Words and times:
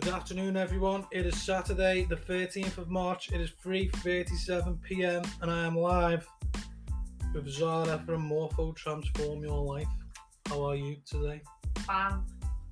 Good 0.00 0.14
afternoon, 0.14 0.56
everyone. 0.56 1.04
It 1.10 1.26
is 1.26 1.42
Saturday, 1.42 2.06
the 2.08 2.16
13th 2.16 2.78
of 2.78 2.88
March. 2.88 3.30
It 3.32 3.40
is 3.42 3.50
3:37 3.62 4.80
p.m. 4.82 5.22
and 5.42 5.50
I 5.50 5.66
am 5.66 5.76
live 5.76 6.26
with 7.34 7.46
Zarra 7.46 8.02
from 8.06 8.22
Morpho 8.22 8.72
Transform 8.72 9.42
Your 9.42 9.62
Life. 9.62 9.88
How 10.46 10.64
are 10.64 10.74
you 10.74 10.96
today? 11.04 11.42
Fan. 11.80 12.22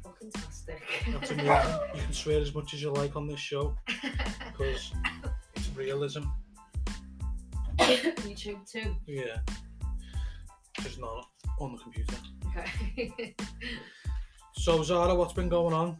Fucking 0.02 0.30
tastic. 0.30 0.82
That's 1.12 1.30
amazing. 1.30 1.78
you 1.94 2.00
can 2.00 2.12
swear 2.14 2.40
as 2.40 2.54
much 2.54 2.72
as 2.72 2.80
you 2.80 2.92
like 2.92 3.14
on 3.14 3.26
this 3.28 3.40
show 3.40 3.76
because 3.86 4.94
it's 5.54 5.68
realism. 5.76 6.22
YouTube 7.78 8.70
too. 8.70 8.96
Yeah, 9.06 9.36
just 10.80 10.98
not 10.98 11.26
on 11.60 11.72
the 11.72 11.78
computer. 11.78 12.16
Okay. 12.56 13.34
So 14.58 14.80
Zarra, 14.80 15.16
what's 15.16 15.32
been 15.32 15.48
going 15.48 15.72
on? 15.72 15.96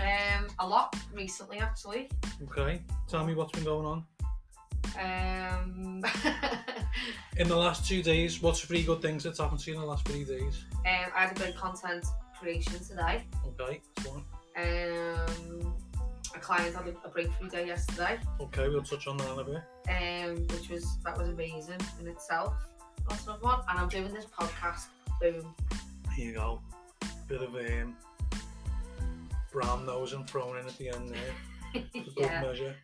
Um, 0.00 0.46
a 0.58 0.66
lot 0.66 0.94
recently 1.12 1.58
actually. 1.58 2.08
Okay, 2.50 2.80
tell 3.08 3.24
me 3.24 3.34
what's 3.34 3.52
been 3.52 3.64
going 3.64 3.86
on 3.86 4.04
Um, 4.98 6.02
in 7.36 7.48
the 7.48 7.56
last 7.56 7.86
two 7.86 8.02
days. 8.02 8.40
What's 8.42 8.60
three 8.60 8.82
good 8.82 9.02
things 9.02 9.22
that's 9.24 9.38
happened 9.38 9.60
to 9.60 9.70
you 9.70 9.76
in 9.76 9.80
the 9.82 9.86
last 9.86 10.06
three 10.08 10.24
days? 10.24 10.64
um, 10.74 11.10
I 11.14 11.26
had 11.26 11.36
a 11.36 11.40
bit 11.40 11.50
of 11.50 11.56
content 11.56 12.04
creation 12.38 12.78
today. 12.84 13.24
Okay, 13.60 13.80
that's 13.96 14.08
one. 14.08 14.24
Um, 14.56 15.74
a 16.34 16.38
client 16.38 16.74
had 16.74 16.86
a, 16.86 16.94
a 17.04 17.08
breakthrough 17.10 17.48
day 17.50 17.66
yesterday, 17.66 18.18
Okay, 18.40 18.68
we'll 18.68 18.82
touch 18.82 19.06
on 19.06 19.16
that 19.18 19.32
in 19.32 19.38
a 19.38 19.44
bit. 19.44 19.62
um, 19.88 20.46
which 20.48 20.68
was 20.70 20.98
that 21.04 21.16
was 21.18 21.28
amazing 21.28 21.80
in 22.00 22.06
itself. 22.08 22.54
That's 23.08 23.24
another 23.26 23.42
one. 23.42 23.60
And 23.68 23.78
I'm 23.78 23.88
doing 23.88 24.12
this 24.12 24.26
podcast. 24.26 24.86
Boom. 25.20 25.54
Here 26.14 26.26
you 26.28 26.34
go. 26.34 26.60
Bit 27.28 27.42
of 27.42 27.54
um, 27.54 27.96
brown 29.52 29.86
nosing 29.86 30.24
thrown 30.24 30.58
in 30.58 30.66
at 30.66 30.76
the 30.78 30.88
end 30.88 31.08
there. 31.10 31.82
for 32.04 32.10
good 32.16 32.30
measure. 32.42 32.74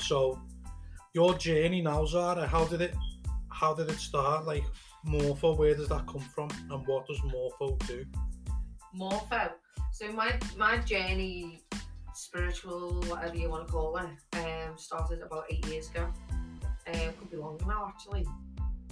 So, 0.00 0.40
your 1.14 1.34
journey 1.34 1.82
now, 1.82 2.04
Zarra, 2.04 2.46
how 2.46 2.64
did 2.64 2.80
it, 2.80 2.94
how 3.50 3.74
did 3.74 3.88
it 3.88 3.98
start? 3.98 4.46
Like, 4.46 4.64
Morpho, 5.04 5.54
where 5.54 5.74
does 5.74 5.88
that 5.88 6.06
come 6.06 6.20
from, 6.20 6.48
and 6.70 6.86
what 6.86 7.06
does 7.06 7.20
Morpho 7.24 7.76
do? 7.86 8.04
Morpho. 8.94 9.50
So 9.92 10.10
my 10.12 10.38
my 10.56 10.78
journey, 10.78 11.62
spiritual, 12.14 13.02
whatever 13.08 13.36
you 13.36 13.50
want 13.50 13.66
to 13.66 13.72
call 13.72 13.96
it, 13.98 14.38
um, 14.38 14.76
started 14.76 15.20
about 15.22 15.44
eight 15.50 15.66
years 15.66 15.90
ago. 15.90 16.08
Um, 16.86 17.12
could 17.18 17.30
be 17.30 17.36
longer 17.36 17.64
now 17.66 17.86
actually. 17.88 18.26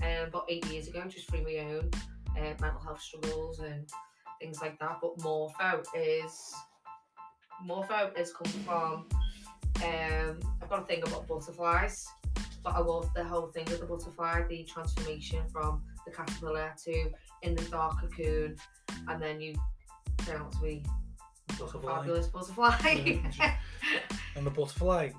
Um, 0.03 0.31
but 0.33 0.45
eight 0.49 0.67
years 0.67 0.89
ago, 0.89 1.05
just 1.09 1.31
through 1.31 1.45
my 1.45 1.59
own 1.59 1.91
uh, 2.37 2.55
mental 2.61 2.81
health 2.81 3.01
struggles 3.01 3.61
and 3.61 3.89
things 4.41 4.61
like 4.61 4.79
that. 4.81 4.99
But 5.01 5.21
Morpho 5.23 5.83
is 5.97 6.55
Morpho 7.67 8.13
is 8.19 8.33
come 8.33 8.53
from. 8.65 9.07
Um, 9.85 10.39
I've 10.63 10.69
got 10.69 10.83
a 10.83 10.85
thing 10.85 11.03
about 11.03 11.27
butterflies, 11.27 12.07
but 12.63 12.75
I 12.75 12.79
love 12.81 13.11
the 13.15 13.25
whole 13.25 13.47
thing 13.49 13.65
with 13.67 13.81
the 13.81 13.87
butterfly, 13.87 14.43
the 14.49 14.65
transformation 14.65 15.43
from 15.53 15.83
the 16.07 16.13
caterpillar 16.13 16.75
to 16.85 17.11
in 17.43 17.55
the 17.55 17.65
dark 17.65 18.01
cocoon, 18.01 18.57
and 19.09 19.21
then 19.23 19.41
you 19.41 19.55
turn 20.19 20.41
out 20.41 20.53
to 20.53 20.59
be 20.61 20.85
a 21.51 21.53
Butterfly. 21.55 21.95
fabulous 21.97 22.27
butterfly. 22.29 22.77
Yeah. 23.39 23.55
And 24.35 24.47
the 24.47 24.51
butterfly, 24.51 25.11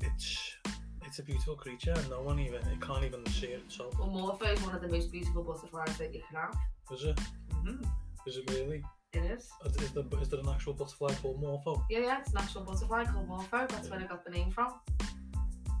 it's 0.00 0.56
it's 1.04 1.20
a 1.20 1.22
beautiful 1.22 1.54
creature, 1.54 1.92
and 1.96 2.10
no 2.10 2.22
one 2.22 2.40
even 2.40 2.56
it 2.56 2.80
can't 2.80 3.04
even 3.04 3.24
see 3.26 3.46
it 3.48 3.62
itself. 3.66 3.94
well, 4.00 4.08
Morpho 4.08 4.46
is 4.52 4.60
one 4.62 4.74
of 4.74 4.82
the 4.82 4.88
most 4.88 5.12
beautiful 5.12 5.44
butterflies 5.44 5.96
that 5.98 6.12
you 6.12 6.22
can 6.28 6.40
have. 6.40 6.56
Is 6.92 7.04
it? 7.04 7.16
Mm-hmm. 7.54 7.84
Is 8.26 8.36
it 8.38 8.50
really? 8.50 8.82
It 9.12 9.24
is. 9.24 9.50
Is 9.64 9.92
there, 9.92 10.04
is 10.20 10.28
there 10.28 10.40
an 10.40 10.48
actual 10.48 10.74
butterfly 10.74 11.14
called 11.14 11.40
Morpho? 11.40 11.84
Yeah, 11.90 12.00
yeah, 12.00 12.18
it's 12.20 12.32
an 12.32 12.38
actual 12.38 12.62
butterfly 12.62 13.04
called 13.04 13.28
Morpho. 13.28 13.66
That's 13.66 13.88
where 13.88 14.00
I 14.00 14.04
got 14.04 14.24
the 14.24 14.30
name 14.30 14.50
from. 14.50 14.74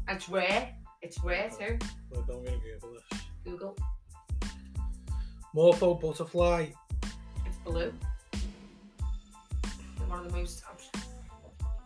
It's 0.08 0.28
rare. 0.28 0.72
It's 1.02 1.22
rare 1.22 1.50
too. 1.50 1.78
Look, 2.12 2.26
I'm 2.30 2.44
gonna 2.44 2.58
Google 2.58 2.94
this. 2.94 3.20
Google. 3.44 3.76
Morpho 5.54 5.94
butterfly. 5.94 6.66
It's 7.44 7.56
blue. 7.64 7.92
One 10.08 10.24
of 10.24 10.32
the 10.32 10.38
most 10.38 10.62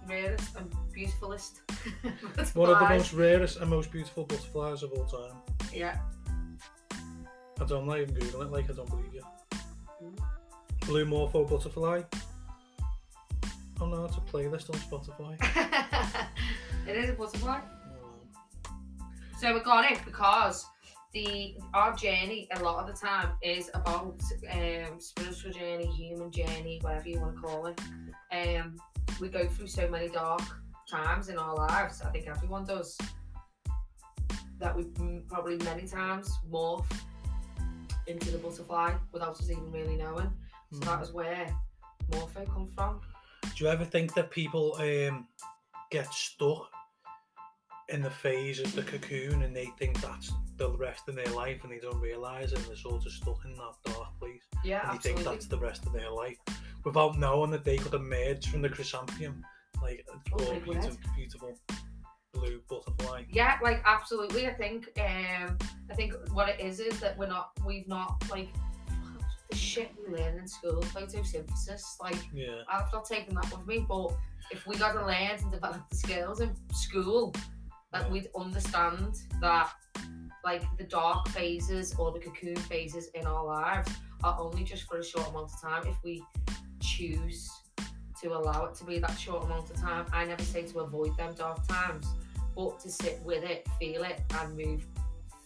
rarest 0.06 0.56
and 0.56 0.74
beautifulest. 0.92 1.60
One 2.54 2.70
of 2.70 2.78
the 2.78 2.88
most 2.88 3.12
rarest 3.12 3.58
and 3.58 3.70
most 3.70 3.90
beautiful 3.90 4.24
butterflies 4.24 4.82
of 4.82 4.92
all 4.92 5.04
time. 5.04 5.36
Yeah. 5.72 5.98
I 7.60 7.64
don't 7.64 7.86
like 7.86 8.02
even 8.02 8.14
Google 8.14 8.42
it, 8.42 8.50
like 8.50 8.70
I 8.70 8.74
don't 8.74 8.88
believe 8.88 9.14
you. 9.14 9.22
Mm. 10.02 10.39
Blue 10.90 11.04
Morpho 11.04 11.44
butterfly. 11.44 12.02
Oh 13.80 13.86
no, 13.86 14.06
it's 14.06 14.16
a 14.16 14.20
playlist 14.22 14.70
on 14.70 14.80
Spotify. 14.80 15.38
it 16.88 16.96
is 16.96 17.10
a 17.10 17.12
butterfly. 17.12 17.60
So 19.38 19.54
we 19.54 19.60
got 19.60 19.88
it 19.88 20.00
because 20.04 20.66
the 21.12 21.54
our 21.74 21.94
journey 21.94 22.48
a 22.56 22.64
lot 22.64 22.80
of 22.80 22.92
the 22.92 23.06
time 23.06 23.30
is 23.40 23.70
about 23.72 24.20
um, 24.50 24.98
spiritual 24.98 25.52
journey, 25.52 25.86
human 25.86 26.32
journey, 26.32 26.80
whatever 26.82 27.08
you 27.08 27.20
want 27.20 27.36
to 27.36 27.40
call 27.40 27.66
it. 27.66 27.80
Um, 28.32 28.74
we 29.20 29.28
go 29.28 29.46
through 29.46 29.68
so 29.68 29.88
many 29.88 30.08
dark 30.08 30.42
times 30.90 31.28
in 31.28 31.38
our 31.38 31.54
lives. 31.54 32.02
I 32.02 32.10
think 32.10 32.26
everyone 32.26 32.64
does. 32.64 32.98
That 34.58 34.76
we 34.76 34.86
probably 35.28 35.56
many 35.58 35.86
times 35.86 36.36
morph 36.50 36.84
into 38.08 38.32
the 38.32 38.38
butterfly 38.38 38.94
without 39.12 39.38
us 39.38 39.48
even 39.48 39.70
really 39.70 39.94
knowing. 39.94 40.32
So 40.72 40.78
Hmm. 40.78 40.84
that 40.86 41.02
is 41.02 41.12
where 41.12 41.56
morpho 42.12 42.44
come 42.46 42.68
from. 42.68 43.00
Do 43.42 43.64
you 43.64 43.70
ever 43.70 43.84
think 43.84 44.14
that 44.14 44.30
people 44.30 44.74
um, 44.76 45.26
get 45.90 46.12
stuck 46.12 46.70
in 47.88 48.02
the 48.02 48.10
phase 48.10 48.60
of 48.60 48.72
the 48.74 48.82
cocoon 48.82 49.42
and 49.42 49.54
they 49.54 49.66
think 49.78 50.00
that's 50.00 50.32
the 50.56 50.70
rest 50.76 51.08
of 51.08 51.16
their 51.16 51.26
life 51.26 51.64
and 51.64 51.72
they 51.72 51.80
don't 51.80 52.00
realise 52.00 52.52
it 52.52 52.58
and 52.58 52.66
they're 52.68 52.76
sort 52.76 53.04
of 53.04 53.12
stuck 53.12 53.44
in 53.44 53.52
that 53.54 53.72
dark 53.84 54.16
place 54.20 54.42
Yeah, 54.64 54.88
and 54.88 54.98
they 54.98 55.02
think 55.02 55.24
that's 55.24 55.46
the 55.46 55.58
rest 55.58 55.86
of 55.86 55.92
their 55.92 56.10
life 56.10 56.36
without 56.84 57.18
knowing 57.18 57.50
that 57.50 57.64
they 57.64 57.78
could 57.78 57.94
emerge 57.94 58.46
from 58.46 58.62
the 58.62 58.68
chrysanthemum 58.68 59.44
like 59.82 60.06
a 60.08 60.34
oh, 60.34 60.60
beautiful, 60.60 60.98
beautiful 61.16 61.58
blue 62.32 62.60
butterfly. 62.68 63.24
Yeah, 63.30 63.58
like 63.62 63.82
absolutely. 63.84 64.46
I 64.46 64.54
think 64.54 64.90
um 64.98 65.58
I 65.90 65.94
think 65.94 66.14
what 66.32 66.48
it 66.48 66.60
is 66.60 66.78
is 66.80 67.00
that 67.00 67.18
we're 67.18 67.26
not 67.26 67.50
we've 67.66 67.88
not 67.88 68.22
like 68.30 68.50
the 69.50 69.56
shit 69.56 69.90
we 69.98 70.16
learn 70.16 70.38
in 70.38 70.46
school, 70.46 70.80
photosynthesis. 70.82 71.82
Like 72.00 72.16
Yeah. 72.32 72.62
I've 72.68 72.92
not 72.92 73.04
taken 73.04 73.34
that 73.34 73.50
with 73.56 73.66
me, 73.66 73.84
but 73.88 74.12
if 74.50 74.66
we 74.66 74.76
got 74.76 74.92
to 74.92 75.04
learn 75.04 75.38
and 75.42 75.50
develop 75.50 75.88
the 75.90 75.96
skills 75.96 76.40
in 76.40 76.54
school, 76.72 77.34
that 77.92 78.04
Yeah. 78.06 78.10
we'd 78.10 78.28
understand 78.36 79.16
that 79.40 79.72
like 80.44 80.62
the 80.78 80.84
dark 80.84 81.28
phases 81.28 81.94
or 81.98 82.12
the 82.12 82.18
cocoon 82.20 82.56
phases 82.56 83.08
in 83.14 83.26
our 83.26 83.44
lives 83.44 83.90
are 84.24 84.38
only 84.40 84.64
just 84.64 84.84
for 84.84 84.98
a 84.98 85.04
short 85.04 85.28
amount 85.28 85.50
of 85.52 85.60
time 85.60 85.86
if 85.86 85.96
we 86.02 86.24
choose 86.80 87.50
to 88.22 88.28
allow 88.34 88.64
it 88.66 88.74
to 88.74 88.84
be 88.84 88.98
that 88.98 89.18
short 89.18 89.44
amount 89.44 89.70
of 89.70 89.76
time. 89.76 90.06
I 90.12 90.24
never 90.24 90.42
say 90.42 90.62
to 90.62 90.80
avoid 90.80 91.16
them 91.16 91.34
dark 91.34 91.66
times, 91.66 92.06
but 92.54 92.78
to 92.80 92.90
sit 92.90 93.20
with 93.22 93.44
it, 93.44 93.66
feel 93.78 94.02
it, 94.04 94.20
and 94.38 94.56
move 94.56 94.86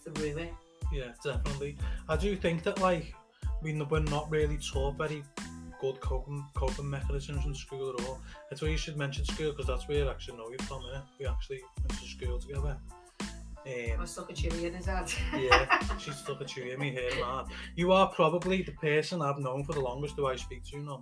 through 0.03 0.37
it. 0.37 0.53
Yeah, 0.91 1.11
definitely. 1.23 1.77
I 2.07 2.15
do 2.15 2.35
think 2.35 2.63
that 2.63 2.79
like 2.79 3.13
we 3.61 3.71
n- 3.71 3.87
we're 3.89 3.99
not 4.01 4.29
really 4.29 4.57
taught 4.57 4.97
very 4.97 5.23
good 5.81 5.99
coping 5.99 6.45
coping 6.53 6.89
mechanisms 6.89 7.45
in 7.45 7.53
school 7.55 7.93
at 7.97 8.05
all. 8.07 8.19
That's 8.49 8.61
why 8.61 8.69
you 8.69 8.77
should 8.77 8.97
mention 8.97 9.25
school 9.25 9.51
because 9.51 9.67
that's 9.67 9.87
where 9.87 10.07
I 10.07 10.11
actually 10.11 10.37
know 10.37 10.49
you 10.49 10.57
from. 10.65 10.81
Innit? 10.83 11.03
We 11.19 11.25
actually 11.27 11.61
went 11.79 11.99
to 12.01 12.07
school 12.07 12.39
together. 12.39 12.77
I 13.67 13.95
Um, 13.97 14.05
stuck 14.05 14.29
a 14.29 14.33
chewy 14.33 14.65
in 14.65 14.75
his 14.75 14.85
head. 14.85 15.11
yeah, 15.35 15.79
she 15.97 16.11
stuck 16.11 16.39
a 16.39 16.45
chew 16.45 16.63
in 16.71 16.79
me 16.79 16.91
here, 16.91 17.09
man. 17.19 17.45
You 17.75 17.91
are 17.93 18.07
probably 18.09 18.61
the 18.61 18.73
person 18.73 19.23
I've 19.23 19.39
known 19.39 19.63
for 19.65 19.73
the 19.73 19.79
longest 19.79 20.15
who 20.17 20.27
I 20.27 20.35
speak 20.35 20.63
to 20.65 20.77
you 20.77 20.83
now. 20.83 20.99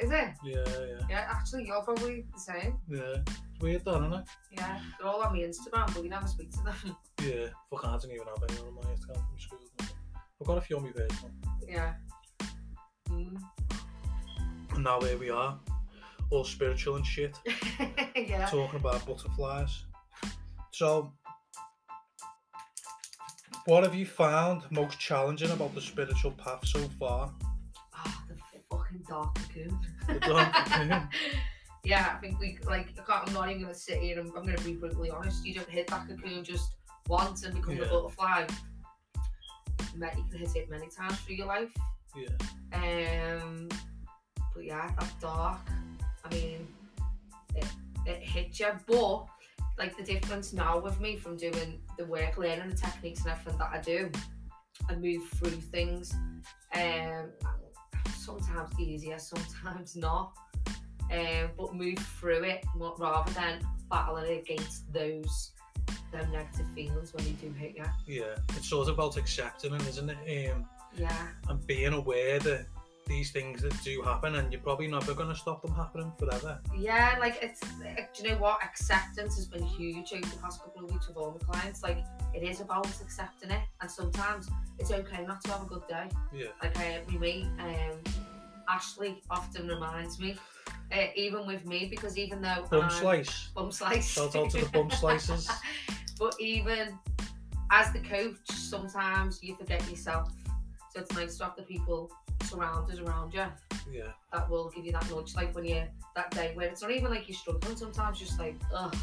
Is 0.00 0.08
it? 0.12 0.28
Yeah, 0.44 0.62
yeah, 0.68 1.00
Yeah, 1.10 1.26
actually, 1.28 1.66
you're 1.66 1.82
probably 1.82 2.24
the 2.32 2.38
same. 2.38 2.78
yeah. 2.88 3.16
It's 3.26 3.60
weird, 3.60 3.84
that, 3.84 3.96
isn't 3.96 4.12
it? 4.12 4.24
Yeah, 4.52 4.80
they're 5.00 5.08
all 5.08 5.20
on 5.22 5.32
my 5.32 5.40
Instagram, 5.40 5.92
but 5.92 6.04
you 6.04 6.08
never 6.08 6.28
speak 6.28 6.52
to 6.52 6.62
them. 6.62 6.96
Yeah. 7.20 7.48
Fuck, 7.68 7.84
I 7.84 7.98
don't 7.98 8.12
even 8.12 8.28
have 8.28 8.44
anyone 8.48 8.68
on 8.68 8.74
my 8.76 8.90
Instagram 8.94 9.26
from 9.28 9.38
school. 9.40 9.58
I've 10.40 10.46
got 10.46 10.58
a 10.58 10.60
few 10.60 10.76
on 10.76 10.84
my 10.84 10.92
personal. 10.92 11.32
Yeah. 11.68 11.94
Mm. 13.10 13.36
And 14.74 14.84
now 14.84 15.00
here 15.00 15.18
we 15.18 15.30
are, 15.30 15.58
all 16.30 16.44
spiritual 16.44 16.96
and 16.96 17.06
shit. 17.06 17.36
yeah. 18.16 18.46
talking 18.46 18.80
about 18.80 19.04
butterflies. 19.06 19.84
So, 20.72 21.12
what 23.66 23.84
have 23.84 23.94
you 23.94 24.06
found 24.06 24.62
most 24.70 24.98
challenging 24.98 25.50
about 25.50 25.74
the 25.74 25.80
spiritual 25.80 26.30
path 26.32 26.66
so 26.66 26.80
far? 26.98 27.32
Oh, 27.96 28.22
the 28.28 28.36
fucking 28.70 29.04
dark 29.08 29.34
cocoon. 29.34 29.78
The 30.06 30.20
dark 30.20 30.52
cocoon. 30.54 31.08
yeah, 31.84 32.14
I 32.16 32.20
think 32.20 32.38
we 32.38 32.58
like. 32.64 32.94
I 32.98 33.02
can't, 33.02 33.28
I'm 33.28 33.34
not 33.34 33.48
even 33.50 33.62
gonna 33.62 33.74
sit 33.74 33.98
here 33.98 34.18
and 34.18 34.30
I'm 34.36 34.46
gonna 34.46 34.60
be 34.62 34.74
brutally 34.74 35.10
honest. 35.10 35.44
You 35.44 35.54
don't 35.54 35.68
hit 35.68 35.88
that 35.88 36.08
cocoon 36.08 36.44
just 36.44 36.74
once 37.08 37.44
and 37.44 37.54
become 37.54 37.76
Yeah. 37.76 37.84
a 37.84 37.88
butterfly. 37.88 38.46
You 40.16 40.24
can 40.30 40.38
hit 40.40 40.56
it 40.56 40.70
many 40.70 40.88
times 40.88 41.18
through 41.20 41.36
your 41.36 41.46
life. 41.46 41.72
Yeah. 42.16 42.28
Um, 42.72 43.68
but 44.54 44.64
yeah, 44.64 44.90
that 44.98 45.12
dark 45.20 45.60
I 46.24 46.34
mean, 46.34 46.66
it, 47.54 47.66
it 48.06 48.22
hits 48.22 48.60
you. 48.60 48.68
But 48.86 49.26
like 49.78 49.96
the 49.96 50.02
difference 50.02 50.52
now 50.52 50.78
with 50.78 51.00
me 51.00 51.16
from 51.16 51.36
doing 51.36 51.80
the 51.96 52.04
work, 52.04 52.36
learning 52.38 52.70
the 52.70 52.76
techniques 52.76 53.20
and 53.20 53.30
everything 53.30 53.58
that 53.58 53.70
I 53.72 53.80
do, 53.80 54.10
I 54.88 54.96
move 54.96 55.28
through 55.36 55.50
things. 55.50 56.14
Um, 56.74 57.30
sometimes 58.16 58.78
easier, 58.78 59.18
sometimes 59.18 59.96
not. 59.96 60.32
Um, 61.10 61.50
but 61.56 61.74
move 61.74 61.98
through 62.20 62.44
it 62.44 62.64
rather 62.76 63.32
than 63.32 63.66
battling 63.90 64.40
against 64.40 64.92
those 64.92 65.52
them 66.12 66.30
negative 66.32 66.66
feelings 66.74 67.12
when 67.14 67.24
they 67.24 67.32
do 67.32 67.52
hit 67.52 67.76
you. 67.76 67.84
Yeah, 68.06 68.34
it's 68.56 68.68
sort 68.68 68.88
of 68.88 68.94
about 68.94 69.16
accepting 69.16 69.72
them, 69.72 69.80
isn't 69.88 70.10
it? 70.10 70.50
Um, 70.52 70.66
Yeah, 70.96 71.28
and 71.48 71.66
being 71.66 71.92
aware 71.92 72.38
that 72.40 72.66
these 73.06 73.30
things 73.30 73.62
that 73.62 73.72
do 73.82 74.02
happen, 74.02 74.34
and 74.34 74.52
you're 74.52 74.60
probably 74.60 74.86
never 74.86 75.14
going 75.14 75.30
to 75.30 75.34
stop 75.34 75.62
them 75.62 75.72
happening 75.72 76.12
forever. 76.18 76.60
yeah. 76.76 77.16
Like 77.18 77.38
it's, 77.42 77.60
do 77.60 78.22
you 78.22 78.30
know 78.30 78.36
what? 78.36 78.62
Acceptance 78.62 79.34
has 79.36 79.46
been 79.46 79.62
huge 79.62 80.12
over 80.12 80.26
the 80.26 80.36
past 80.42 80.62
couple 80.62 80.84
of 80.84 80.90
weeks 80.92 81.08
with 81.08 81.16
all 81.16 81.30
my 81.30 81.38
clients. 81.54 81.82
Like 81.82 82.04
it 82.34 82.42
is 82.42 82.60
about 82.60 82.86
accepting 83.00 83.50
it, 83.50 83.62
and 83.80 83.90
sometimes 83.90 84.48
it's 84.78 84.90
okay 84.90 85.24
not 85.26 85.42
to 85.44 85.52
have 85.52 85.62
a 85.62 85.66
good 85.66 85.86
day. 85.88 86.08
Yeah, 86.34 86.48
like 86.62 86.76
I, 86.78 87.00
my 87.10 87.18
mate 87.18 87.46
um, 87.58 87.98
Ashley 88.68 89.22
often 89.30 89.66
reminds 89.68 90.18
me, 90.18 90.36
uh, 90.92 91.06
even 91.16 91.46
with 91.46 91.66
me, 91.66 91.86
because 91.86 92.18
even 92.18 92.40
though 92.42 92.66
bum 92.70 92.82
I'm- 92.82 92.90
slice. 92.90 93.48
bum 93.54 93.72
slice, 93.72 94.08
Shout 94.08 94.36
out 94.36 94.50
to 94.50 94.64
the 94.64 94.66
bum 94.70 94.90
slices. 94.90 95.48
but 96.18 96.34
even 96.40 96.98
as 97.70 97.92
the 97.92 98.00
coach, 98.00 98.36
sometimes 98.48 99.42
you 99.42 99.54
forget 99.56 99.88
yourself. 99.88 100.32
So 100.92 101.00
it's 101.00 101.12
nice 101.12 101.36
to 101.38 101.44
have 101.44 101.56
the 101.56 101.62
people 101.62 102.10
surrounded 102.44 103.00
around 103.00 103.34
you 103.34 103.44
Yeah, 103.90 104.12
that 104.32 104.48
will 104.48 104.70
give 104.70 104.86
you 104.86 104.92
that 104.92 105.10
nudge. 105.10 105.34
Like 105.34 105.54
when 105.54 105.64
you're 105.64 105.88
that 106.14 106.30
day 106.30 106.52
where 106.54 106.68
it's 106.68 106.82
not 106.82 106.90
even 106.90 107.10
like 107.10 107.28
you're 107.28 107.36
struggling. 107.36 107.76
Sometimes 107.76 108.18
just 108.18 108.38
like, 108.38 108.56
ugh, 108.74 108.94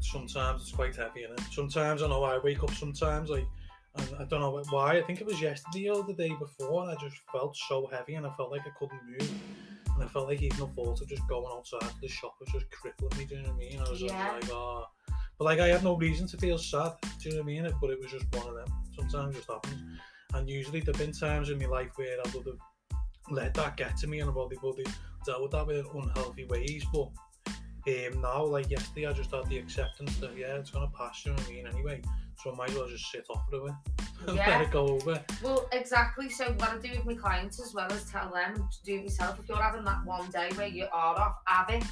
sometimes 0.00 0.62
it's 0.62 0.72
quite 0.72 0.96
heavy 0.96 1.20
it. 1.20 1.40
Sometimes 1.50 2.02
I 2.02 2.08
know 2.08 2.24
I 2.24 2.38
wake 2.38 2.62
up 2.62 2.70
sometimes 2.72 3.30
like, 3.30 3.40
and 3.40 3.48
I 3.96 4.24
don't 4.24 4.40
know 4.40 4.62
why. 4.70 4.98
I 4.98 5.02
think 5.02 5.20
it 5.20 5.26
was 5.26 5.40
yesterday 5.40 5.88
or 5.88 6.02
the 6.02 6.14
day 6.14 6.32
before, 6.38 6.82
and 6.82 6.90
I 6.90 7.00
just 7.00 7.16
felt 7.30 7.56
so 7.68 7.86
heavy, 7.92 8.14
and 8.14 8.26
I 8.26 8.30
felt 8.34 8.50
like 8.50 8.62
I 8.66 8.70
couldn't 8.78 9.00
move. 9.06 9.32
And 9.94 10.02
I 10.02 10.06
felt 10.08 10.28
like 10.28 10.40
even 10.40 10.58
the 10.58 10.66
thought 10.68 11.00
of 11.00 11.08
just 11.08 11.26
going 11.28 11.44
outside 11.54 11.80
to 11.82 12.00
the 12.00 12.08
shop 12.08 12.34
was 12.40 12.48
just 12.52 12.70
crippling 12.70 13.10
me. 13.18 13.26
Do 13.26 13.34
you 13.36 13.42
know 13.42 13.48
what 13.48 13.54
I 13.54 13.58
mean? 13.58 13.78
I 13.78 13.90
was 13.90 14.00
Yeah. 14.00 14.30
like, 14.32 14.50
oh. 14.50 14.86
But 15.38 15.44
like 15.44 15.60
I 15.60 15.68
had 15.68 15.84
no 15.84 15.96
reason 15.96 16.26
to 16.28 16.36
feel 16.38 16.56
sad. 16.56 16.92
Do 17.02 17.08
you 17.28 17.30
know 17.32 17.42
what 17.42 17.42
I 17.42 17.46
mean? 17.46 17.74
But 17.80 17.90
it 17.90 18.00
was 18.00 18.10
just 18.10 18.24
one 18.34 18.48
of 18.48 18.54
them. 18.54 18.68
Sometimes 18.98 19.34
it 19.34 19.38
just 19.40 19.50
happens. 19.50 19.82
And 20.34 20.48
usually 20.48 20.80
there've 20.80 20.96
been 20.96 21.12
times 21.12 21.50
in 21.50 21.58
my 21.58 21.66
life 21.66 21.90
where 21.96 22.16
I 22.24 22.30
would 22.34 22.46
have 22.46 22.58
let 23.30 23.54
that 23.54 23.76
get 23.76 23.96
to 23.98 24.06
me 24.06 24.20
and 24.20 24.30
I 24.30 24.32
probably 24.32 24.56
would 24.62 24.78
have 24.86 24.96
dealt 25.26 25.42
with 25.42 25.50
that 25.52 25.68
in 25.68 25.84
unhealthy 26.02 26.44
ways. 26.46 26.84
But 26.92 27.08
um, 27.86 28.20
now, 28.20 28.44
like 28.44 28.70
yesterday, 28.70 29.06
I 29.06 29.12
just 29.12 29.30
had 29.32 29.46
the 29.46 29.58
acceptance 29.58 30.16
that 30.18 30.36
yeah, 30.36 30.54
it's 30.56 30.70
gonna 30.70 30.90
pass. 30.96 31.24
You 31.24 31.32
know 31.32 31.38
what 31.38 31.48
I 31.48 31.52
mean? 31.52 31.66
Anyway, 31.66 32.02
so 32.42 32.52
I 32.52 32.54
might 32.56 32.70
as 32.70 32.76
well 32.76 32.88
just 32.88 33.10
sit 33.10 33.26
off 33.30 33.42
for 33.50 33.56
a 33.56 33.64
bit 33.64 33.74
Yeah. 34.34 34.48
let 34.48 34.60
it 34.62 34.70
go 34.70 34.86
over. 34.86 35.22
Well, 35.42 35.68
exactly. 35.72 36.28
So 36.28 36.52
what 36.58 36.70
I 36.70 36.78
do 36.78 36.90
with 36.90 37.04
my 37.04 37.14
clients 37.14 37.60
as 37.60 37.74
well 37.74 37.90
as 37.92 38.04
tell 38.04 38.30
them 38.32 38.54
and 38.54 38.64
do 38.84 38.96
it 38.96 39.02
myself. 39.02 39.38
If 39.40 39.48
you're 39.48 39.58
having 39.58 39.84
that 39.84 40.04
one 40.04 40.30
day 40.30 40.50
where 40.54 40.68
you 40.68 40.86
are 40.92 41.18
off, 41.18 41.38
have 41.46 41.70
it. 41.70 41.84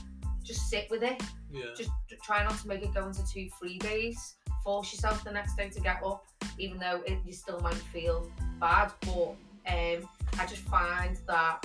Just 0.44 0.69
sit 0.70 0.88
with 0.90 1.02
it. 1.02 1.20
Yeah, 1.52 1.64
Just 1.76 1.90
try 2.22 2.42
not 2.44 2.56
to 2.58 2.69
make 2.69 2.82
it 2.82 2.94
go 2.94 3.06
into 3.06 3.22
two, 3.26 3.48
three 3.58 3.78
days. 3.78 4.37
Force 4.64 4.92
yourself 4.92 5.25
the 5.25 5.32
next 5.32 5.56
day 5.56 5.69
to 5.70 5.81
get 5.81 6.02
up, 6.04 6.25
even 6.58 6.78
though 6.78 7.02
it, 7.06 7.19
you 7.26 7.32
still 7.32 7.60
might 7.60 7.75
feel 7.75 8.31
bad. 8.60 8.92
But 9.00 9.34
um, 9.69 10.08
I 10.38 10.46
just 10.46 10.62
find 10.62 11.16
that 11.26 11.64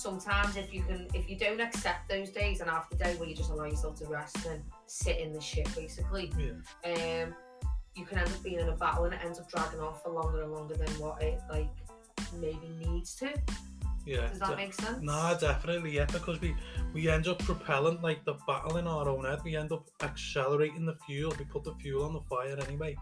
sometimes 0.00 0.56
if 0.56 0.72
you 0.72 0.82
can, 0.82 1.06
if 1.14 1.28
you 1.28 1.36
don't 1.36 1.60
accept 1.60 2.08
those 2.08 2.30
days 2.30 2.60
and 2.60 2.70
have 2.70 2.88
the 2.90 2.96
day 2.96 3.14
where 3.16 3.28
you 3.28 3.34
just 3.34 3.50
allow 3.50 3.64
yourself 3.64 3.96
to 4.00 4.06
rest 4.06 4.46
and 4.46 4.62
sit 4.86 5.18
in 5.18 5.32
the 5.32 5.40
shit, 5.40 5.72
basically, 5.76 6.32
yeah, 6.38 7.22
um, 7.24 7.34
you 7.94 8.04
can 8.04 8.18
end 8.18 8.28
up 8.28 8.42
being 8.42 8.58
in 8.60 8.68
a 8.68 8.76
battle 8.76 9.04
and 9.04 9.14
it 9.14 9.20
ends 9.24 9.38
up 9.38 9.50
dragging 9.50 9.80
on 9.80 9.94
for 10.02 10.10
longer 10.10 10.42
and 10.42 10.52
longer 10.52 10.74
than 10.74 10.88
what 10.98 11.22
it 11.22 11.40
like 11.50 11.68
maybe 12.40 12.68
needs 12.78 13.14
to. 13.16 13.32
yeah. 14.06 14.28
Does 14.28 14.38
that 14.38 14.50
de- 14.50 14.56
make 14.56 14.72
sense? 14.72 15.02
Nah, 15.02 15.34
definitely, 15.34 15.96
yeah, 15.96 16.06
because 16.06 16.40
we 16.40 16.54
we 16.94 17.08
end 17.08 17.28
up 17.28 17.38
propelling 17.40 18.00
like 18.00 18.24
the 18.24 18.34
battle 18.46 18.78
in 18.78 18.86
our 18.86 19.08
own 19.08 19.24
head. 19.24 19.40
We 19.44 19.56
end 19.56 19.72
up 19.72 19.86
accelerating 20.02 20.86
the 20.86 20.96
fuel. 21.06 21.34
We 21.38 21.44
put 21.44 21.64
the 21.64 21.74
fuel 21.74 22.04
on 22.04 22.14
the 22.14 22.20
fire 22.20 22.56
anyway. 22.66 22.96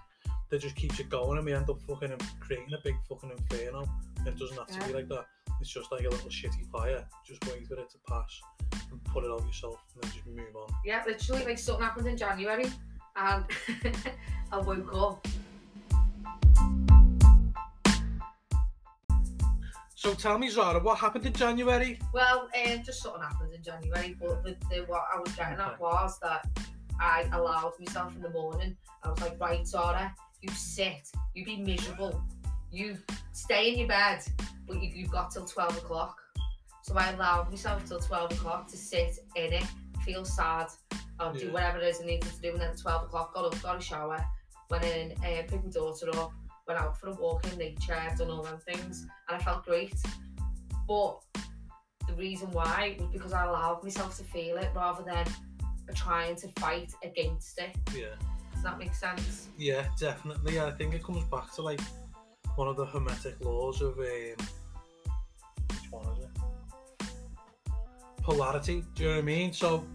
That 0.50 0.62
just 0.62 0.76
keeps 0.76 0.98
it 0.98 1.10
going, 1.10 1.36
and 1.36 1.44
we 1.44 1.52
end 1.52 1.68
up 1.68 1.78
fucking 1.82 2.16
creating 2.40 2.72
a 2.72 2.78
big 2.82 2.96
fucking 3.06 3.30
inferno. 3.30 3.86
It 4.26 4.38
doesn't 4.38 4.56
have 4.56 4.66
to 4.66 4.86
be 4.86 4.94
like 4.94 5.08
that. 5.08 5.26
It's 5.60 5.70
just 5.70 5.90
like 5.90 6.04
a 6.04 6.08
little 6.08 6.30
shitty 6.30 6.70
fire. 6.70 7.04
Just 7.26 7.44
wait 7.46 7.66
for 7.66 7.74
it 7.74 7.90
to 7.90 7.98
pass 8.08 8.40
and 8.90 9.02
put 9.04 9.24
it 9.24 9.30
out 9.30 9.44
yourself, 9.44 9.78
and 9.94 10.02
then 10.02 10.12
just 10.12 10.26
move 10.26 10.54
on. 10.54 10.68
Yeah, 10.84 11.02
literally, 11.06 11.44
like 11.44 11.58
something 11.58 11.84
happened 11.84 12.06
in 12.06 12.16
January, 12.16 12.66
and 13.16 13.44
I 14.52 14.58
woke 14.58 14.94
up. 14.94 15.26
So 19.96 20.14
tell 20.14 20.38
me, 20.38 20.48
Zarra, 20.48 20.80
what 20.80 20.96
happened 20.98 21.26
in 21.26 21.32
January? 21.32 21.98
Well, 22.14 22.48
um, 22.54 22.82
just 22.84 23.02
something 23.02 23.20
happened 23.20 23.52
in 23.52 23.62
January, 23.64 24.16
but 24.20 24.44
the, 24.44 24.56
the, 24.70 24.84
what 24.86 25.02
I 25.12 25.18
was 25.18 25.32
getting 25.32 25.58
at 25.58 25.80
was 25.80 26.20
that 26.20 26.46
I 27.00 27.28
allowed 27.32 27.72
myself 27.80 28.14
in 28.14 28.22
the 28.22 28.30
morning. 28.30 28.76
I 29.02 29.10
was 29.10 29.20
like, 29.20 29.40
right, 29.40 29.62
Zarra, 29.62 30.14
you 30.40 30.50
sit, 30.54 31.10
you 31.34 31.44
be 31.44 31.56
miserable, 31.56 32.22
you 32.70 32.98
stay 33.32 33.72
in 33.72 33.78
your 33.78 33.88
bed, 33.88 34.20
but 34.66 34.82
you, 34.82 34.90
you've 34.94 35.10
got 35.10 35.30
till 35.30 35.44
12 35.44 35.78
o'clock. 35.78 36.16
So 36.82 36.96
I 36.96 37.10
allowed 37.12 37.50
myself 37.50 37.86
till 37.86 38.00
12 38.00 38.32
o'clock 38.32 38.68
to 38.68 38.76
sit 38.76 39.18
in 39.36 39.52
it, 39.52 39.64
feel 40.04 40.24
sad, 40.24 40.68
or 41.20 41.32
do 41.32 41.52
whatever 41.52 41.78
it 41.78 41.84
is 41.84 42.00
I 42.00 42.06
needed 42.06 42.30
to 42.30 42.40
do. 42.40 42.52
And 42.52 42.60
then 42.60 42.70
at 42.70 42.78
12 42.78 43.04
o'clock, 43.04 43.34
got 43.34 43.44
up, 43.44 43.62
got 43.62 43.78
a 43.78 43.80
shower, 43.80 44.24
went 44.70 44.84
in, 44.84 45.12
uh, 45.18 45.42
picked 45.48 45.64
my 45.64 45.70
daughter 45.70 46.08
up, 46.14 46.32
went 46.66 46.80
out 46.80 46.98
for 46.98 47.08
a 47.08 47.14
walk 47.14 47.50
in 47.50 47.58
nature, 47.58 47.96
done 48.16 48.30
all 48.30 48.42
them 48.42 48.58
things, 48.58 49.06
and 49.28 49.40
I 49.40 49.44
felt 49.44 49.64
great. 49.64 49.94
But 50.86 51.18
the 52.06 52.14
reason 52.14 52.50
why 52.52 52.96
was 52.98 53.08
because 53.12 53.32
I 53.32 53.44
allowed 53.44 53.82
myself 53.82 54.16
to 54.18 54.24
feel 54.24 54.56
it 54.56 54.70
rather 54.74 55.02
than 55.02 55.26
trying 55.94 56.36
to 56.36 56.48
fight 56.58 56.92
against 57.02 57.58
it. 57.58 57.76
Yeah. 57.94 58.14
Does 58.54 58.62
that 58.62 58.78
make 58.78 58.94
sense? 58.94 59.48
Yeah, 59.56 59.86
definitely. 59.98 60.60
I 60.60 60.70
think 60.72 60.94
it 60.94 61.04
comes 61.04 61.24
back 61.24 61.52
to 61.54 61.62
like 61.62 61.80
one 62.58 62.66
of 62.66 62.76
the 62.76 62.86
hermetic 62.86 63.36
laws 63.40 63.80
of 63.80 63.96
um, 63.98 64.04
which 65.68 65.92
one 65.92 66.04
is 66.12 66.24
it? 66.24 67.06
Polarity. 68.20 68.84
Do 68.96 69.04
you 69.04 69.08
know 69.10 69.14
what 69.14 69.22
I 69.22 69.24
mean? 69.24 69.52
So, 69.52 69.86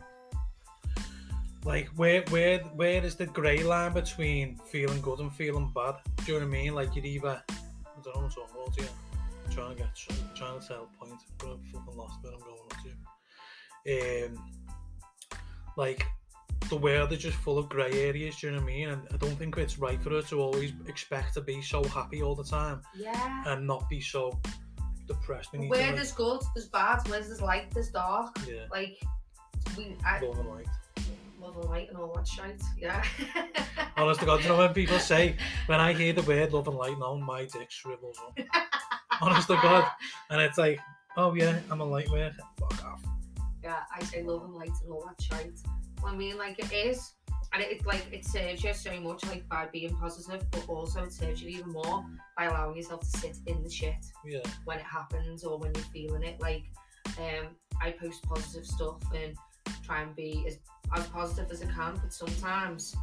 like, 1.65 1.89
where 1.98 2.22
where 2.29 2.60
where 2.60 3.03
is 3.03 3.15
the 3.15 3.25
grey 3.25 3.63
line 3.63 3.91
between 3.91 4.58
feeling 4.72 5.01
good 5.01 5.20
and 5.20 5.32
feeling 5.34 5.74
bad? 5.75 5.96
Do 6.25 6.32
you 6.32 6.39
know 6.39 6.46
what 6.46 6.55
I 6.55 6.62
mean? 6.62 6.74
Like, 6.74 6.96
you're 6.96 7.05
either 7.05 7.43
I 7.50 8.01
don't 8.01 8.15
know 8.15 8.22
what's 8.22 8.38
on 8.38 8.46
about 8.50 8.79
here. 8.79 8.88
I'm 9.46 9.51
trying 9.53 9.75
to 9.75 9.84
get 9.84 9.89
trying 10.34 10.62
to 10.62 10.65
tell 10.65 10.89
a 10.89 11.05
point, 11.05 11.20
but 11.39 11.50
I'm 11.50 11.60
fucking 11.63 11.98
lost 11.98 12.24
where 12.24 12.34
I'm 12.34 12.39
going 12.39 12.60
up 12.72 12.77
to. 13.84 14.25
Um, 14.25 14.51
like 15.75 16.05
the 16.70 16.75
world 16.77 17.12
is 17.12 17.20
just 17.20 17.38
full 17.38 17.58
of 17.58 17.70
grey 17.70 17.91
areas, 18.08 18.38
do 18.38 18.48
you 18.48 18.53
know 18.53 18.60
what 18.60 18.63
I 18.63 18.74
mean? 18.74 18.89
And 18.89 19.01
I 19.13 19.17
don't 19.17 19.36
think 19.36 19.58
it's 19.58 19.77
right 19.79 20.01
for 20.01 20.10
her 20.12 20.22
to 20.24 20.41
always 20.41 20.72
expect 20.88 21.34
to 21.36 21.41
be 21.41 21.62
so 21.62 21.84
happy 21.86 22.22
all 22.22 22.36
the 22.36 22.43
time 22.43 22.82
Yeah. 22.96 23.43
and 23.48 23.65
not 23.67 23.89
be 23.89 24.01
so 24.01 24.39
depressed. 25.08 25.50
Where 25.53 25.91
there's 25.93 26.12
good, 26.12 26.41
there's 26.55 26.67
bad. 26.70 27.08
Where 27.10 27.20
there's 27.22 27.41
light, 27.41 27.72
there's 27.74 27.89
dark. 27.89 28.36
yeah, 28.48 28.65
Like, 28.72 28.98
we, 29.77 29.96
I 30.05 30.20
love 30.20 30.39
and 30.39 30.50
light. 30.50 30.67
love 31.41 31.58
and 31.58 31.65
light 31.70 31.89
and 31.89 31.98
all 31.98 32.13
that 32.15 32.27
shit. 32.27 32.62
Yeah. 32.77 33.03
Honest 33.98 34.20
to 34.22 34.25
God, 34.25 34.41
you 34.43 34.50
know 34.50 34.58
when 34.58 34.74
people 34.74 35.00
say, 35.13 35.36
when 35.67 35.79
I 35.79 35.93
hear 35.93 36.13
the 36.13 36.22
word 36.24 36.53
love 36.53 36.67
and 36.67 36.77
light 36.77 36.98
now, 37.00 37.15
my 37.15 37.46
dick 37.46 37.70
shrivels 37.70 38.17
up. 38.25 38.38
Honest 39.22 39.48
to 39.48 39.55
God. 39.55 39.86
And 40.29 40.41
it's 40.41 40.58
like, 40.58 40.79
oh 41.17 41.34
yeah, 41.36 41.60
I'm 41.70 41.82
a 41.82 41.84
lightweight. 41.86 42.34
Fuck 42.60 42.86
off. 42.86 43.01
Yeah, 43.63 43.79
I 43.96 44.03
say 44.03 44.24
love 44.24 44.43
and 44.46 44.53
light 44.55 44.72
and 44.84 44.91
all 44.91 45.05
that 45.05 45.22
shit. 45.22 45.60
I 46.05 46.15
mean, 46.15 46.38
like 46.38 46.60
it 46.60 46.72
is, 46.74 47.13
and 47.53 47.62
it, 47.62 47.72
it 47.72 47.86
like 47.86 48.05
it 48.12 48.25
serves 48.25 48.63
you 48.63 48.74
so 48.74 49.00
much, 49.00 49.25
like 49.25 49.48
by 49.48 49.67
being 49.72 49.95
positive, 49.95 50.43
but 50.51 50.67
also 50.67 51.03
it 51.03 51.13
serves 51.13 51.41
you 51.41 51.50
even 51.50 51.72
more 51.72 52.05
by 52.38 52.45
allowing 52.45 52.75
yourself 52.75 53.01
to 53.01 53.19
sit 53.19 53.38
in 53.48 53.63
the 53.63 53.69
shit 53.69 53.95
Yeah, 54.25 54.39
when 54.65 54.79
it 54.79 54.86
happens 54.86 55.43
or 55.43 55.57
when 55.60 55.74
you're 55.75 55.83
feeling 55.86 56.24
it. 56.24 56.39
Like, 56.39 56.63
um, 57.17 57.50
I 57.81 57.91
post 57.91 58.24
positive 58.24 58.65
stuff 58.65 59.01
and 59.13 59.36
try 59.83 60.01
and 60.01 60.15
be 60.15 60.45
as 60.48 60.57
as 60.95 61.07
positive 61.07 61.51
as 61.51 61.62
I 61.62 61.65
can, 61.65 62.00
but 62.01 62.13
sometimes, 62.13 62.95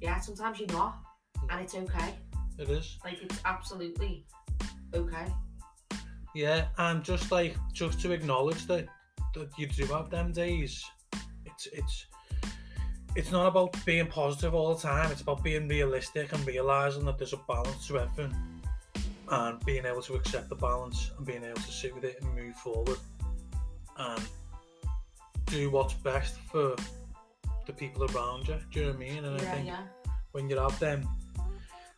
yeah, 0.00 0.18
sometimes 0.20 0.58
you're 0.58 0.68
not, 0.68 0.98
and 1.50 1.60
it's 1.60 1.74
okay. 1.74 2.14
it 2.58 2.68
is. 2.68 2.98
Like 3.04 3.22
it's 3.22 3.40
absolutely 3.44 4.26
okay. 4.94 5.26
Yeah, 6.34 6.66
and 6.78 7.04
just 7.04 7.30
like, 7.30 7.56
just 7.72 8.00
to 8.00 8.10
acknowledge 8.10 8.66
that, 8.66 8.88
that 9.34 9.56
you 9.56 9.68
do 9.68 9.86
have 9.86 10.10
them 10.10 10.32
days, 10.32 10.84
it's, 11.54 11.66
it's, 11.72 12.06
it's 13.16 13.30
not 13.30 13.46
about 13.46 13.76
being 13.84 14.06
positive 14.06 14.54
all 14.54 14.74
the 14.74 14.82
time. 14.82 15.10
It's 15.10 15.22
about 15.22 15.42
being 15.42 15.68
realistic 15.68 16.32
and 16.32 16.46
realizing 16.46 17.04
that 17.04 17.16
there's 17.18 17.32
a 17.32 17.40
balance 17.48 17.86
to 17.88 18.00
everything, 18.00 18.34
and 19.30 19.64
being 19.64 19.86
able 19.86 20.02
to 20.02 20.14
accept 20.14 20.48
the 20.48 20.56
balance 20.56 21.10
and 21.16 21.26
being 21.26 21.44
able 21.44 21.60
to 21.60 21.72
sit 21.72 21.94
with 21.94 22.04
it 22.04 22.20
and 22.20 22.34
move 22.34 22.56
forward. 22.56 22.98
And 23.96 24.22
do 25.46 25.70
what's 25.70 25.94
best 25.94 26.36
for 26.50 26.74
the 27.66 27.72
people 27.72 28.04
around 28.16 28.48
you. 28.48 28.56
Do 28.72 28.80
you 28.80 28.86
know 28.86 28.92
what 28.92 28.96
I 28.96 28.98
mean? 28.98 29.24
And 29.24 29.40
I 29.40 29.42
yeah, 29.44 29.52
think 29.52 29.66
yeah. 29.66 29.82
when 30.32 30.50
you 30.50 30.58
have 30.58 30.78
them, 30.80 31.08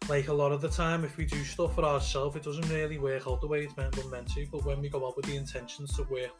like 0.08 0.28
a 0.28 0.32
lot 0.32 0.52
of 0.52 0.60
the 0.60 0.68
time, 0.68 1.04
if 1.04 1.16
we 1.16 1.24
do 1.24 1.42
stuff 1.42 1.74
for 1.74 1.84
ourselves, 1.84 2.36
it 2.36 2.42
doesn't 2.42 2.68
really 2.68 2.98
work 2.98 3.26
out 3.26 3.40
the 3.40 3.46
way 3.46 3.64
it's 3.64 3.76
meant, 3.76 3.96
meant 4.10 4.28
to. 4.34 4.46
But 4.52 4.64
when 4.64 4.80
we 4.80 4.88
go 4.88 5.06
out 5.06 5.16
with 5.16 5.26
the 5.26 5.36
intentions 5.36 5.96
to 5.96 6.02
work 6.04 6.30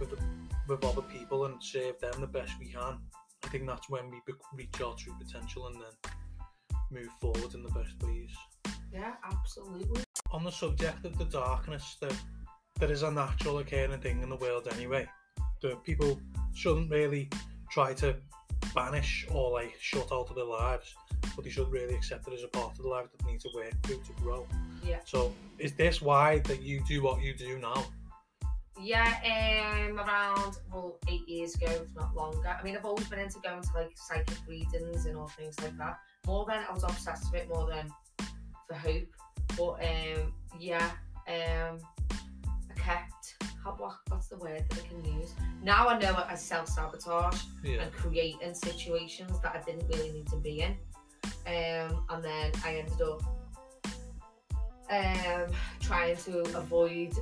with, 0.00 0.10
the, 0.10 0.18
with 0.68 0.84
other 0.84 1.02
people 1.02 1.46
and 1.46 1.62
serve 1.62 1.98
them 2.00 2.20
the 2.20 2.26
best 2.26 2.52
we 2.58 2.66
can, 2.66 2.98
I 3.44 3.48
think 3.48 3.66
that's 3.66 3.88
when 3.90 4.10
we 4.10 4.20
reach 4.54 4.80
our 4.80 4.94
true 4.94 5.14
potential 5.18 5.66
and 5.66 5.76
then 5.76 6.12
move 6.90 7.10
forward 7.20 7.54
in 7.54 7.62
the 7.62 7.70
best 7.70 8.02
ways. 8.02 8.30
Yeah, 8.92 9.14
absolutely. 9.24 10.02
On 10.30 10.44
the 10.44 10.50
subject 10.50 11.04
of 11.04 11.18
the 11.18 11.24
darkness, 11.24 11.96
that 12.00 12.14
there 12.78 12.90
is 12.90 13.02
a 13.02 13.10
natural 13.10 13.58
occurring 13.58 14.00
thing 14.00 14.22
in 14.22 14.28
the 14.28 14.36
world 14.36 14.68
anyway. 14.72 15.06
The 15.62 15.76
people 15.84 16.20
shouldn't 16.54 16.90
really 16.90 17.28
try 17.70 17.94
to 17.94 18.16
banish 18.74 19.26
or 19.30 19.50
like 19.50 19.74
shut 19.80 20.10
out 20.12 20.30
of 20.30 20.36
their 20.36 20.44
lives, 20.44 20.94
but 21.34 21.44
they 21.44 21.50
should 21.50 21.70
really 21.70 21.94
accept 21.94 22.26
it 22.28 22.34
as 22.34 22.44
a 22.44 22.48
part 22.48 22.72
of 22.72 22.82
the 22.82 22.88
life 22.88 23.06
that 23.10 23.24
they 23.24 23.32
need 23.32 23.40
to 23.40 23.50
work 23.54 23.72
through 23.84 24.02
to 24.02 24.12
grow. 24.22 24.46
Yeah. 24.86 24.98
So 25.04 25.32
is 25.58 25.72
this 25.74 26.02
why 26.02 26.38
that 26.40 26.62
you 26.62 26.82
do 26.86 27.02
what 27.02 27.22
you 27.22 27.34
do 27.34 27.58
now? 27.58 27.84
Yeah, 28.80 29.86
um, 29.88 29.98
around 30.00 30.56
well 30.72 30.98
eight 31.08 31.28
years 31.28 31.54
ago, 31.54 31.66
if 31.70 31.94
not 31.94 32.14
longer. 32.14 32.56
I 32.58 32.62
mean, 32.64 32.76
I've 32.76 32.84
always 32.84 33.06
been 33.08 33.20
into 33.20 33.38
going 33.40 33.62
to 33.62 33.68
like 33.74 33.92
psychic 33.94 34.38
readings 34.48 35.06
and 35.06 35.16
all 35.16 35.28
things 35.28 35.58
like 35.62 35.76
that. 35.78 35.98
More 36.26 36.44
than 36.44 36.64
I 36.68 36.72
was 36.72 36.82
obsessed 36.82 37.32
with 37.32 37.42
it, 37.42 37.48
more 37.48 37.68
than 37.68 37.92
for 38.66 38.74
hope. 38.74 39.06
But 39.56 39.84
um, 39.84 40.32
yeah, 40.58 40.90
um, 41.28 41.78
I 42.70 42.74
kept. 42.76 43.36
How, 43.62 43.72
what, 43.78 43.94
what's 44.08 44.28
the 44.28 44.36
word 44.36 44.62
that 44.68 44.82
I 44.84 44.88
can 44.88 45.18
use? 45.18 45.32
Now 45.62 45.88
I 45.88 45.98
know 45.98 46.10
it 46.18 46.26
as 46.28 46.42
self 46.44 46.68
sabotage 46.68 47.40
Yeah. 47.62 47.82
and 47.82 47.92
creating 47.92 48.54
situations 48.54 49.40
that 49.40 49.56
I 49.56 49.62
didn't 49.64 49.88
really 49.88 50.10
need 50.10 50.26
to 50.28 50.36
be 50.36 50.60
in. 50.60 50.76
Um, 51.46 52.04
and 52.10 52.22
then 52.22 52.52
I 52.64 52.76
ended 52.76 53.00
up 53.00 53.22
um, 54.90 55.54
trying 55.80 56.16
to 56.16 56.40
avoid 56.58 57.14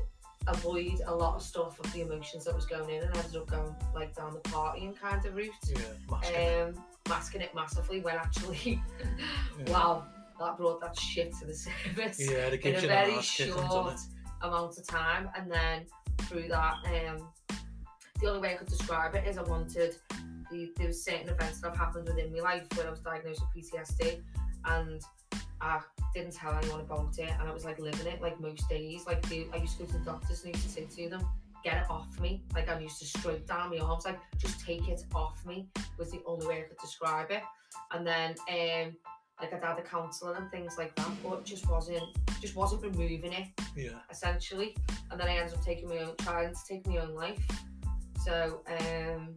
avoid 0.48 1.00
a 1.06 1.14
lot 1.14 1.36
of 1.36 1.42
stuff 1.42 1.78
of 1.80 1.92
the 1.92 2.02
emotions 2.02 2.44
that 2.44 2.54
was 2.54 2.66
going 2.66 2.90
in, 2.90 3.02
and 3.02 3.14
I 3.14 3.18
ended 3.20 3.36
up 3.36 3.46
going 3.48 3.74
like 3.94 4.14
down 4.16 4.32
the 4.34 4.40
partying 4.40 4.98
kind 4.98 5.24
of 5.24 5.34
route, 5.34 5.50
Yeah. 5.68 5.78
Masculine. 6.10 6.68
um, 6.76 6.84
masking 7.08 7.40
it 7.42 7.54
massively. 7.54 8.00
When 8.00 8.16
actually, 8.16 8.82
Yeah. 9.66 9.72
wow, 9.72 10.04
that 10.40 10.56
brought 10.56 10.80
that 10.80 10.98
shit 10.98 11.32
to 11.40 11.46
the 11.46 11.54
surface 11.66 12.18
yeah, 12.20 12.46
it 12.46 12.64
in 12.64 12.74
a 12.76 12.80
very 12.80 13.14
ass 13.14 13.24
short 13.24 13.92
it? 13.92 14.00
amount 14.42 14.76
of 14.78 14.86
time 14.86 15.28
and 15.36 15.50
then 15.50 15.86
through 16.22 16.48
that 16.48 16.74
um 16.86 17.28
the 18.20 18.26
only 18.28 18.40
way 18.40 18.54
I 18.54 18.56
could 18.56 18.68
describe 18.68 19.14
it 19.14 19.26
is 19.26 19.38
I 19.38 19.42
wanted 19.42 19.96
the, 20.50 20.72
there 20.76 20.86
was 20.88 21.04
certain 21.04 21.28
events 21.28 21.60
that 21.60 21.68
have 21.70 21.78
happened 21.78 22.08
within 22.08 22.32
my 22.32 22.40
life 22.40 22.64
when 22.76 22.86
I 22.86 22.90
was 22.90 23.00
diagnosed 23.00 23.40
with 23.54 23.64
PTSD 23.72 24.20
and 24.64 25.00
I 25.62 25.80
didn't 26.14 26.32
tell 26.34 26.52
anyone 26.54 26.80
about 26.80 27.16
it 27.18 27.30
and 27.38 27.48
I 27.48 27.52
was 27.52 27.64
like 27.64 27.78
living 27.78 28.06
it 28.06 28.20
like 28.20 28.38
most 28.40 28.68
days 28.68 29.06
like 29.06 29.24
I 29.32 29.56
used 29.56 29.78
to 29.78 29.84
go 29.84 29.92
to 29.92 29.98
the 29.98 30.04
doctors 30.04 30.44
and 30.44 30.54
I 30.54 30.58
used 30.58 30.68
to 30.68 30.72
say 30.72 30.84
to 31.04 31.08
them 31.10 31.26
get 31.64 31.76
it 31.76 31.90
off 31.90 32.18
me 32.20 32.42
like 32.54 32.68
I 32.68 32.78
used 32.80 32.98
to 32.98 33.06
straight 33.06 33.46
down 33.46 33.70
my 33.70 33.78
arms 33.78 34.04
like 34.04 34.18
just 34.38 34.60
take 34.60 34.88
it 34.88 35.04
off 35.14 35.44
me 35.46 35.68
was 35.98 36.10
the 36.10 36.20
only 36.26 36.46
way 36.46 36.58
I 36.58 36.62
could 36.62 36.78
describe 36.78 37.30
it 37.30 37.42
and 37.92 38.04
then 38.06 38.34
um 38.50 38.96
like 39.40 39.52
I'd 39.54 39.62
had 39.64 39.78
a 39.78 39.82
counselling 39.82 40.36
and 40.36 40.50
things 40.50 40.76
like 40.76 40.94
that 40.96 41.10
but 41.22 41.38
it 41.38 41.44
just 41.44 41.68
wasn't 41.70 42.04
just 42.40 42.56
wasn't 42.56 42.82
removing 42.82 43.32
it 43.32 43.46
Yeah. 43.76 44.00
essentially. 44.10 44.76
And 45.10 45.20
then 45.20 45.28
I 45.28 45.36
ended 45.36 45.54
up 45.54 45.64
taking 45.64 45.88
my 45.88 45.98
own, 45.98 46.16
trying 46.18 46.52
to 46.52 46.60
take 46.68 46.86
my 46.86 46.96
own 46.98 47.14
life. 47.14 47.40
So 48.24 48.62
um, 48.66 49.34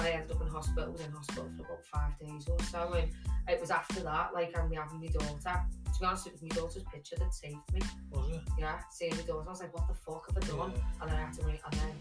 I 0.00 0.10
ended 0.10 0.32
up 0.32 0.40
in 0.42 0.48
hospital. 0.48 0.92
Was 0.92 1.04
in 1.04 1.12
hospital 1.12 1.50
for 1.56 1.64
about 1.64 1.84
five 1.84 2.18
days 2.18 2.48
or 2.48 2.58
so, 2.64 2.92
and 2.94 3.10
it 3.48 3.60
was 3.60 3.70
after 3.70 4.00
that, 4.00 4.32
like 4.34 4.56
I'm 4.56 4.72
having 4.72 5.00
my 5.00 5.06
daughter. 5.06 5.64
To 5.92 6.00
be 6.00 6.06
honest, 6.06 6.26
it 6.26 6.32
was 6.32 6.42
my 6.42 6.48
daughter's 6.48 6.84
picture 6.84 7.16
that 7.16 7.34
saved 7.34 7.56
me. 7.72 7.80
Was 8.10 8.30
it? 8.30 8.40
Yeah, 8.58 8.78
seeing 8.90 9.14
my 9.16 9.22
daughter, 9.22 9.46
I 9.46 9.50
was 9.50 9.60
like, 9.60 9.74
what 9.74 9.86
the 9.88 9.94
fuck 9.94 10.26
have 10.28 10.42
I 10.42 10.46
done? 10.46 10.72
Yeah. 10.74 11.02
And 11.02 11.10
then 11.10 11.18
I 11.18 11.22
had 11.24 11.32
to 11.34 11.46
wait, 11.46 11.60
and 11.64 11.80
then 11.80 11.92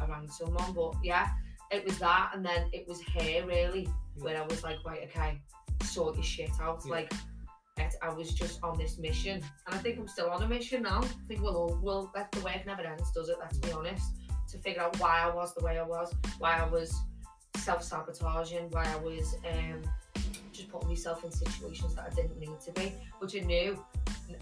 I 0.00 0.06
rang 0.06 0.28
someone. 0.28 0.72
But 0.72 0.94
yeah, 1.02 1.28
it 1.70 1.84
was 1.84 1.98
that, 1.98 2.32
and 2.34 2.44
then 2.44 2.68
it 2.72 2.86
was 2.86 3.00
her 3.02 3.46
really, 3.46 3.88
where 4.18 4.36
I 4.36 4.46
was 4.46 4.62
like, 4.62 4.78
right, 4.84 5.08
okay, 5.08 5.40
sort 5.82 6.16
your 6.16 6.24
shit 6.24 6.50
out. 6.60 6.82
Yeah. 6.84 6.92
Like, 6.92 7.12
it, 7.78 7.94
I 8.02 8.12
was 8.12 8.32
just 8.32 8.62
on 8.62 8.78
this 8.78 8.98
mission, 8.98 9.42
and 9.66 9.74
I 9.74 9.78
think 9.78 9.98
I'm 9.98 10.08
still 10.08 10.30
on 10.30 10.42
a 10.42 10.48
mission 10.48 10.82
now. 10.82 11.00
I 11.02 11.26
think 11.28 11.40
we'll 11.40 11.56
all, 11.56 11.78
we'll 11.82 12.10
let 12.14 12.32
the 12.32 12.40
work 12.40 12.64
never 12.66 12.82
ends, 12.82 13.10
does 13.12 13.28
it? 13.28 13.36
Let's 13.40 13.58
be 13.58 13.68
mm. 13.68 13.76
honest. 13.76 14.12
To 14.52 14.58
figure 14.58 14.82
out 14.82 14.98
why 15.00 15.22
I 15.22 15.34
was 15.34 15.54
the 15.54 15.64
way 15.64 15.78
I 15.78 15.82
was, 15.82 16.14
why 16.38 16.58
I 16.58 16.68
was 16.68 16.94
self 17.56 17.82
sabotaging, 17.82 18.68
why 18.70 18.86
I 18.90 18.96
was 18.96 19.36
um, 19.52 19.82
just 20.52 20.70
putting 20.70 20.88
myself 20.88 21.24
in 21.24 21.30
situations 21.30 21.94
that 21.94 22.08
I 22.10 22.14
didn't 22.14 22.38
need 22.38 22.60
to 22.64 22.72
be, 22.72 22.92
which 23.18 23.36
I 23.36 23.40
knew, 23.40 23.84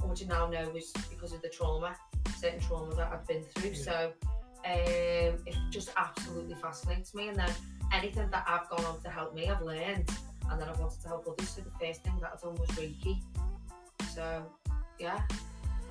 which 0.03 0.23
I 0.23 0.27
now 0.27 0.49
know 0.49 0.69
was 0.71 0.93
because 1.11 1.33
of 1.33 1.43
the 1.43 1.49
trauma, 1.49 1.97
certain 2.39 2.61
trauma 2.61 2.95
that 2.95 3.13
I've 3.13 3.27
been 3.27 3.43
through. 3.43 3.71
Yeah. 3.71 3.83
So 3.83 4.13
um, 4.67 5.39
it 5.47 5.57
just 5.71 5.91
absolutely 5.97 6.55
fascinates 6.55 7.15
me. 7.15 7.29
And 7.29 7.39
then 7.39 7.51
anything 7.93 8.29
that 8.31 8.45
I've 8.49 8.69
gone 8.69 8.85
on 8.85 9.01
to 9.03 9.11
help 9.11 9.35
me, 9.35 9.49
I've 9.49 9.63
learned, 9.63 10.09
and 10.51 10.61
then 10.61 10.69
I 10.69 10.73
wanted 10.73 11.01
to 11.03 11.09
help 11.09 11.27
others. 11.27 11.51
So 11.51 11.63
the 11.63 11.71
first 11.85 12.03
thing 12.03 12.19
that 12.21 12.33
I 12.35 12.45
done 12.45 12.55
was 12.57 12.69
Reiki. 12.71 13.21
So 14.15 14.45
yeah. 14.99 15.21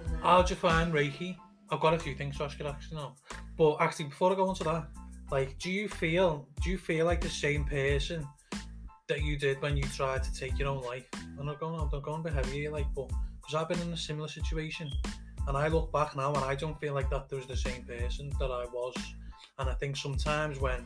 Then, 0.08 0.20
How'd 0.22 0.50
you 0.50 0.56
find 0.56 0.94
Reiki? 0.94 1.38
I've 1.70 1.80
got 1.80 1.94
a 1.94 2.00
few 2.00 2.16
things 2.16 2.38
to 2.38 2.44
ask 2.44 2.60
you 2.60 2.68
actually 2.68 2.98
now. 2.98 3.16
But 3.58 3.78
actually, 3.80 4.06
before 4.06 4.32
I 4.32 4.36
go 4.36 4.50
into 4.50 4.64
that, 4.66 4.88
like, 5.32 5.58
do 5.60 5.72
you 5.72 5.88
feel 5.88 6.48
do 6.62 6.70
you 6.70 6.78
feel 6.78 7.06
like 7.06 7.22
the 7.22 7.30
same 7.30 7.66
person 7.66 8.28
that 9.08 9.22
you 9.22 9.38
did 9.38 9.62
when 9.62 9.76
you 9.76 9.84
tried 9.84 10.24
to 10.24 10.34
take 10.34 10.58
your 10.58 10.70
own 10.70 10.82
life? 10.82 11.08
I'm 11.40 11.46
not 11.46 11.60
going, 11.60 11.80
I'm 11.80 11.90
not 11.92 12.04
going 12.04 12.22
a 12.22 12.24
bit 12.24 12.34
heavy 12.34 12.62
here, 12.62 12.72
like, 12.72 12.88
but 12.96 13.10
because 13.38 13.56
I've 13.56 13.70
been 13.70 13.82
in 13.82 13.94
a 13.94 13.98
similar 13.98 14.28
situation, 14.28 14.92
and 15.48 15.58
I 15.58 15.68
look 15.68 15.92
back 15.92 16.16
now 16.16 16.34
and 16.34 16.44
I 16.44 16.56
don't 16.56 16.80
feel 16.80 16.94
like 16.94 17.10
that 17.10 17.32
was 17.32 17.46
the 17.48 17.58
same 17.58 17.84
person 17.84 18.32
that 18.40 18.52
I 18.52 18.66
was, 18.66 18.96
and 19.60 19.70
I 19.70 19.74
think 19.74 19.98
sometimes 19.98 20.60
when 20.60 20.86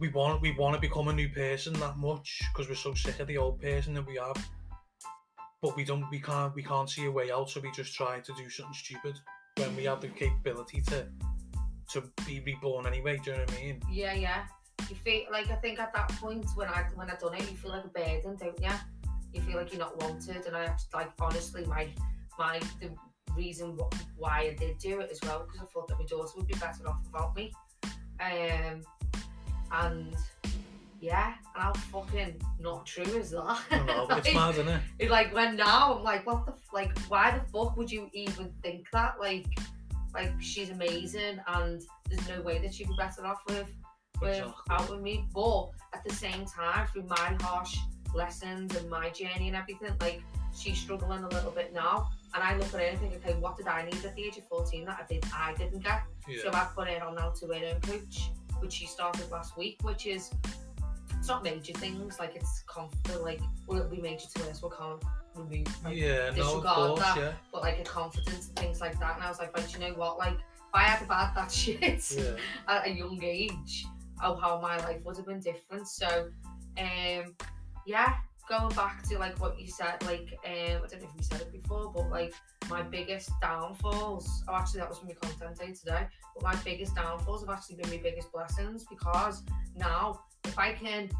we 0.00 0.08
want 0.08 0.40
we 0.40 0.52
want 0.52 0.74
to 0.74 0.80
become 0.80 1.08
a 1.08 1.12
new 1.12 1.28
person 1.28 1.74
that 1.74 1.98
much 1.98 2.40
because 2.52 2.68
we're 2.68 2.74
so 2.74 2.94
sick 2.94 3.20
of 3.20 3.26
the 3.26 3.36
old 3.36 3.60
person 3.60 3.92
that 3.94 4.06
we 4.06 4.16
have 4.16 4.36
but 5.60 5.76
we 5.76 5.84
don't 5.84 6.08
we 6.10 6.18
can't 6.18 6.54
we 6.54 6.62
can't 6.62 6.88
see 6.88 7.04
a 7.04 7.10
way 7.10 7.30
out 7.30 7.50
so 7.50 7.60
we 7.60 7.70
just 7.72 7.94
try 7.94 8.18
to 8.18 8.32
do 8.32 8.48
something 8.48 8.74
stupid 8.74 9.14
when 9.58 9.76
we 9.76 9.84
have 9.84 10.00
the 10.00 10.08
capability 10.08 10.80
to 10.80 11.06
to 11.92 12.02
be 12.26 12.40
reborn 12.40 12.86
anyway 12.86 13.18
do 13.22 13.30
you 13.30 13.36
know 13.36 13.42
what 13.42 13.52
I 13.52 13.62
mean 13.64 13.80
yeah, 13.90 14.14
yeah. 14.14 14.44
You 14.88 14.96
feel 14.96 15.22
like 15.30 15.50
I 15.50 15.56
think 15.56 15.78
at 15.78 15.92
that 15.92 16.08
point 16.12 16.46
when 16.54 16.68
I 16.68 16.84
when 16.94 17.10
I 17.10 17.14
done 17.14 17.34
it, 17.34 17.42
you 17.42 17.56
feel 17.56 17.70
like 17.70 17.84
a 17.84 17.88
burden, 17.88 18.36
don't 18.36 18.60
you? 18.60 18.70
You 19.32 19.40
feel 19.42 19.56
like 19.56 19.72
you're 19.72 19.78
not 19.78 20.02
wanted, 20.02 20.46
and 20.46 20.56
I 20.56 20.64
actually, 20.64 20.88
like 20.94 21.10
honestly, 21.20 21.64
my 21.66 21.88
my 22.38 22.60
the 22.80 22.90
reason 23.36 23.78
wh- 23.78 24.18
why 24.18 24.40
I 24.40 24.56
did 24.58 24.78
do 24.78 25.00
it 25.00 25.10
as 25.12 25.20
well 25.22 25.46
because 25.46 25.60
I 25.60 25.66
thought 25.72 25.86
that 25.88 25.98
my 25.98 26.04
daughter 26.06 26.32
would 26.36 26.46
be 26.46 26.54
better 26.54 26.88
off 26.88 26.98
without 27.04 27.36
me. 27.36 27.52
Um, 28.20 28.82
and 29.72 30.16
yeah, 31.00 31.34
and 31.54 31.62
how 31.62 31.72
fucking 31.72 32.40
not 32.58 32.86
true 32.86 33.04
is 33.04 33.30
that? 33.30 33.60
Know 33.70 34.06
but 34.08 34.18
it's 34.18 34.26
Like, 34.28 34.34
mad 34.34 34.54
isn't 34.54 34.68
it 34.68 34.80
it, 34.98 35.10
like 35.10 35.32
when 35.32 35.56
now 35.56 35.94
I'm 35.98 36.02
like, 36.02 36.26
what 36.26 36.46
the 36.46 36.52
f- 36.52 36.72
like? 36.72 36.98
Why 37.02 37.30
the 37.30 37.44
fuck 37.52 37.76
would 37.76 37.92
you 37.92 38.08
even 38.12 38.52
think 38.62 38.86
that? 38.92 39.20
Like, 39.20 39.46
like 40.14 40.32
she's 40.40 40.70
amazing, 40.70 41.40
and 41.46 41.82
there's 42.08 42.28
no 42.28 42.42
way 42.42 42.58
that 42.58 42.74
she'd 42.74 42.88
be 42.88 42.94
better 42.96 43.26
off 43.26 43.42
with 43.48 43.68
with 44.20 44.36
Exactly. 44.38 44.52
out 44.70 44.90
with 44.90 45.00
me. 45.00 45.24
But 45.34 45.70
at 45.94 46.04
the 46.04 46.14
same 46.14 46.44
time, 46.44 46.86
through 46.88 47.04
my 47.04 47.36
harsh 47.40 47.76
lessons 48.14 48.76
and 48.76 48.88
my 48.90 49.10
journey 49.10 49.48
and 49.48 49.56
everything, 49.56 49.94
like 50.00 50.22
she's 50.54 50.78
struggling 50.78 51.24
a 51.24 51.28
little 51.28 51.52
bit 51.52 51.72
now. 51.72 52.08
And 52.34 52.42
I 52.42 52.56
look 52.56 52.66
at 52.74 52.80
her 52.80 52.80
and 52.80 52.98
think, 52.98 53.14
okay, 53.14 53.34
what 53.38 53.56
did 53.56 53.66
I 53.66 53.84
need 53.84 54.04
at 54.04 54.14
the 54.14 54.22
age 54.22 54.36
of 54.36 54.46
14 54.48 54.84
that 54.84 55.00
I 55.02 55.12
did 55.12 55.24
I 55.34 55.54
didn't 55.54 55.82
get? 55.82 56.02
yeah 56.28 56.42
So 56.42 56.50
I 56.52 56.68
put 56.74 56.88
her 56.88 57.02
on 57.04 57.16
now 57.16 57.30
to 57.40 57.46
her 57.46 57.54
own 57.54 57.80
coach, 57.80 58.30
which 58.60 58.72
she 58.72 58.86
started 58.86 59.30
last 59.30 59.56
week, 59.56 59.78
which 59.82 60.06
is 60.06 60.30
it's 61.18 61.28
not 61.28 61.42
major 61.42 61.72
things, 61.74 62.18
like 62.18 62.36
it's 62.36 62.62
confident, 62.66 63.22
like 63.22 63.40
will 63.66 63.78
it'll 63.78 63.90
be 63.90 64.00
major 64.00 64.26
to 64.36 64.48
us, 64.50 64.62
we 64.62 64.70
can't 64.78 65.02
remove 65.34 65.84
like, 65.84 65.96
yeah 65.96 66.16
no 66.16 66.26
of 66.28 66.34
disregard 66.36 66.62
course 66.76 67.00
that. 67.00 67.16
yeah 67.16 67.32
but 67.52 67.62
like 67.62 67.78
a 67.78 67.84
confidence 67.84 68.48
and 68.48 68.56
things 68.56 68.80
like 68.80 68.98
that. 69.00 69.16
And 69.16 69.24
I 69.24 69.28
was 69.28 69.38
like, 69.38 69.52
but 69.52 69.72
you 69.72 69.80
know 69.80 69.94
what? 69.94 70.18
Like 70.18 70.34
if 70.34 70.74
I 70.74 70.82
had 70.82 70.98
had 70.98 71.34
that 71.34 71.50
shit 71.52 72.16
yeah 72.16 72.32
at 72.68 72.86
a 72.86 72.90
young 72.90 73.22
age, 73.22 73.86
of 74.22 74.40
how 74.40 74.60
my 74.60 74.76
life 74.78 75.00
would 75.04 75.16
have 75.16 75.26
been 75.26 75.40
different. 75.40 75.88
So 75.88 76.30
um 76.78 77.34
yeah, 77.86 78.14
going 78.48 78.74
back 78.74 79.02
to 79.08 79.18
like 79.18 79.40
what 79.40 79.58
you 79.58 79.66
said, 79.66 80.02
like 80.04 80.38
um 80.44 80.82
I 80.84 80.86
don't 80.88 81.02
know 81.02 81.08
if 81.08 81.16
you 81.16 81.22
said 81.22 81.40
it 81.40 81.52
before, 81.52 81.92
but 81.94 82.10
like 82.10 82.34
my 82.68 82.82
biggest 82.82 83.30
downfalls 83.40 84.44
oh 84.48 84.54
actually 84.54 84.80
that 84.80 84.88
was 84.88 84.98
from 84.98 85.08
your 85.08 85.18
content 85.18 85.58
day 85.58 85.72
today, 85.72 86.06
but 86.34 86.42
my 86.42 86.56
biggest 86.64 86.94
downfalls 86.94 87.42
have 87.42 87.50
actually 87.50 87.76
been 87.76 87.90
my 87.90 88.00
biggest 88.02 88.32
blessings 88.32 88.84
because 88.88 89.42
now 89.76 90.20
if 90.44 90.58
I 90.58 90.72
can 90.72 91.10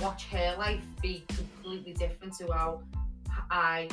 watch 0.00 0.26
her 0.26 0.56
life 0.58 0.84
be 1.00 1.24
completely 1.28 1.92
different 1.92 2.34
to 2.34 2.52
how 2.52 2.82
I 3.50 3.88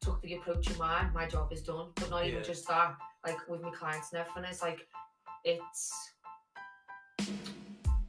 took 0.00 0.20
the 0.22 0.34
approach 0.34 0.68
of 0.70 0.78
mine, 0.78 1.10
my 1.14 1.26
job 1.26 1.52
is 1.52 1.62
done. 1.62 1.90
But 1.96 2.10
not 2.10 2.26
even 2.26 2.42
just 2.42 2.66
that, 2.68 2.96
like 3.26 3.48
with 3.48 3.60
my 3.62 3.70
clients 3.70 4.12
and 4.12 4.20
everything, 4.20 4.44
it's 4.50 4.62
like 4.62 4.86
it's 5.44 5.92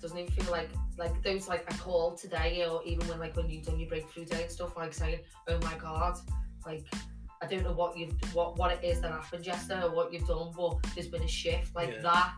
doesn't 0.01 0.17
even 0.17 0.31
feel 0.31 0.51
like 0.51 0.69
like 0.97 1.21
those 1.21 1.47
like 1.47 1.63
a 1.71 1.77
call 1.77 2.15
today 2.15 2.65
or 2.65 2.81
even 2.85 3.07
when 3.07 3.19
like 3.19 3.35
when 3.35 3.49
you 3.49 3.61
done 3.61 3.79
your 3.79 3.87
breakthrough 3.87 4.25
day 4.25 4.43
and 4.43 4.51
stuff 4.51 4.75
like 4.75 4.93
saying, 4.93 5.19
Oh 5.47 5.59
my 5.59 5.75
god, 5.77 6.17
like 6.65 6.85
I 7.41 7.47
don't 7.47 7.63
know 7.63 7.73
what 7.73 7.97
you've 7.97 8.13
what 8.33 8.57
what 8.57 8.71
it 8.71 8.83
is 8.83 9.01
that 9.01 9.11
happened 9.11 9.45
yesterday 9.45 9.83
or 9.83 9.93
what 9.93 10.11
you've 10.11 10.27
done, 10.27 10.51
but 10.55 10.77
there's 10.95 11.07
been 11.07 11.21
a 11.21 11.27
shift. 11.27 11.75
Like 11.75 11.91
Yeah. 11.93 12.01
that 12.01 12.33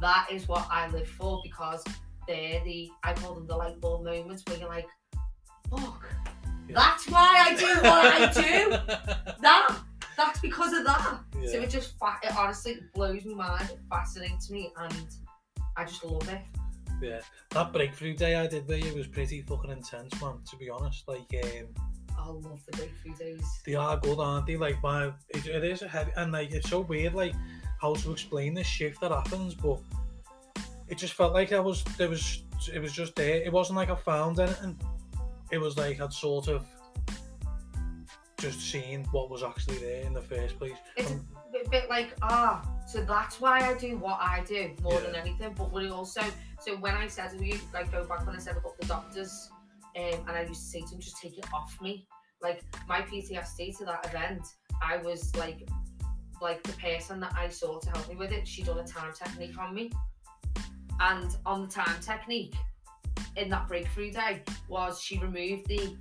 that 0.00 0.26
is 0.30 0.48
what 0.48 0.66
I 0.70 0.88
live 0.88 1.08
for 1.08 1.40
because 1.44 1.84
they're 2.26 2.62
the 2.64 2.90
I 3.02 3.12
call 3.12 3.34
them 3.34 3.46
the 3.46 3.56
light 3.56 3.80
bulb 3.80 4.04
moments 4.04 4.42
where 4.46 4.58
you're 4.58 4.68
like, 4.68 4.88
fuck. 5.70 6.04
Yeah. 6.72 6.78
That's 6.78 7.08
why 7.08 7.46
I 7.46 7.54
do 7.54 7.66
what 7.88 8.04
I 8.06 8.32
do. 8.32 9.32
That 9.42 9.78
that's 10.16 10.40
because 10.40 10.72
of 10.72 10.84
that. 10.84 11.20
So 11.50 11.60
it 11.60 11.70
just 11.70 11.98
fa- 11.98 12.18
it 12.22 12.32
honestly 12.36 12.78
blows 12.94 13.24
my 13.24 13.34
mind. 13.34 13.70
It 13.70 13.78
fascinates 13.90 14.50
me, 14.50 14.72
and 14.76 15.06
I 15.76 15.84
just 15.84 16.04
love 16.04 16.28
it. 16.28 16.42
yeah. 17.00 17.20
That 17.50 17.72
breakthrough 17.72 18.14
day 18.14 18.36
I 18.36 18.46
did 18.46 18.68
with 18.68 18.84
you 18.84 18.94
was 18.94 19.06
pretty 19.08 19.42
fucking 19.42 19.70
intense, 19.70 20.12
man, 20.22 20.34
to 20.50 20.56
be 20.56 20.70
honest. 20.70 21.08
Like, 21.08 21.26
um, 21.44 21.66
I 22.16 22.28
love 22.28 22.60
the 22.70 22.76
breakthrough 22.76 23.16
days. 23.16 23.44
they 23.66 23.74
are 23.74 23.96
good, 23.96 24.20
aren't 24.20 24.46
they? 24.46 24.56
Like, 24.56 24.80
my, 24.82 25.06
it, 25.30 25.46
it 25.46 25.64
is 25.64 25.82
a 25.82 25.88
heavy, 25.88 26.12
and 26.16 26.30
like, 26.30 26.52
it's 26.52 26.70
so 26.70 26.80
weird, 26.82 27.14
like, 27.14 27.34
how 27.80 27.94
to 27.94 28.12
explain 28.12 28.54
this 28.54 28.66
shift 28.68 29.00
that 29.00 29.10
happens, 29.10 29.54
but 29.54 29.80
it 30.88 30.98
just 30.98 31.14
felt 31.14 31.32
like 31.32 31.52
I 31.52 31.58
was, 31.58 31.82
there 31.98 32.08
was, 32.08 32.44
it 32.72 32.78
was 32.80 32.92
just 32.92 33.16
there. 33.16 33.42
It 33.42 33.52
wasn't 33.52 33.76
like 33.78 33.90
I 33.90 33.96
found 33.96 34.38
anything. 34.38 34.78
It 35.52 35.60
was 35.60 35.76
like 35.76 36.00
I'd 36.00 36.12
sort 36.12 36.48
of 36.48 36.66
just 38.38 38.60
seen 38.60 39.04
what 39.12 39.30
was 39.30 39.42
actually 39.42 39.76
there 39.78 40.02
in 40.02 40.14
the 40.14 40.22
first 40.22 40.58
place. 40.58 40.72
It's 40.96 41.10
a 41.10 41.14
Um, 41.14 41.28
bit, 41.52 41.70
bit 41.70 41.90
like 41.90 42.16
ah, 42.22 42.66
so 42.88 43.04
that's 43.04 43.38
why 43.40 43.60
I 43.60 43.74
do 43.74 43.98
what 43.98 44.18
I 44.20 44.42
do 44.44 44.74
more 44.80 44.94
Yeah. 44.94 45.00
than 45.00 45.14
anything. 45.14 45.52
But 45.54 45.70
we 45.70 45.90
also, 45.90 46.22
so 46.60 46.76
when 46.78 46.94
I 46.94 47.06
said 47.06 47.30
to 47.30 47.44
you, 47.44 47.60
like 47.74 47.92
go 47.92 48.02
back 48.04 48.26
when 48.26 48.34
I 48.34 48.38
said 48.38 48.56
about 48.56 48.78
the 48.80 48.86
doctors, 48.86 49.50
um, 49.94 50.20
and 50.26 50.30
I 50.30 50.40
used 50.42 50.62
to 50.62 50.66
say 50.66 50.80
to 50.80 50.88
them, 50.90 51.00
just 51.00 51.18
take 51.20 51.36
it 51.38 51.46
off 51.52 51.78
me. 51.82 52.08
Like 52.40 52.62
my 52.88 53.02
PTSD 53.02 53.76
to 53.78 53.84
that 53.84 54.06
event, 54.06 54.42
I 54.82 54.96
was 54.96 55.36
like, 55.36 55.68
like 56.40 56.62
the 56.64 56.72
person 56.72 57.20
that 57.20 57.34
I 57.36 57.48
saw 57.48 57.78
to 57.78 57.90
help 57.90 58.08
me 58.08 58.16
with 58.16 58.32
it, 58.32 58.48
she 58.48 58.62
done 58.62 58.78
a 58.78 58.84
time 58.86 59.12
technique 59.12 59.56
on 59.58 59.74
me, 59.74 59.92
and 60.98 61.36
on 61.44 61.60
the 61.62 61.68
time 61.68 62.00
technique, 62.00 62.54
in 63.36 63.48
that 63.50 63.68
breakthrough 63.68 64.10
day, 64.12 64.42
was 64.68 65.00
she 65.00 65.18
removed 65.18 65.66
the 65.68 65.96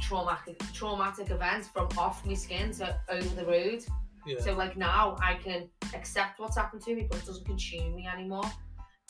traumatic 0.00 0.58
traumatic 0.72 1.30
event 1.30 1.64
from 1.72 1.88
off 1.96 2.24
my 2.26 2.34
skin 2.34 2.72
to 2.72 2.98
over 3.08 3.28
the 3.34 3.46
road. 3.46 3.84
yeah. 4.26 4.38
So 4.40 4.54
like 4.54 4.76
now 4.76 5.16
I 5.20 5.34
can 5.34 5.68
accept 5.94 6.40
what's 6.40 6.56
happened 6.56 6.82
to 6.82 6.94
me, 6.94 7.06
but 7.10 7.18
it 7.20 7.26
doesn't 7.26 7.46
consume 7.46 7.94
me 7.94 8.06
anymore. 8.12 8.50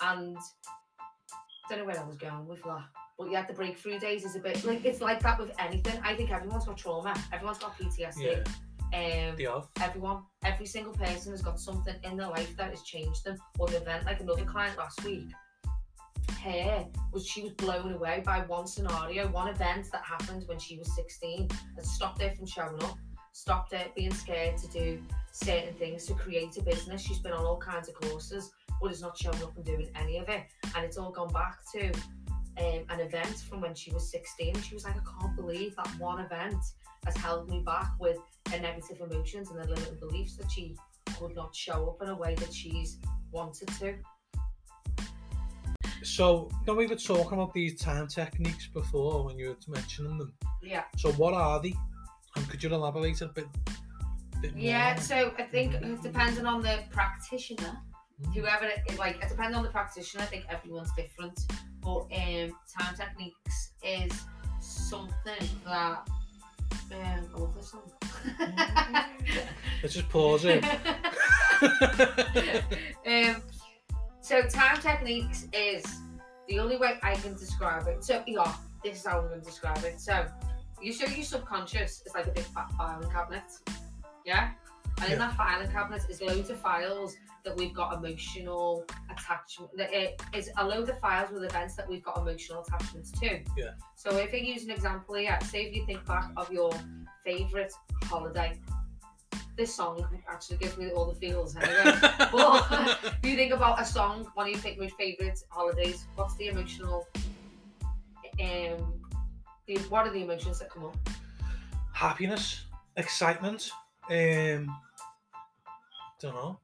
And 0.03 0.37
don't 1.69 1.79
know 1.79 1.85
where 1.85 1.99
I 1.99 2.05
was 2.05 2.17
going 2.17 2.47
with 2.47 2.63
that. 2.65 2.85
But 3.19 3.31
yeah, 3.31 3.47
the 3.47 3.55
breakthrough 3.55 3.99
days 3.99 4.25
is 4.25 4.37
a 4.37 4.41
bit 4.41 4.65
like 4.65 4.85
it's 4.85 5.01
like 5.01 5.21
that 5.21 5.39
with 5.39 5.53
anything. 5.59 6.01
I 6.03 6.15
think 6.15 6.31
everyone's 6.31 6.67
got 6.67 6.77
trauma. 6.77 7.15
Everyone's 7.33 7.59
got 7.59 7.77
PTSD. 7.79 8.47
Um, 8.93 9.35
they 9.37 9.45
have. 9.45 9.67
everyone, 9.81 10.23
every 10.45 10.67
single 10.67 10.93
person 10.93 11.33
has 11.33 11.43
got 11.43 11.59
something 11.59 11.97
in 12.05 12.17
their 12.17 12.29
life 12.29 12.57
that 12.57 12.71
has 12.71 12.83
changed 12.83 13.25
them 13.25 13.37
or 13.59 13.67
the 13.67 13.79
event. 13.79 14.05
Like 14.05 14.21
another 14.21 14.45
client 14.45 14.79
last 14.79 15.03
week, 15.05 15.31
her 16.33 16.87
was 17.13 17.27
she 17.27 17.43
was 17.43 17.53
blown 17.53 17.93
away 17.93 18.23
by 18.25 18.41
one 18.41 18.67
scenario, 18.67 19.29
one 19.29 19.49
event 19.49 19.87
that 19.93 20.03
happened 20.05 20.45
when 20.47 20.59
she 20.59 20.77
was 20.79 20.95
16 20.95 21.49
and 21.77 21.87
stopped 21.87 22.21
her 22.21 22.31
from 22.31 22.47
showing 22.47 22.83
up, 22.83 22.99
stopped 23.33 23.73
her 23.73 23.85
being 23.95 24.13
scared 24.13 24.57
to 24.59 24.69
do 24.69 25.03
certain 25.33 25.75
things 25.75 26.07
to 26.07 26.15
create 26.15 26.57
a 26.57 26.63
business. 26.63 27.03
She's 27.03 27.19
been 27.19 27.33
on 27.33 27.45
all 27.45 27.59
kinds 27.59 27.89
of 27.89 27.95
courses, 27.95 28.53
but 28.81 28.93
is 28.93 29.03
not 29.03 29.17
showing 29.17 29.43
up 29.43 29.57
and 29.57 29.65
doing 29.65 29.91
any 29.97 30.19
of 30.19 30.29
it. 30.29 30.45
And 30.75 30.85
it's 30.85 30.97
all 30.97 31.11
gone 31.11 31.33
back 31.33 31.59
to 31.73 31.87
um, 32.59 32.85
an 32.89 33.01
event 33.01 33.37
from 33.49 33.61
when 33.61 33.75
she 33.75 33.93
was 33.93 34.11
16. 34.11 34.61
She 34.63 34.75
was 34.75 34.85
like, 34.85 34.97
I 34.97 35.21
can't 35.21 35.37
believe 35.37 35.75
that 35.77 35.89
one 35.99 36.21
event 36.21 36.63
has 37.05 37.17
held 37.17 37.49
me 37.49 37.63
back 37.65 37.93
with 37.99 38.19
her 38.51 38.61
negative 38.61 39.01
emotions 39.01 39.51
and 39.51 39.61
the 39.61 39.67
limiting 39.67 39.99
beliefs 39.99 40.37
that 40.37 40.51
she 40.51 40.77
could 41.19 41.35
not 41.35 41.55
show 41.55 41.89
up 41.89 42.03
in 42.03 42.09
a 42.09 42.17
way 42.17 42.35
that 42.37 42.53
she's 42.53 42.99
wanted 43.33 43.69
to. 43.81 43.95
So, 46.05 46.49
you 46.53 46.67
know, 46.67 46.75
we 46.75 46.87
were 46.87 46.97
talking 46.97 47.33
about 47.39 47.55
these 47.55 47.81
time 47.81 48.07
techniques 48.07 48.69
before 48.69 49.25
when 49.25 49.39
you 49.39 49.49
were 49.49 49.75
mentioning 49.75 50.19
them. 50.19 50.33
Yeah. 50.63 50.85
So, 50.97 51.13
what 51.13 51.35
are 51.35 51.61
they? 51.63 51.75
And 52.37 52.49
could 52.49 52.63
you 52.63 52.73
elaborate 52.73 53.21
a 53.23 53.27
bit? 53.27 53.47
bit 54.43 54.57
Yeah, 54.57 54.97
it? 54.97 55.01
so 55.01 55.33
I 55.39 55.43
think 55.43 55.73
depending 56.03 56.47
on 56.47 56.63
the 56.63 56.83
practitioner, 56.91 57.81
Mm. 58.23 58.35
whoever 58.35 58.71
like 58.97 59.17
it 59.23 59.29
depends 59.29 59.57
on 59.57 59.65
the 59.65 59.71
practitioner. 59.71 60.23
I 60.23 60.27
think 60.27 60.45
everyone's 60.49 60.93
different, 60.95 61.41
but 61.83 62.07
um, 62.15 62.57
time 62.79 62.95
techniques 62.97 63.71
is 63.83 64.13
something 64.61 65.49
that 65.65 66.09
um, 66.93 67.29
I 67.35 67.39
love 67.39 67.55
this 67.57 67.71
song. 67.73 67.91
Let's 69.83 69.95
just 69.95 70.09
pause 70.09 70.45
it. 70.45 70.65
um, 73.07 73.43
so 74.25 74.41
time 74.49 74.81
techniques 74.81 75.49
is 75.53 75.85
the 76.49 76.59
only 76.59 76.79
way 76.79 76.99
I 77.03 77.15
can 77.17 77.35
describe 77.35 77.87
it. 77.89 78.03
So 78.03 78.23
yeah, 78.27 78.55
this 78.83 79.01
is 79.01 79.07
how 79.07 79.21
I'm 79.21 79.29
going 79.29 79.41
to 79.41 79.47
describe 79.47 79.85
it. 79.85 80.01
So 80.01 80.25
you 80.81 80.95
show 80.95 81.07
your 81.07 81.25
subconscious 81.25 82.03
is 82.07 82.15
like 82.15 82.27
a 82.27 82.31
big 82.31 82.45
fat 82.45 82.73
filing 82.79 83.11
cabinet, 83.11 83.45
yeah, 84.25 84.53
and 85.03 85.13
in 85.13 85.19
that 85.19 85.37
filing 85.37 85.71
cabinet 85.71 86.05
is 86.09 86.23
loads 86.23 86.49
of 86.49 86.59
files 86.59 87.17
that 87.45 87.55
we've 87.59 87.75
got 87.75 87.99
emotional 87.99 88.87
attachment. 89.11 89.71
That 89.77 89.93
it 89.93 90.23
is 90.35 90.51
a 90.57 90.67
load 90.67 90.89
of 90.89 90.99
files 91.01 91.31
with 91.31 91.45
events 91.45 91.77
that 91.77 91.87
we've 91.87 92.03
got 92.03 92.17
emotional 92.17 92.65
attachments 92.67 93.11
to. 93.21 93.41
Yeah. 93.59 93.73
So 93.95 94.17
if 94.17 94.33
I 94.33 94.39
use 94.39 94.65
an 94.65 94.71
example 94.71 95.17
here, 95.17 95.39
say 95.43 95.65
if 95.67 95.77
you 95.77 95.85
think 95.85 96.03
back 96.07 96.31
of 96.39 96.51
your 96.51 96.73
favorite 97.27 97.75
holiday. 98.05 98.59
This 99.57 99.75
song 99.75 100.05
actually 100.29 100.59
gives 100.59 100.77
me 100.77 100.91
all 100.91 101.07
the 101.07 101.15
feels 101.15 101.57
anyway. 101.57 101.97
but 102.33 102.67
if 102.73 103.19
you 103.23 103.37
think 103.37 103.53
about 103.53 103.81
a 103.81 103.85
song, 103.85 104.27
one 104.35 104.47
of 104.47 104.53
your 104.53 104.61
fa- 104.61 104.81
most 104.81 104.97
favourite 104.97 105.39
holidays, 105.49 106.05
what's 106.17 106.37
the 106.37 106.49
emotional 106.49 107.07
um 108.41 109.01
the, 109.67 109.79
what 109.89 110.07
are 110.07 110.11
the 110.11 110.23
emotions 110.23 110.59
that 110.59 110.71
come 110.71 110.87
up? 110.87 110.97
Happiness, 111.93 112.65
excitement, 112.97 113.71
um, 114.11 114.77
don't 116.21 116.35
know, 116.35 116.59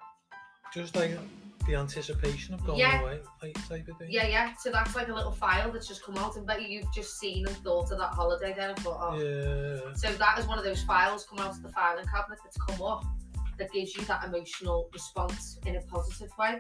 just 0.75 0.97
like 0.97 1.13
the 1.71 1.77
anticipation 1.79 2.55
of 2.55 2.65
going 2.65 2.79
Yeah. 2.79 3.01
away, 3.01 3.21
like 3.43 3.69
type 3.69 3.87
of 3.89 3.97
thing. 3.99 4.11
Yeah, 4.11 4.27
yeah. 4.27 4.55
So 4.59 4.71
that's 4.71 4.95
like 4.95 5.09
a 5.09 5.15
little 5.15 5.33
file 5.33 5.71
that's 5.71 5.87
just 5.87 6.03
come 6.03 6.17
out 6.19 6.37
and 6.37 6.47
bet 6.47 6.69
you've 6.69 6.93
just 6.93 7.19
seen 7.19 7.47
and 7.47 7.57
thought 7.59 7.91
of 7.93 7.99
that 7.99 8.13
holiday 8.13 8.53
then 8.57 8.71
and 8.71 8.79
thought, 8.81 8.99
oh 9.01 9.15
Yeah. 9.19 9.95
So 9.95 10.13
that 10.13 10.39
is 10.39 10.47
one 10.47 10.59
of 10.59 10.65
those 10.65 10.83
files 10.83 11.25
coming 11.27 11.45
out 11.45 11.53
of 11.53 11.63
the 11.63 11.69
filing 11.71 12.07
cabinet 12.07 12.39
that's 12.43 12.57
come 12.57 12.83
up 12.83 13.05
that 13.59 13.71
gives 13.73 13.95
you 13.97 14.05
that 14.07 14.25
emotional 14.25 14.89
response 14.93 15.59
in 15.67 15.77
a 15.77 15.81
positive 15.83 16.31
way. 16.39 16.59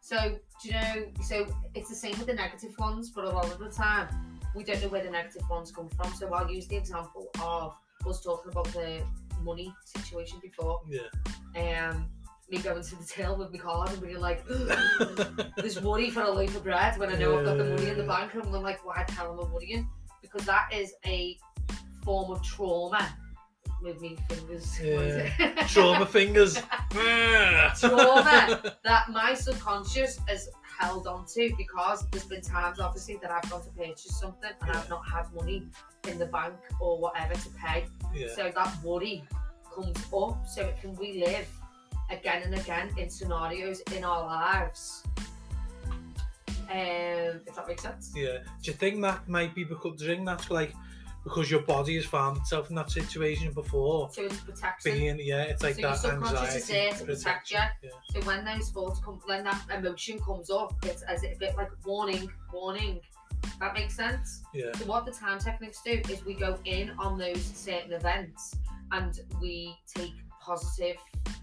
So 0.00 0.38
do 0.62 0.68
you 0.68 0.74
know? 0.74 1.06
So 1.24 1.46
it's 1.74 1.88
the 1.88 1.94
same 1.96 2.16
with 2.18 2.26
the 2.26 2.34
negative 2.34 2.74
ones, 2.78 3.10
but 3.10 3.24
a 3.24 3.30
lot 3.30 3.46
of 3.46 3.58
the 3.58 3.70
time 3.70 4.08
we 4.54 4.62
don't 4.64 4.80
know 4.82 4.88
where 4.88 5.02
the 5.02 5.10
negative 5.10 5.48
ones 5.48 5.72
come 5.72 5.88
from. 5.88 6.12
So 6.14 6.32
I'll 6.32 6.50
use 6.50 6.66
the 6.68 6.76
example 6.76 7.28
of 7.42 7.74
us 8.06 8.22
talking 8.22 8.52
about 8.52 8.66
the 8.72 9.02
money 9.42 9.74
situation 9.84 10.38
before. 10.40 10.80
Yeah. 10.88 11.08
Um, 11.88 12.08
me 12.52 12.58
going 12.58 12.82
to 12.82 12.96
the 12.96 13.04
till 13.04 13.36
with 13.36 13.50
my 13.50 13.58
card 13.58 13.90
and 13.90 14.00
being 14.02 14.20
like, 14.20 14.44
there's 15.56 15.80
money 15.82 16.10
for 16.10 16.20
a 16.22 16.30
loaf 16.30 16.54
of 16.54 16.62
bread 16.62 16.98
when 16.98 17.08
I 17.10 17.16
know 17.16 17.38
I've 17.38 17.44
got 17.46 17.56
the 17.56 17.64
money 17.64 17.88
in 17.88 17.96
the 17.96 18.04
Yeah. 18.04 18.08
bank 18.28 18.34
and 18.34 18.54
I'm 18.54 18.62
like, 18.62 18.84
why 18.84 19.04
the 19.08 19.12
hell 19.14 19.32
am 19.32 19.40
I 19.40 19.50
worrying? 19.50 19.88
Because 20.20 20.44
that 20.46 20.68
is 20.72 20.92
a 21.06 21.38
form 22.04 22.30
of 22.30 22.42
trauma. 22.44 23.16
With 23.82 24.00
me 24.00 24.16
fingers. 24.28 24.78
it? 24.80 25.66
Trauma 25.66 26.06
fingers. 26.06 26.54
Trauma. 26.90 28.62
that 28.84 29.08
my 29.10 29.34
subconscious 29.34 30.20
has 30.28 30.48
held 30.78 31.08
on 31.08 31.26
to 31.34 31.52
because 31.58 32.06
there's 32.12 32.26
been 32.26 32.42
times 32.42 32.78
obviously 32.78 33.18
that 33.22 33.32
I've 33.32 33.50
gone 33.50 33.62
to 33.64 33.70
purchase 33.70 34.20
something 34.20 34.50
and 34.60 34.70
I've 34.70 34.88
not 34.88 35.02
had 35.08 35.24
money 35.34 35.66
in 36.06 36.18
the 36.20 36.26
bank 36.26 36.54
or 36.80 37.00
whatever 37.00 37.34
to 37.34 37.48
pay. 37.60 37.86
Yeah. 38.14 38.28
So 38.36 38.52
that 38.54 38.72
worry 38.84 39.24
comes 39.74 39.96
up 40.14 40.46
so 40.46 40.62
it 40.62 40.80
can 40.80 40.94
relive 40.94 41.48
again 42.12 42.42
and 42.42 42.54
again 42.54 42.90
in 42.96 43.10
scenarios 43.10 43.80
in 43.96 44.04
our 44.04 44.24
lives. 44.24 45.04
Um, 46.70 47.40
if 47.46 47.54
that 47.54 47.68
makes 47.68 47.82
sense. 47.82 48.12
Yeah. 48.14 48.38
Do 48.62 48.70
you 48.70 48.72
think 48.72 49.02
that 49.02 49.28
might 49.28 49.54
be 49.54 49.64
because 49.64 50.00
that's 50.24 50.50
like 50.50 50.72
because 51.24 51.50
your 51.50 51.60
body 51.62 51.94
has 51.96 52.04
found 52.04 52.38
itself 52.38 52.70
in 52.70 52.76
that 52.76 52.90
situation 52.90 53.52
before? 53.52 54.08
So 54.12 54.24
it's 54.24 54.40
protection. 54.40 54.92
Being 54.92 55.20
yeah, 55.22 55.42
it's 55.42 55.62
like 55.62 55.74
So 55.74 55.80
your 55.82 55.90
that 55.90 55.98
subconscious 55.98 56.38
anxiety. 56.40 56.56
is 56.58 56.68
there 56.68 56.92
to 56.92 57.04
protect 57.04 57.50
you. 57.50 57.58
Yeah. 57.82 57.90
So 58.12 58.20
when 58.26 58.44
those 58.44 58.70
thoughts 58.70 59.00
come, 59.00 59.20
when 59.26 59.44
that 59.44 59.62
emotion 59.74 60.18
comes 60.20 60.50
up, 60.50 60.74
it's 60.84 61.02
as 61.02 61.24
a 61.24 61.34
bit 61.38 61.56
like 61.56 61.70
warning, 61.84 62.30
warning. 62.52 63.00
That 63.60 63.74
makes 63.74 63.94
sense. 63.94 64.42
Yeah. 64.54 64.72
So 64.76 64.86
what 64.86 65.04
the 65.04 65.12
time 65.12 65.38
techniques 65.38 65.82
do 65.84 66.00
is 66.08 66.24
we 66.24 66.34
go 66.34 66.58
in 66.64 66.90
on 66.98 67.18
those 67.18 67.42
certain 67.42 67.92
events 67.92 68.56
and 68.92 69.20
we 69.40 69.76
take 69.94 70.14
positive 70.44 70.96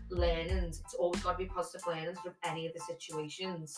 learnings. 0.09 0.81
It's 0.83 0.93
always 0.95 1.21
got 1.23 1.33
to 1.33 1.37
be 1.37 1.45
positive 1.45 1.85
learnings 1.87 2.19
from 2.19 2.33
any 2.43 2.67
of 2.67 2.73
the 2.73 2.79
situations. 2.81 3.75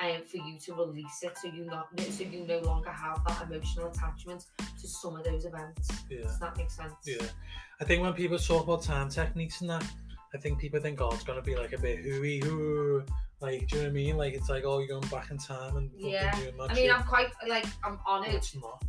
um, 0.00 0.22
for 0.22 0.38
you 0.38 0.58
to 0.58 0.74
release 0.74 1.22
it 1.22 1.36
so 1.38 1.48
you 1.48 1.64
not 1.66 1.86
so 2.10 2.24
you 2.24 2.46
no 2.46 2.58
longer 2.60 2.90
have 2.90 3.20
that 3.26 3.42
emotional 3.42 3.88
attachment 3.88 4.46
to 4.80 4.88
some 4.88 5.16
of 5.16 5.24
those 5.24 5.44
events. 5.44 5.88
Yeah. 6.10 6.22
Does 6.22 6.40
that 6.40 6.56
make 6.56 6.70
sense? 6.70 6.94
Yeah. 7.06 7.26
I 7.80 7.84
think 7.84 8.02
when 8.02 8.12
people 8.14 8.38
talk 8.38 8.64
about 8.64 8.82
time 8.82 9.08
techniques 9.10 9.60
and 9.60 9.70
that, 9.70 9.84
I 10.34 10.38
think 10.38 10.58
people 10.58 10.80
think, 10.80 11.00
oh, 11.00 11.10
it's 11.12 11.24
gonna 11.24 11.42
be 11.42 11.56
like 11.56 11.72
a 11.72 11.78
bit 11.78 11.98
hooey 12.00 12.40
hoo. 12.40 13.04
Like, 13.40 13.68
do 13.68 13.76
you 13.76 13.82
know 13.82 13.88
what 13.88 13.90
I 13.90 13.94
mean? 13.94 14.16
Like, 14.16 14.34
it's 14.34 14.48
like, 14.48 14.64
oh, 14.64 14.78
you're 14.78 14.88
going 14.88 15.08
back 15.08 15.30
in 15.30 15.38
time 15.38 15.76
and 15.76 15.90
Yeah. 15.96 16.34
I 16.60 16.74
mean. 16.74 16.90
I'm 16.90 17.02
quite 17.04 17.28
like 17.46 17.66
I'm 17.84 17.98
honoured 18.08 18.34
it's 18.34 18.56
not. 18.56 18.82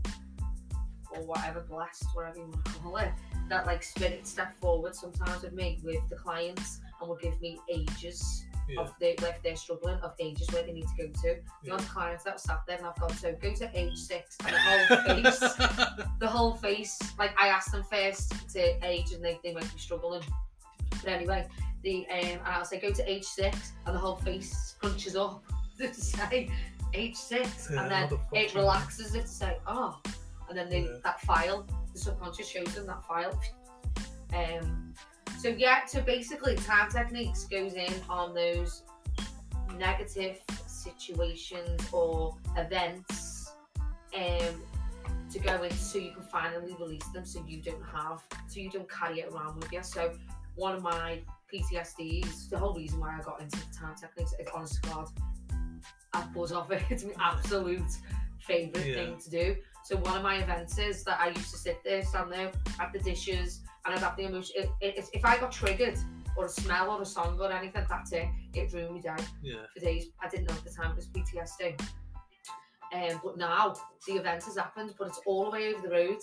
Or 1.16 1.24
whatever, 1.26 1.62
blessed, 1.62 2.06
whatever 2.14 2.38
you 2.40 2.46
want 2.46 2.66
to 2.66 2.72
call 2.74 2.98
it, 2.98 3.12
that 3.50 3.66
like 3.66 3.84
spirit 3.84 4.26
step 4.26 4.54
forward 4.60 4.96
sometimes 4.96 5.44
with 5.44 5.54
me 5.54 5.80
with 5.84 6.02
the 6.10 6.16
clients 6.16 6.80
and 7.00 7.10
will 7.10 7.18
give 7.18 7.40
me 7.42 7.60
ages 7.70 8.46
Yeah. 8.70 8.82
of 8.82 8.94
the 9.00 9.10
if 9.22 9.44
they're 9.44 9.58
struggling 9.58 9.98
of 10.00 10.14
ages 10.20 10.50
where 10.52 10.64
they 10.64 10.72
need 10.72 10.88
to 10.88 11.08
go 11.08 11.12
to. 11.12 11.22
The 11.22 11.42
Yeah. 11.64 11.74
amount 11.74 11.90
clients 11.90 12.24
that 12.24 12.40
sat 12.40 12.62
there 12.66 12.78
and 12.78 12.86
I've 12.88 12.98
gone 13.00 13.10
to 13.10 13.34
go 13.34 13.54
to 13.54 13.70
age 13.78 13.98
six 13.98 14.38
and 14.46 14.54
the 14.56 14.60
whole 14.60 14.86
face 15.06 15.40
the 16.20 16.28
whole 16.28 16.54
face 16.56 16.98
like 17.20 17.36
I 17.38 17.48
asked 17.50 17.72
them 17.74 17.84
first 17.84 18.32
to 18.54 18.86
age 18.86 19.12
and 19.12 19.24
they, 19.24 19.40
they 19.44 19.54
might 19.54 19.72
be 19.74 19.80
struggling. 19.80 20.24
But 21.04 21.12
anyway, 21.12 21.46
the 21.84 22.08
um 22.10 22.20
and 22.20 22.42
I'll 22.46 22.64
say 22.64 22.80
go 22.80 22.92
to 22.94 23.12
age 23.12 23.26
six 23.26 23.74
and 23.86 23.94
the 23.94 24.00
whole 24.00 24.16
face 24.16 24.76
crunches 24.80 25.18
up 25.18 25.44
to 25.80 25.94
say 25.94 26.50
age 26.94 27.18
six 27.18 27.68
Yeah, 27.70 27.82
and 27.82 27.92
then 27.92 28.20
it 28.32 28.56
relaxes 28.56 29.14
it 29.16 29.24
to 29.24 29.28
say 29.28 29.58
oh 29.68 30.00
and 30.58 30.72
then 30.72 30.84
they, 30.84 30.88
that 31.04 31.20
file 31.22 31.66
the 31.94 32.00
subconscious 32.00 32.48
shows 32.48 32.74
them 32.76 32.86
that 32.88 33.04
file. 33.06 33.40
Um 34.36 34.94
so 35.40 35.50
yeah 35.50 35.86
so 35.86 36.02
basically 36.02 36.56
time 36.56 36.90
techniques 36.90 37.46
goes 37.46 37.74
in 37.74 37.92
on 38.10 38.34
those 38.34 38.84
negative 39.78 40.38
situations 40.68 41.82
or 41.92 42.38
events 42.58 43.52
um 44.16 44.62
to 45.32 45.40
go 45.40 45.64
in 45.64 45.72
so 45.72 45.98
you 45.98 46.12
can 46.12 46.22
finally 46.24 46.76
release 46.80 47.06
them 47.08 47.26
so 47.26 47.44
you 47.48 47.62
don't 47.62 47.84
have 47.84 48.22
so 48.48 48.60
you 48.60 48.70
don't 48.70 48.90
carry 48.90 49.20
it 49.22 49.32
around 49.34 49.56
with 49.60 49.72
you. 49.74 49.82
So 49.84 50.14
one 50.56 50.76
of 50.76 50.84
my 50.84 51.20
PTSDs 51.52 52.50
the 52.50 52.58
whole 52.58 52.74
reason 52.76 53.00
why 53.00 53.18
I 53.18 53.22
got 53.24 53.42
into 53.42 53.58
the 53.58 53.76
time 53.76 53.96
techniques 53.96 54.34
is 54.40 54.48
honest 54.54 54.82
to 54.84 54.90
God 54.90 55.10
I 56.14 56.22
buzz 56.28 56.52
off. 56.52 56.72
It 56.72 56.84
it's 56.90 57.04
my 57.04 57.12
absolute 57.20 57.82
favourite 58.40 58.86
Yeah. 58.88 58.94
thing 58.96 59.18
to 59.20 59.30
do 59.30 59.56
so 59.86 59.98
one 59.98 60.16
of 60.18 60.24
my 60.24 60.36
events 60.38 60.78
is 60.78 61.04
that 61.04 61.20
I 61.20 61.28
used 61.30 61.52
to 61.52 61.58
sit 61.58 61.84
there 61.84 62.04
stand 62.04 62.32
there 62.32 62.52
at 62.80 62.94
the 62.94 63.00
dishes 63.00 63.62
and 63.86 63.94
I'd 63.94 64.00
have 64.02 64.16
the 64.16 64.24
emotion 64.24 64.56
it, 64.58 64.70
it, 64.82 65.10
if 65.14 65.26
I 65.26 65.38
got 65.38 65.52
triggered 65.52 65.98
or 66.38 66.46
a 66.46 66.50
smell 66.50 66.90
or 66.92 67.02
a 67.02 67.06
song 67.06 67.38
or 67.40 67.52
anything 67.52 67.86
that's 67.90 68.12
it 68.12 68.28
it 68.54 68.74
ruined 68.74 68.96
me 68.96 69.02
day 69.02 69.16
Yeah. 69.42 69.56
for 69.74 69.80
days. 69.80 70.06
I 70.22 70.30
didn't 70.30 70.48
know 70.50 70.56
at 70.56 70.64
the 70.64 70.72
time 70.72 70.92
it 70.92 70.96
was 70.96 71.08
PTSD. 71.08 71.80
Um, 72.94 73.20
but 73.24 73.38
now 73.38 73.76
the 74.08 74.14
event 74.14 74.44
has 74.44 74.56
happened, 74.56 74.94
but 75.00 75.08
it's 75.08 75.20
all 75.26 75.46
the 75.46 75.52
way 75.52 75.74
over 75.74 75.88
the 75.88 75.94
road. 75.94 76.20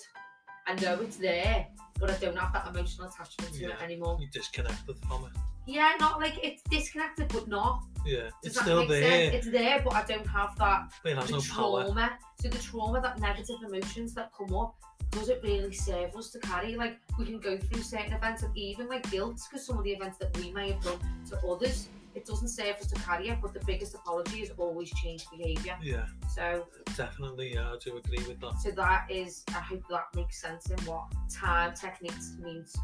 I 0.67 0.75
know 0.75 1.01
it's 1.01 1.17
there, 1.17 1.67
but 1.99 2.11
I 2.11 2.17
don't 2.19 2.37
have 2.39 2.53
that 2.53 2.69
emotional 2.69 3.09
attachment 3.09 3.55
to 3.55 3.65
it 3.71 3.83
anymore. 3.83 4.19
You 4.21 4.29
disconnected 4.33 4.97
from 5.09 5.25
it. 5.25 5.33
Yeah, 5.67 5.93
not 5.99 6.21
like 6.21 6.39
it's 6.45 6.63
disconnected, 6.65 7.29
but 7.29 7.49
not. 7.49 7.83
Yeah. 8.07 8.23
Does 8.23 8.33
It's 8.45 8.55
that 8.57 8.63
still 8.63 8.81
make 8.81 8.89
there. 8.89 9.11
sense? 9.31 9.35
It's 9.35 9.51
there, 9.51 9.81
but 9.85 9.93
I 9.95 10.05
don't 10.05 10.27
have 10.27 10.57
that 10.59 10.93
but 11.03 11.13
it 11.13 11.17
has 11.19 11.27
the 11.27 11.33
no 11.33 11.41
power. 11.41 11.85
trauma. 11.85 12.19
So 12.41 12.49
the 12.49 12.59
trauma, 12.59 13.01
that 13.01 13.19
negative 13.21 13.57
emotions 13.67 14.15
that 14.15 14.31
come 14.37 14.55
up, 14.55 14.75
does 15.11 15.29
it 15.29 15.41
really 15.43 15.73
serve 15.73 16.15
us 16.17 16.31
to 16.31 16.39
carry? 16.41 16.77
Like 16.77 16.99
we 17.19 17.25
can 17.27 17.39
go 17.41 17.59
through 17.59 17.83
certain 17.83 18.13
events 18.13 18.43
and 18.43 18.57
even 18.57 18.89
like 18.89 19.11
guilt, 19.11 19.41
because 19.51 19.67
some 19.67 19.77
of 19.79 19.85
the 19.85 19.91
events 19.93 20.19
that 20.19 20.37
we 20.39 20.51
may 20.53 20.73
have 20.73 20.83
done 20.83 20.99
to 21.31 21.39
others, 21.47 21.89
it 22.15 22.25
doesn't 22.27 22.49
serve 22.49 22.77
us 22.77 22.87
to 22.89 22.95
carry 23.01 23.29
it. 23.29 23.39
But 23.43 23.53
the 23.53 23.61
biggest 23.67 23.95
apology 23.95 24.43
is 24.43 24.51
always 24.57 24.91
change 25.03 25.27
behaviour. 25.31 25.77
Yeah. 25.83 26.07
So, 26.35 26.67
Definitely. 26.97 27.55
Yeah. 27.55 27.73
I 27.73 27.77
do 27.85 27.97
agree 27.99 28.25
with 28.27 28.41
that. 28.41 28.61
so 28.61 28.71
that 28.71 29.11
is, 29.11 29.45
I 29.49 29.61
hope 29.61 29.83
that 29.91 30.05
makes 30.15 30.41
sense 30.41 30.71
in 30.71 30.79
what 30.87 31.05
time 31.33 31.75
techniques 31.75 32.37
means 32.41 32.77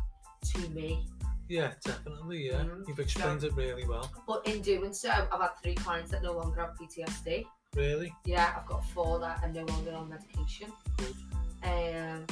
to 0.52 0.68
me. 0.70 1.07
Yeah. 1.48 1.72
Definitely. 1.85 2.46
Yeah. 2.48 2.62
Mhm. 2.64 2.88
You've 2.88 2.98
explained 3.00 3.44
it 3.44 3.52
really 3.54 3.87
well. 3.87 4.11
But 4.26 4.46
in 4.46 4.62
doing 4.62 4.92
so, 4.92 5.11
I've 5.11 5.40
had 5.40 5.50
three 5.62 5.74
clients 5.74 6.11
that 6.11 6.22
no 6.22 6.32
longer 6.32 6.61
have 6.61 6.76
PTSD. 6.76 7.46
Really 7.74 8.12
Yeah, 8.24 8.54
I've 8.56 8.66
got 8.66 8.85
four 8.90 9.18
that 9.20 9.42
are 9.42 9.48
no 9.52 9.64
longer 9.64 9.92
on 9.94 10.09
medication. 10.09 10.72
good. 10.96 11.14
Um, 11.62 12.26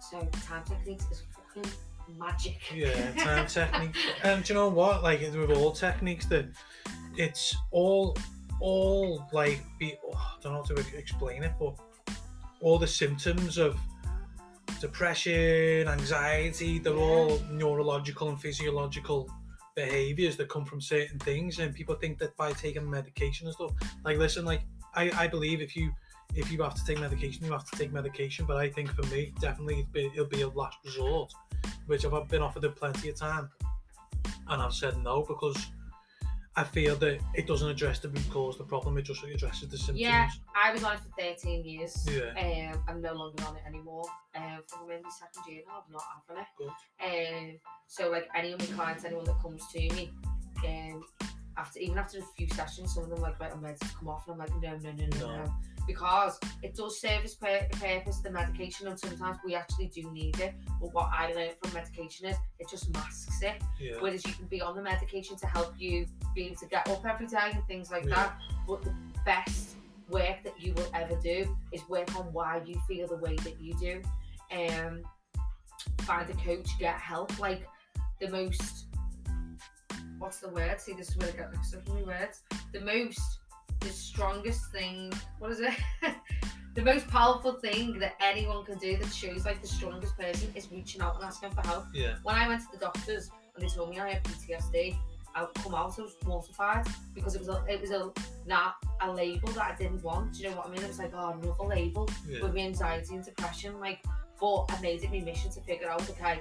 so 0.00 0.26
time 0.44 0.64
techniques 0.64 1.04
is 1.10 1.22
fucking 1.34 1.70
magic. 2.18 2.58
Yeah, 2.74 3.12
time 3.24 3.46
technique. 3.46 3.94
And 4.24 4.42
do 4.44 4.52
you 4.52 4.58
know 4.58 4.68
what? 4.68 5.02
Like 5.02 5.20
with 5.20 5.50
all 5.52 5.72
techniques, 5.72 6.26
that 6.26 6.46
it's 7.16 7.54
all, 7.70 8.16
all 8.60 9.24
like 9.32 9.60
be. 9.78 9.96
Oh, 10.04 10.12
I 10.14 10.42
don't 10.42 10.52
know 10.52 10.58
how 10.62 10.74
to 10.82 10.96
explain 10.98 11.42
it, 11.44 11.52
but 11.58 11.74
all 12.60 12.78
the 12.78 12.86
symptoms 12.86 13.56
of 13.56 13.78
depression, 14.80 15.88
anxiety, 15.88 16.78
they're 16.78 16.94
Yeah. 16.94 17.00
all 17.00 17.38
neurological 17.50 18.28
and 18.28 18.40
physiological 18.40 19.30
behaviors 19.76 20.36
that 20.36 20.48
come 20.48 20.64
from 20.64 20.80
certain 20.80 21.18
things. 21.18 21.58
And 21.58 21.74
people 21.74 21.94
think 21.94 22.18
that 22.18 22.36
by 22.36 22.52
taking 22.52 22.88
medication 22.88 23.46
and 23.46 23.54
stuff, 23.54 23.72
like 24.04 24.18
listen, 24.18 24.44
like 24.44 24.62
I, 24.94 25.10
I 25.24 25.26
believe 25.28 25.60
if 25.60 25.76
you 25.76 25.92
if 26.34 26.50
you 26.52 26.62
have 26.62 26.74
to 26.74 26.84
take 26.84 27.00
medication, 27.00 27.44
you 27.44 27.52
have 27.52 27.68
to 27.68 27.76
take 27.76 27.92
medication. 27.92 28.46
But 28.46 28.56
I 28.56 28.68
think 28.68 28.88
for 28.90 29.02
me, 29.14 29.32
definitely 29.40 29.80
it'll 29.80 29.92
be, 29.92 30.06
it'll 30.14 30.26
be 30.26 30.42
a 30.42 30.48
last 30.48 30.78
resort, 30.84 31.32
which 31.86 32.04
I've 32.04 32.28
been 32.28 32.42
offered 32.42 32.64
it 32.64 32.76
plenty 32.76 33.08
of 33.08 33.16
time, 33.16 33.50
and 34.48 34.62
I've 34.62 34.74
said 34.74 34.96
no 34.98 35.22
because 35.22 35.56
I 36.60 36.64
feel 36.64 36.94
that 36.96 37.18
it 37.32 37.46
doesn't 37.46 37.70
address 37.70 38.00
the 38.00 38.10
root 38.10 38.28
cause 38.28 38.56
of 38.56 38.58
the 38.58 38.64
problem. 38.68 38.98
It 38.98 39.02
just 39.02 39.24
addresses 39.24 39.66
the 39.70 39.78
symptoms. 39.78 39.98
Yeah. 39.98 40.28
I 40.54 40.74
was 40.74 40.84
on 40.84 40.92
it 40.92 41.00
for 41.00 41.08
13 41.18 41.64
years. 41.64 42.06
Yeah. 42.06 42.72
Um, 42.74 42.82
I'm 42.86 43.00
no 43.00 43.14
longer 43.14 43.42
on 43.44 43.56
it 43.56 43.62
anymore. 43.66 44.04
Um, 44.34 44.58
from 44.66 44.90
in 44.90 45.02
my 45.02 45.08
second 45.08 45.50
year 45.50 45.62
now, 45.66 45.82
I'm 45.86 45.90
not 45.90 46.02
having 46.28 46.42
it. 46.42 46.48
Good. 46.58 47.48
Um, 47.48 47.58
so 47.86 48.10
like 48.10 48.28
any 48.36 48.52
of 48.52 48.60
my 48.60 48.66
clients, 48.76 49.06
anyone 49.06 49.24
that 49.24 49.40
comes 49.40 49.66
to 49.72 49.78
me, 49.78 50.10
um, 50.68 51.02
after 51.60 51.78
even 51.78 51.98
after 51.98 52.18
a 52.18 52.22
few 52.36 52.48
sessions, 52.48 52.94
some 52.94 53.04
of 53.04 53.10
them 53.10 53.20
like, 53.20 53.38
right, 53.40 53.52
I'm 53.52 53.60
ready 53.60 53.78
to 53.78 53.88
come 53.98 54.08
off, 54.08 54.26
and 54.26 54.32
I'm 54.34 54.38
like, 54.38 54.62
no, 54.62 54.76
no, 54.78 54.92
no, 54.92 55.06
no, 55.18 55.26
No. 55.26 55.44
no, 55.44 55.54
because 55.86 56.38
it 56.62 56.74
does 56.74 57.00
serve 57.00 57.24
its 57.24 57.34
pur- 57.34 57.66
purpose, 57.72 58.18
the 58.18 58.30
medication, 58.30 58.86
and 58.88 58.98
sometimes 58.98 59.38
we 59.44 59.54
actually 59.54 59.86
do 59.88 60.10
need 60.12 60.38
it. 60.40 60.54
But 60.80 60.92
what 60.94 61.10
I 61.12 61.32
learned 61.32 61.54
from 61.62 61.72
medication 61.74 62.26
is 62.26 62.36
it 62.58 62.68
just 62.68 62.92
masks 62.92 63.42
it. 63.42 63.62
Yeah. 63.80 63.96
Whereas 64.00 64.24
you 64.26 64.32
can 64.34 64.46
be 64.46 64.60
on 64.60 64.74
the 64.76 64.82
medication 64.82 65.36
to 65.36 65.46
help 65.46 65.74
you 65.78 66.06
be 66.34 66.46
able 66.46 66.56
to 66.56 66.66
get 66.66 66.88
up 66.88 67.04
every 67.04 67.26
day 67.26 67.50
and 67.54 67.64
things 67.66 67.90
like 67.90 68.04
Yeah. 68.04 68.14
that. 68.14 68.38
But 68.66 68.82
the 68.82 68.94
best 69.24 69.76
work 70.08 70.42
that 70.44 70.60
you 70.60 70.74
will 70.74 70.90
ever 70.94 71.16
do 71.16 71.56
is 71.72 71.88
work 71.88 72.14
on 72.16 72.32
why 72.32 72.62
you 72.64 72.80
feel 72.88 73.06
the 73.06 73.16
way 73.16 73.36
that 73.36 73.60
you 73.60 73.74
do. 73.74 74.02
Um, 74.52 75.02
find 76.00 76.28
a 76.28 76.34
coach, 76.34 76.68
get 76.78 76.94
help. 76.96 77.38
Like 77.38 77.66
the 78.20 78.28
most, 78.28 78.86
what's 80.20 80.38
the 80.38 80.48
word? 80.50 80.80
See, 80.80 80.92
this 80.92 81.08
is 81.08 81.16
where 81.16 81.28
I 81.28 81.32
get 81.32 81.50
mixed 81.52 81.74
up 81.74 81.88
with 81.88 82.06
words. 82.06 82.42
The 82.72 82.80
most, 82.80 83.20
the 83.80 83.88
strongest 83.88 84.70
thing. 84.70 85.12
What 85.38 85.50
is 85.50 85.60
it? 85.60 85.74
the 86.74 86.82
most 86.82 87.08
powerful 87.08 87.54
thing 87.54 87.98
that 87.98 88.14
anyone 88.20 88.64
can 88.64 88.78
do 88.78 88.96
that 88.98 89.12
shows 89.12 89.44
like 89.44 89.60
the 89.60 89.66
strongest 89.68 90.16
person 90.16 90.52
is 90.54 90.70
reaching 90.70 91.00
out 91.00 91.16
and 91.16 91.24
asking 91.24 91.50
for 91.50 91.66
help 91.66 91.86
Yeah. 91.92 92.14
when 92.22 92.36
I 92.36 92.46
went 92.46 92.60
to 92.62 92.68
the 92.72 92.78
doctors 92.78 93.30
and 93.56 93.64
they 93.64 93.68
told 93.74 93.90
me 93.90 93.98
I 93.98 94.10
had 94.10 94.22
PTSD, 94.24 94.96
I 95.34 95.46
come 95.62 95.74
out 95.74 95.98
I 95.98 96.02
was 96.02 96.14
mortified 96.24 96.86
because 97.14 97.34
it 97.34 97.38
was 97.38 97.48
a 97.48 97.64
it 97.68 97.80
was 97.80 97.90
a 97.90 98.12
not 98.46 98.74
a 99.00 99.10
label 99.10 99.48
that 99.52 99.72
I 99.72 99.76
didn't 99.76 100.02
want. 100.04 100.34
Do 100.34 100.42
you 100.42 100.50
know 100.50 100.56
what 100.56 100.66
I 100.66 100.70
mean? 100.70 100.82
It 100.82 100.88
was 100.88 100.98
like 100.98 101.12
oh 101.14 101.30
another 101.30 101.64
label 101.64 102.08
Yeah. 102.28 102.42
with 102.42 102.56
anxiety 102.56 103.14
and 103.14 103.24
depression. 103.24 103.78
Like, 103.80 104.00
but 104.40 104.66
I 104.70 104.80
made 104.80 105.02
it 105.04 105.10
my 105.10 105.20
mission 105.20 105.50
to 105.52 105.60
figure 105.62 105.88
out 105.88 106.08
okay, 106.10 106.40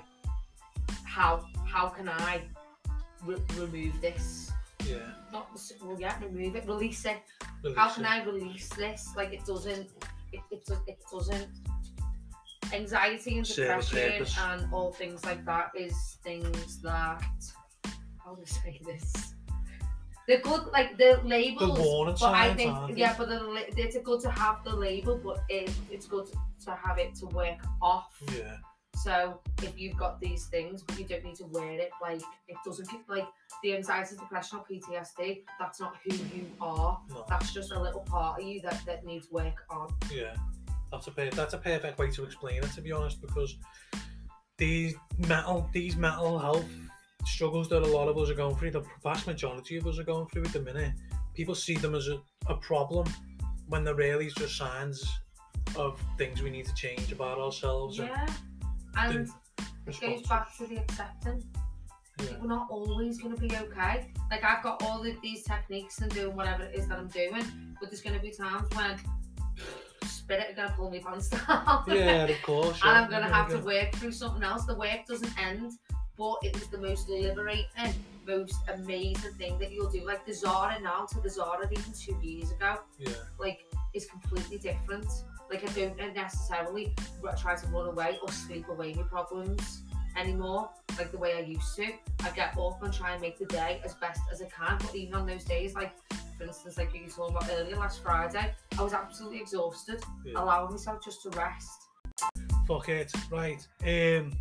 how 1.04 1.46
how 1.66 1.88
can 1.90 2.10
I 2.10 2.42
re- 3.26 3.42
remove 3.58 4.00
this? 4.02 4.52
Yeah. 4.86 4.98
Not 5.32 5.50
well, 5.84 6.00
yeah, 6.00 6.16
remove 6.24 6.56
it, 6.56 6.66
release 6.68 7.06
it. 7.06 7.18
Release 7.64 7.78
How 7.78 7.90
can 7.90 8.06
it. 8.06 8.10
I 8.10 8.24
release 8.24 8.70
this? 8.70 9.10
Like 9.16 9.34
it 9.34 9.46
doesn't, 9.46 9.90
it 10.32 10.42
it, 10.52 10.70
it 10.88 11.00
doesn't. 11.12 11.48
Anxiety 12.72 13.38
and 13.40 13.48
depression 13.48 14.32
and 14.44 14.74
all 14.74 14.92
things 14.92 15.26
like 15.26 15.44
that 15.46 15.72
is 15.76 16.18
things 16.24 16.82
that. 16.82 17.24
How 18.24 18.36
do 18.36 18.42
I 18.42 18.46
say 18.46 18.82
this? 18.86 19.34
They're 20.28 20.42
good, 20.42 20.68
like 20.68 20.96
the 20.98 21.20
The 21.24 21.28
labels. 21.28 21.80
warning 21.80 22.16
but 22.20 22.36
I 22.36 22.54
think, 22.54 22.96
yeah, 22.96 23.16
but 23.18 23.30
the, 23.30 23.66
it's 23.76 23.98
good 23.98 24.22
to 24.22 24.30
have 24.30 24.64
the 24.64 24.76
label, 24.76 25.18
but 25.18 25.40
it, 25.50 25.72
it's 25.90 26.06
good 26.06 26.28
to 26.66 26.72
have 26.76 27.00
it 27.00 27.16
to 27.16 27.26
work 27.28 27.58
off. 27.82 28.22
Yeah. 28.38 28.58
So 29.04 29.40
if 29.64 29.80
you've 29.80 29.96
got 29.96 30.20
these 30.20 30.48
things, 30.48 30.84
you 30.98 31.06
don't 31.06 31.24
need 31.24 31.36
to 31.36 31.46
wear 31.46 31.72
it, 31.72 31.92
like 32.02 32.22
it 32.50 32.58
doesn't 32.66 32.90
like 33.08 33.28
the 33.64 33.76
anxiety, 33.76 34.18
depression, 34.18 34.60
or 34.60 34.66
PTSD. 34.70 35.44
That's 35.58 35.80
not 35.80 35.96
who 36.04 36.16
you 36.16 36.48
are. 36.60 37.00
No. 37.10 37.26
That's 37.30 37.54
just 37.54 37.72
a 37.72 37.82
little 37.82 38.02
part 38.02 38.42
of 38.42 38.48
you 38.48 38.62
that, 38.62 38.82
that 38.86 39.06
needs 39.06 39.32
work 39.32 39.64
on. 39.70 39.88
Yeah, 40.14 40.36
that's 40.92 41.08
a 41.08 41.12
per- 41.12 41.30
that's 41.30 41.54
a 41.54 41.58
perfect 41.58 41.98
way 41.98 42.12
to 42.12 42.24
explain 42.26 42.62
it. 42.62 42.72
To 42.74 42.82
be 42.82 42.92
honest, 42.92 43.22
because 43.22 43.56
these 44.58 44.96
mental 45.18 45.70
these 45.72 45.96
mental 45.96 46.38
health 46.38 46.66
struggles 47.26 47.70
that 47.70 47.84
a 47.84 47.88
lot 47.88 48.10
of 48.10 48.18
us 48.18 48.30
are 48.30 48.36
going 48.36 48.58
through, 48.58 48.72
the 48.72 48.84
vast 49.02 49.28
majority 49.28 49.78
of 49.78 49.88
us 49.88 49.98
are 49.98 50.04
going 50.04 50.28
through 50.28 50.44
at 50.44 50.52
the 50.52 50.62
minute, 50.62 50.92
people 51.34 51.56
see 51.56 51.78
them 51.78 51.96
as 51.96 52.10
a, 52.10 52.20
a 52.48 52.56
problem 52.56 53.08
when 53.68 53.86
they're 53.86 53.96
really 53.96 54.30
just 54.38 54.58
signs 54.58 55.02
of 55.78 56.02
things 56.18 56.42
we 56.42 56.50
need 56.50 56.66
to 56.66 56.74
change 56.74 57.12
about 57.12 57.38
ourselves. 57.38 57.98
Yeah. 57.98 58.26
And 58.26 58.32
the 59.08 59.34
it 59.88 60.00
goes 60.00 60.22
back 60.28 60.56
to 60.58 60.68
the 60.68 60.78
acceptance. 60.78 61.46
Yeah. 62.20 62.38
We're 62.42 62.48
not 62.48 62.68
always 62.70 63.18
going 63.18 63.34
to 63.34 63.42
be 63.42 63.56
okay. 63.56 64.12
Like 64.30 64.44
I've 64.44 64.62
got 64.62 64.84
all 64.84 65.06
of 65.06 65.16
these 65.22 65.44
techniques 65.44 66.00
and 66.00 66.14
doing 66.14 66.36
whatever 66.36 66.64
it 66.64 66.76
is 66.76 66.88
that 66.88 67.00
I'm 67.00 67.08
doing, 67.08 67.44
but 67.80 67.90
there's 67.90 68.02
going 68.02 68.16
to 68.16 68.22
be 68.22 68.32
times 68.32 68.68
when 68.76 68.98
spirit 70.06 70.52
are 70.52 70.56
going 70.56 70.68
to 70.68 70.74
pull 70.76 70.92
me 70.92 71.00
pants 71.00 71.30
down. 71.30 71.84
Yeah, 71.88 72.26
of 72.26 72.42
course. 72.44 72.80
and 72.84 72.92
I'm 72.92 73.10
going 73.10 73.24
to 73.24 73.30
have 73.30 73.50
yeah. 73.50 73.58
to 73.58 73.64
work 73.64 73.96
through 73.96 74.12
something 74.12 74.44
else. 74.44 74.66
The 74.66 74.76
work 74.76 75.06
doesn't 75.08 75.34
end, 75.42 75.72
but 76.18 76.38
it 76.44 76.56
is 76.56 76.68
the 76.68 76.78
most 76.78 77.10
liberating, 77.10 77.94
most 78.28 78.56
amazing 78.74 79.34
thing 79.34 79.58
that 79.60 79.72
you'll 79.72 79.90
do. 79.90 80.06
Like 80.06 80.26
the 80.26 80.34
Zarra 80.34 80.82
now 80.82 81.06
to 81.06 81.20
the 81.22 81.30
Zarra 81.30 81.72
even 81.72 81.94
two 81.94 82.18
years 82.22 82.52
ago, 82.52 82.80
Yeah, 83.00 83.10
like 83.40 83.62
is 83.94 84.06
completely 84.06 84.58
different. 84.58 85.08
Like 85.50 85.68
I 85.68 85.74
don't 85.74 85.98
necessarily 86.16 86.94
try 87.38 87.56
to 87.56 87.68
run 87.68 87.88
away 87.88 88.20
or 88.22 88.32
sleep 88.32 88.68
away 88.70 88.94
my 88.94 89.04
problems 89.04 89.82
anymore, 90.18 90.70
like 90.98 91.12
the 91.12 91.18
way 91.18 91.36
I 91.36 91.42
used 91.42 91.76
to. 91.78 91.88
I 92.24 92.30
get 92.32 92.58
up 92.58 92.84
and 92.84 92.94
try 92.94 93.14
and 93.14 93.22
make 93.22 93.40
the 93.40 93.46
day 93.46 93.82
as 93.84 93.96
best 93.96 94.22
as 94.32 94.42
I 94.42 94.46
can. 94.46 94.78
But 94.80 94.96
even 94.96 95.16
on 95.16 95.26
those 95.26 95.44
days, 95.44 95.74
like 95.76 95.94
for 96.38 96.46
instance, 96.46 96.78
like 96.78 96.94
you 96.94 97.04
were 97.04 97.10
talking 97.10 97.36
about 97.36 97.50
earlier 97.52 97.76
last 97.76 98.02
Friday, 98.02 98.54
I 98.78 98.82
was 98.82 98.94
absolutely 98.94 99.40
exhausted, 99.42 100.02
yeah. 100.26 100.42
allowing 100.42 100.72
myself 100.72 101.04
just 101.04 101.24
to 101.24 101.30
rest. 101.32 101.88
Fuck 102.68 102.90
it. 102.90 103.12
Right. 103.32 103.68
Um, 103.84 104.32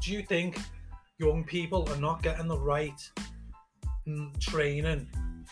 do 0.00 0.12
you 0.12 0.22
think 0.22 0.58
young 1.18 1.44
people 1.44 1.86
are 1.90 2.00
not 2.00 2.22
getting 2.22 2.48
the 2.48 2.58
right 2.58 2.98
mm, 4.08 4.38
training 4.40 5.08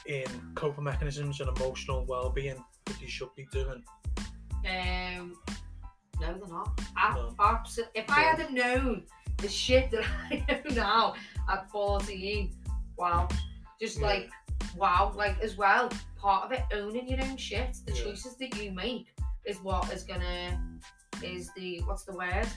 in 0.06 0.26
coping 0.54 0.84
mechanisms 0.84 1.40
and 1.40 1.54
emotional 1.56 2.06
well-being 2.06 2.64
that 2.86 3.00
they 3.00 3.06
should 3.06 3.34
be 3.36 3.46
doing? 3.52 3.82
Um, 4.66 5.36
no, 6.20 6.34
they're 6.38 6.48
not. 6.48 6.80
I, 6.96 7.14
No. 7.14 7.34
absolutely. 7.38 8.00
If 8.02 8.10
I 8.10 8.20
had 8.20 8.38
have 8.40 8.50
known 8.52 9.04
the 9.38 9.48
shit 9.48 9.90
that 9.90 10.04
I 10.30 10.44
know 10.48 10.74
now 10.74 11.14
at 11.48 11.70
14, 11.70 12.52
wow. 12.96 13.28
Just 13.80 13.98
Yeah. 14.00 14.06
like, 14.06 14.30
wow. 14.76 15.12
Like, 15.14 15.38
as 15.40 15.56
well, 15.56 15.90
part 16.16 16.44
of 16.44 16.52
it, 16.52 16.64
owning 16.72 17.08
your 17.08 17.22
own 17.22 17.36
shit, 17.36 17.76
the 17.86 17.92
Yeah. 17.94 18.02
choices 18.04 18.36
that 18.36 18.56
you 18.56 18.72
make 18.72 19.14
is 19.44 19.58
what 19.62 19.92
is 19.92 20.02
gonna, 20.02 20.60
is 21.22 21.50
the, 21.54 21.80
what's 21.86 22.04
the 22.04 22.12
word? 22.12 22.48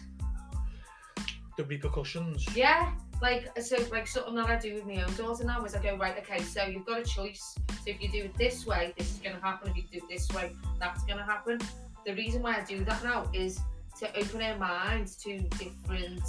The 1.58 1.64
repercussions. 1.66 2.46
Yeah. 2.56 2.92
Like, 3.22 3.48
so, 3.62 3.78
like, 3.92 4.08
something 4.08 4.34
that 4.36 4.50
I 4.50 4.58
do 4.58 4.74
with 4.74 4.86
my 4.88 5.04
own 5.04 5.14
daughter 5.14 5.44
now 5.44 5.64
is 5.64 5.76
I 5.76 5.84
go, 5.84 5.96
right, 5.96 6.18
okay, 6.18 6.42
so 6.42 6.64
you've 6.64 6.88
got 6.88 7.02
a 7.02 7.04
choice. 7.04 7.54
So 7.70 7.76
if 7.86 8.02
you 8.02 8.10
do 8.12 8.24
it 8.24 8.36
this 8.36 8.66
way, 8.66 8.94
this 8.98 9.12
is 9.12 9.18
going 9.20 9.36
to 9.36 9.42
happen. 9.42 9.70
If 9.70 9.78
you 9.78 9.84
do 10.00 10.06
it 10.06 10.10
this 10.10 10.28
way, 10.30 10.54
that's 10.80 11.04
going 11.04 11.20
to 11.20 11.24
happen. 11.24 11.60
The 12.06 12.14
reason 12.16 12.42
why 12.42 12.58
I 12.58 12.64
do 12.64 12.84
that 12.86 13.04
now 13.04 13.30
is 13.34 13.60
to 14.00 14.10
open 14.18 14.42
her 14.42 14.58
minds 14.58 15.16
to 15.18 15.40
different 15.60 16.24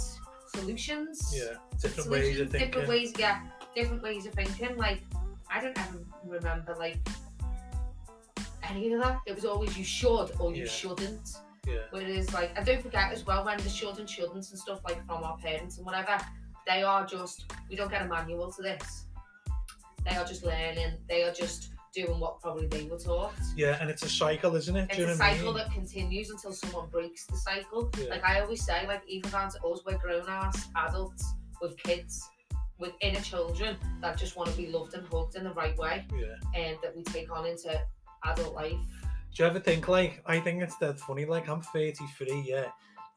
solutions. 0.55 1.33
Yeah. 1.35 1.57
Different 1.81 2.09
ways 2.09 2.39
of 2.39 2.51
thinking. 2.51 2.69
Different 2.69 2.89
ways, 2.89 3.13
yeah. 3.17 3.41
Different 3.75 4.03
ways 4.03 4.25
of 4.25 4.33
thinking. 4.33 4.77
Like, 4.77 5.01
I 5.49 5.61
don't 5.61 5.77
ever 5.77 5.99
remember, 6.25 6.75
like, 6.77 6.97
any 8.63 8.93
of 8.93 9.01
that. 9.01 9.21
It 9.25 9.35
was 9.35 9.45
always 9.45 9.77
you 9.77 9.83
should 9.83 10.31
or 10.39 10.53
you 10.53 10.63
Yeah. 10.63 10.69
shouldn't. 10.69 11.37
Yeah. 11.67 11.79
Whereas, 11.91 12.33
like, 12.33 12.51
and 12.55 12.65
don't 12.65 12.81
forget 12.81 13.11
as 13.11 13.25
well, 13.25 13.45
when 13.45 13.57
the 13.57 13.69
should 13.69 13.97
and 13.97 14.09
shouldn't 14.09 14.35
and 14.49 14.59
stuff, 14.59 14.81
like, 14.87 15.05
from 15.07 15.23
our 15.23 15.37
parents 15.37 15.77
and 15.77 15.85
whatever, 15.85 16.17
they 16.67 16.83
are 16.83 17.05
just, 17.05 17.51
we 17.69 17.75
don't 17.75 17.89
get 17.89 18.01
a 18.03 18.07
manual 18.07 18.51
to 18.51 18.61
this. 18.61 19.05
They 20.05 20.15
are 20.15 20.25
just 20.25 20.43
learning, 20.43 20.97
they 21.07 21.23
are 21.23 21.31
just 21.31 21.71
doing 21.93 22.19
what 22.19 22.39
probably 22.41 22.67
they 22.67 22.83
were 22.85 22.97
taught. 22.97 23.33
Yeah, 23.55 23.77
and 23.79 23.89
it's 23.89 24.03
a 24.03 24.09
cycle, 24.09 24.55
isn't 24.55 24.75
it? 24.75 24.89
It's 24.89 24.99
a 24.99 25.03
what 25.03 25.11
I 25.21 25.33
cycle 25.35 25.53
mean? 25.53 25.57
that 25.57 25.71
continues 25.71 26.29
until 26.29 26.51
someone 26.51 26.89
breaks 26.89 27.25
the 27.27 27.37
cycle. 27.37 27.89
Yeah. 27.97 28.09
Like 28.09 28.23
I 28.23 28.41
always 28.41 28.65
say, 28.65 28.87
like 28.87 29.03
even 29.07 29.29
down 29.31 29.51
to 29.51 29.61
us, 29.63 29.81
we're 29.85 29.97
grown 29.97 30.27
ass 30.27 30.67
adults 30.75 31.23
with 31.61 31.77
kids, 31.77 32.21
with 32.79 32.91
inner 33.01 33.21
children 33.21 33.77
that 34.01 34.17
just 34.17 34.35
want 34.35 34.49
to 34.49 34.57
be 34.57 34.67
loved 34.67 34.93
and 34.95 35.07
hugged 35.07 35.35
in 35.35 35.43
the 35.43 35.53
right 35.53 35.77
way, 35.77 36.05
Yeah. 36.13 36.35
and 36.59 36.77
that 36.81 36.95
we 36.95 37.03
take 37.03 37.31
on 37.31 37.45
into 37.45 37.79
adult 38.25 38.55
life. 38.55 38.73
Do 39.35 39.43
you 39.43 39.45
ever 39.49 39.59
think 39.59 39.87
like 39.87 40.21
I 40.25 40.39
think 40.39 40.61
it's 40.61 40.77
dead 40.77 40.99
funny? 40.99 41.25
Like 41.25 41.47
I'm 41.47 41.61
33, 41.61 42.43
yeah, 42.47 42.65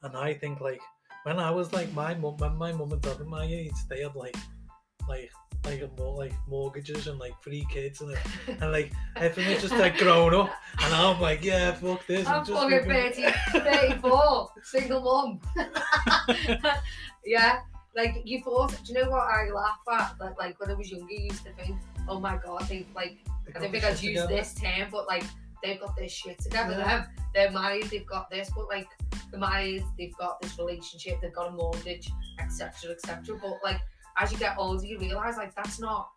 and 0.03 0.15
I 0.15 0.33
think 0.33 0.61
like 0.61 0.81
when 1.23 1.39
I 1.39 1.51
was 1.51 1.73
like 1.73 1.91
my 1.93 2.13
mum, 2.15 2.37
when 2.37 2.55
my 2.55 2.71
mum 2.71 2.91
and 2.91 3.01
dad 3.01 3.19
were 3.19 3.25
my 3.25 3.43
age, 3.45 3.73
they 3.89 4.01
had 4.01 4.15
like 4.15 4.35
like 5.09 5.31
like 5.65 5.97
more 5.97 6.15
like 6.15 6.33
mortgages 6.47 7.07
and 7.07 7.19
like 7.19 7.33
three 7.43 7.65
kids 7.69 8.01
and 8.01 8.15
and 8.61 8.71
like 8.71 8.91
everything 9.15 9.53
was 9.53 9.61
just 9.61 9.75
like 9.75 9.97
grown 9.97 10.33
up, 10.33 10.51
and 10.83 10.93
I'm 10.93 11.19
like 11.19 11.43
yeah, 11.43 11.73
fuck 11.73 12.05
this. 12.07 12.27
I'm 12.27 12.45
just 12.45 12.59
fucking 12.59 12.85
30, 12.85 13.25
34, 13.51 14.49
single 14.63 15.01
mum. 15.01 15.39
yeah, 17.25 17.59
like 17.95 18.21
you 18.23 18.41
thought. 18.41 18.69
Do 18.85 18.93
you 18.93 19.03
know 19.03 19.09
what 19.09 19.23
I 19.23 19.49
laugh 19.51 19.79
at? 19.91 20.15
Like, 20.19 20.37
like 20.37 20.59
when 20.59 20.69
I 20.69 20.73
was 20.73 20.91
younger, 20.91 21.11
you 21.11 21.25
used 21.25 21.43
to 21.45 21.51
think, 21.53 21.77
oh 22.07 22.19
my 22.19 22.37
god, 22.37 22.67
they 22.69 22.85
like 22.95 23.17
They 23.45 23.53
I 23.55 23.59
don't 23.59 23.71
think 23.71 23.83
I'd 23.83 23.91
use 24.01 24.21
together. 24.21 24.27
this 24.27 24.53
term, 24.53 24.87
but 24.91 25.07
like 25.07 25.23
they've 25.63 25.79
got 25.79 25.95
this 25.95 26.11
shit 26.11 26.39
together. 26.39 26.75
Yeah. 26.77 27.05
They're 27.33 27.51
married, 27.51 27.85
they've 27.85 28.07
got 28.07 28.29
this, 28.29 28.49
but 28.55 28.67
like 28.67 28.87
they're 29.31 29.39
married, 29.39 29.83
they've 29.97 30.15
got 30.17 30.41
this 30.41 30.57
relationship, 30.57 31.19
they've 31.21 31.33
got 31.33 31.49
a 31.49 31.51
mortgage, 31.51 32.09
etc., 32.39 32.91
etc. 32.91 33.37
But 33.41 33.59
like 33.63 33.81
as 34.19 34.31
you 34.31 34.37
get 34.37 34.55
older, 34.57 34.85
you 34.85 34.99
realise 34.99 35.37
like 35.37 35.53
that's 35.55 35.79
not 35.79 36.09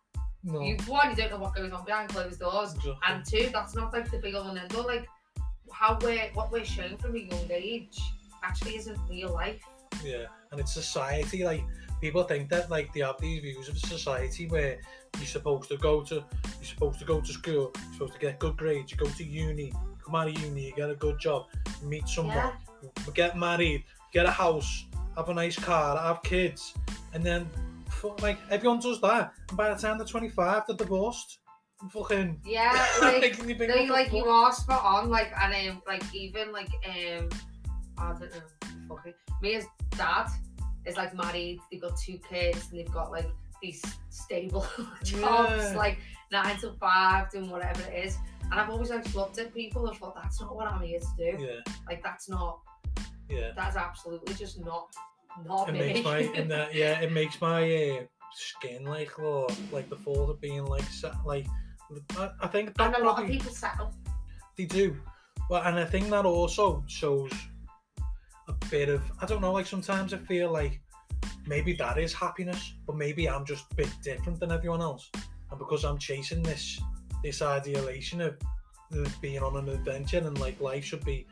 No, 0.43 0.61
you. 0.61 0.77
One, 0.87 1.09
you 1.11 1.15
don't 1.15 1.31
know 1.31 1.37
what 1.39 1.55
goes 1.55 1.71
on 1.71 1.85
behind 1.85 2.09
closed 2.09 2.39
doors, 2.39 2.73
exactly. 2.73 2.95
and 3.07 3.25
two, 3.25 3.49
that's 3.53 3.75
not 3.75 3.93
like 3.93 4.09
the 4.09 4.17
be 4.17 4.33
all 4.35 4.47
and 4.49 4.57
end 4.57 4.73
all. 4.75 4.85
Like 4.85 5.07
how 5.71 5.97
we're 6.01 6.29
what 6.33 6.51
we're 6.51 6.65
shown 6.65 6.97
from 6.97 7.15
a 7.15 7.19
young 7.19 7.47
age 7.51 7.99
actually 8.43 8.75
isn't 8.77 8.97
real 9.09 9.31
life. 9.33 9.61
Yeah, 10.03 10.25
and 10.51 10.59
it's 10.59 10.73
society. 10.73 11.43
Like 11.43 11.63
people 12.01 12.23
think 12.23 12.49
that 12.49 12.69
like 12.71 12.91
they 12.93 13.01
have 13.01 13.19
these 13.21 13.41
views 13.41 13.69
of 13.69 13.77
society 13.77 14.47
where 14.47 14.79
you're 15.17 15.25
supposed 15.27 15.69
to 15.69 15.77
go 15.77 16.01
to 16.03 16.15
you're 16.15 16.23
supposed 16.63 16.99
to 16.99 17.05
go 17.05 17.21
to 17.21 17.31
school, 17.33 17.71
you're 17.75 17.93
supposed 17.93 18.13
to 18.13 18.19
get 18.19 18.39
good 18.39 18.57
grades, 18.57 18.91
you 18.91 18.97
go 18.97 19.05
to 19.07 19.23
uni, 19.23 19.71
come 20.03 20.15
out 20.15 20.27
of 20.27 20.39
uni, 20.41 20.65
you 20.67 20.73
get 20.75 20.89
a 20.89 20.95
good 20.95 21.19
job, 21.19 21.45
you 21.81 21.87
meet 21.87 22.07
someone, 22.07 22.35
Yeah. 22.35 22.89
get 23.13 23.37
married, 23.37 23.83
get 24.11 24.25
a 24.25 24.31
house, 24.31 24.85
have 25.15 25.29
a 25.29 25.33
nice 25.33 25.57
car, 25.59 25.97
have 25.97 26.23
kids, 26.23 26.73
and 27.13 27.23
then 27.23 27.47
like 28.21 28.37
everyone 28.49 28.79
does 28.79 28.99
that. 29.01 29.33
And 29.49 29.57
by 29.57 29.69
the 29.73 29.75
time 29.79 29.97
they're 29.97 30.07
25, 30.07 30.63
they're 30.67 30.75
divorced. 30.77 31.39
Fucking 31.91 32.39
Yeah, 32.45 32.71
like. 33.01 33.21
like, 33.21 33.37
you 33.47 33.55
think, 33.55 33.59
No, 33.61 33.67
what 33.67 33.81
you 33.81 33.87
the 33.87 33.93
like 33.93 34.13
you 34.13 34.25
are 34.25 34.51
spot 34.51 34.83
on, 34.83 35.09
like 35.09 35.31
and 35.39 35.69
um, 35.71 35.81
like 35.87 36.03
even 36.13 36.51
like 36.51 36.69
um, 36.87 37.27
I 37.97 38.13
don't 38.13 38.21
know, 38.21 38.69
fucking 38.87 39.13
me 39.41 39.55
as 39.55 39.65
dad 39.97 40.27
is 40.85 40.95
like 40.97 41.15
married. 41.15 41.59
They've 41.71 41.81
got 41.81 41.97
two 41.97 42.19
kids 42.29 42.67
and 42.69 42.79
they've 42.79 42.93
got 42.93 43.11
like 43.11 43.27
these 43.63 43.81
stable 44.09 44.65
jobs, 45.03 45.51
Yeah. 45.51 45.73
like 45.75 45.97
nine 46.31 46.57
to 46.59 46.73
five, 46.79 47.31
doing 47.31 47.49
whatever 47.49 47.81
it 47.91 48.05
is. 48.05 48.17
And 48.51 48.59
I've 48.59 48.69
always 48.69 48.89
like 48.91 49.13
looked 49.15 49.39
at 49.39 49.51
people 49.53 49.87
and 49.87 49.97
thought 49.97 50.15
that's 50.15 50.39
not 50.41 50.55
what 50.55 50.67
I'm 50.67 50.81
here 50.81 50.99
to 50.99 51.07
do. 51.17 51.43
Yeah, 51.43 51.73
Like 51.87 52.03
that's 52.03 52.29
not. 52.29 52.59
yeah. 53.29 53.51
That's 53.55 53.75
absolutely 53.75 54.33
just 54.35 54.63
not. 54.63 54.87
Not 55.45 55.69
it 55.69 55.73
me. 55.73 55.79
makes 55.79 56.03
my 56.03 56.17
and 56.19 56.51
that 56.51 56.73
yeah 56.81 56.99
it 57.01 57.11
makes 57.11 57.39
my 57.41 57.63
uh, 57.63 58.03
skin 58.33 58.85
like 58.85 59.19
oh, 59.19 59.47
like 59.71 59.89
the 59.89 59.95
thought 59.95 60.29
of 60.29 60.39
being 60.41 60.65
like 60.65 60.83
sa- 60.83 61.15
like 61.25 61.47
I, 62.17 62.29
I 62.41 62.47
think 62.47 62.75
that 62.77 62.87
and 62.87 62.95
a 62.95 62.99
lot 62.99 63.11
of 63.11 63.15
probably 63.17 63.37
people 63.37 63.51
settle. 63.51 63.93
they 64.57 64.65
do 64.65 64.97
well 65.49 65.63
and 65.63 65.79
I 65.79 65.85
think 65.85 66.09
that 66.09 66.25
also 66.25 66.83
shows 66.87 67.31
a 68.47 68.53
bit 68.69 68.89
of 68.89 69.01
I 69.21 69.25
don't 69.25 69.41
know 69.41 69.51
like 69.53 69.67
sometimes 69.67 70.13
I 70.13 70.17
feel 70.17 70.51
like 70.51 70.81
maybe 71.47 71.73
that 71.73 71.97
is 71.97 72.13
happiness 72.13 72.73
but 72.87 72.95
maybe 72.95 73.27
I'm 73.27 73.45
just 73.45 73.65
a 73.71 73.75
bit 73.75 73.89
different 74.01 74.39
than 74.39 74.51
everyone 74.51 74.81
else 74.81 75.09
and 75.13 75.59
because 75.59 75.83
I'm 75.83 75.97
chasing 75.97 76.43
this 76.43 76.79
this 77.23 77.41
idealization 77.41 78.21
of 78.21 78.37
of 78.93 79.21
being 79.21 79.39
on 79.39 79.55
an 79.55 79.69
adventure 79.69 80.17
and 80.17 80.37
like 80.39 80.59
life 80.59 80.83
should 80.83 81.03
be 81.05 81.25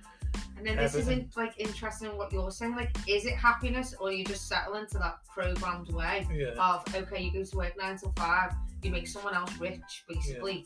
And 0.57 0.67
then 0.67 0.75
this 0.75 0.93
Everything. 0.93 1.19
isn't 1.19 1.37
like 1.37 1.53
interesting 1.57 2.17
what 2.17 2.33
you're 2.33 2.51
saying. 2.51 2.75
Like, 2.75 2.91
is 3.07 3.25
it 3.25 3.33
happiness 3.33 3.95
or 3.99 4.11
you 4.11 4.25
just 4.25 4.47
settle 4.49 4.73
into 4.75 4.97
that 4.97 5.19
programmed 5.33 5.89
way? 5.93 6.27
yeah 6.33 6.49
of 6.57 6.83
okay, 6.95 7.21
you 7.23 7.31
go 7.31 7.43
to 7.43 7.57
work 7.57 7.73
nine 7.77 7.97
till 7.97 8.11
five, 8.17 8.51
you 8.83 8.91
make 8.91 9.07
someone 9.07 9.33
else 9.33 9.51
rich, 9.57 10.03
basically. 10.09 10.65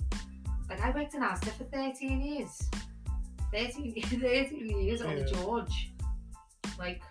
Like 0.69 0.81
I 0.81 0.89
worked 0.91 1.13
in 1.13 1.21
Asda 1.21 1.51
for 1.57 1.65
13 1.65 2.21
years. 2.21 2.61
13, 3.53 4.01
13 4.01 4.81
years 4.83 5.01
on 5.03 5.15
the 5.15 5.21
Yeah. 5.21 5.41
George. 5.41 5.91
Like, 6.79 7.03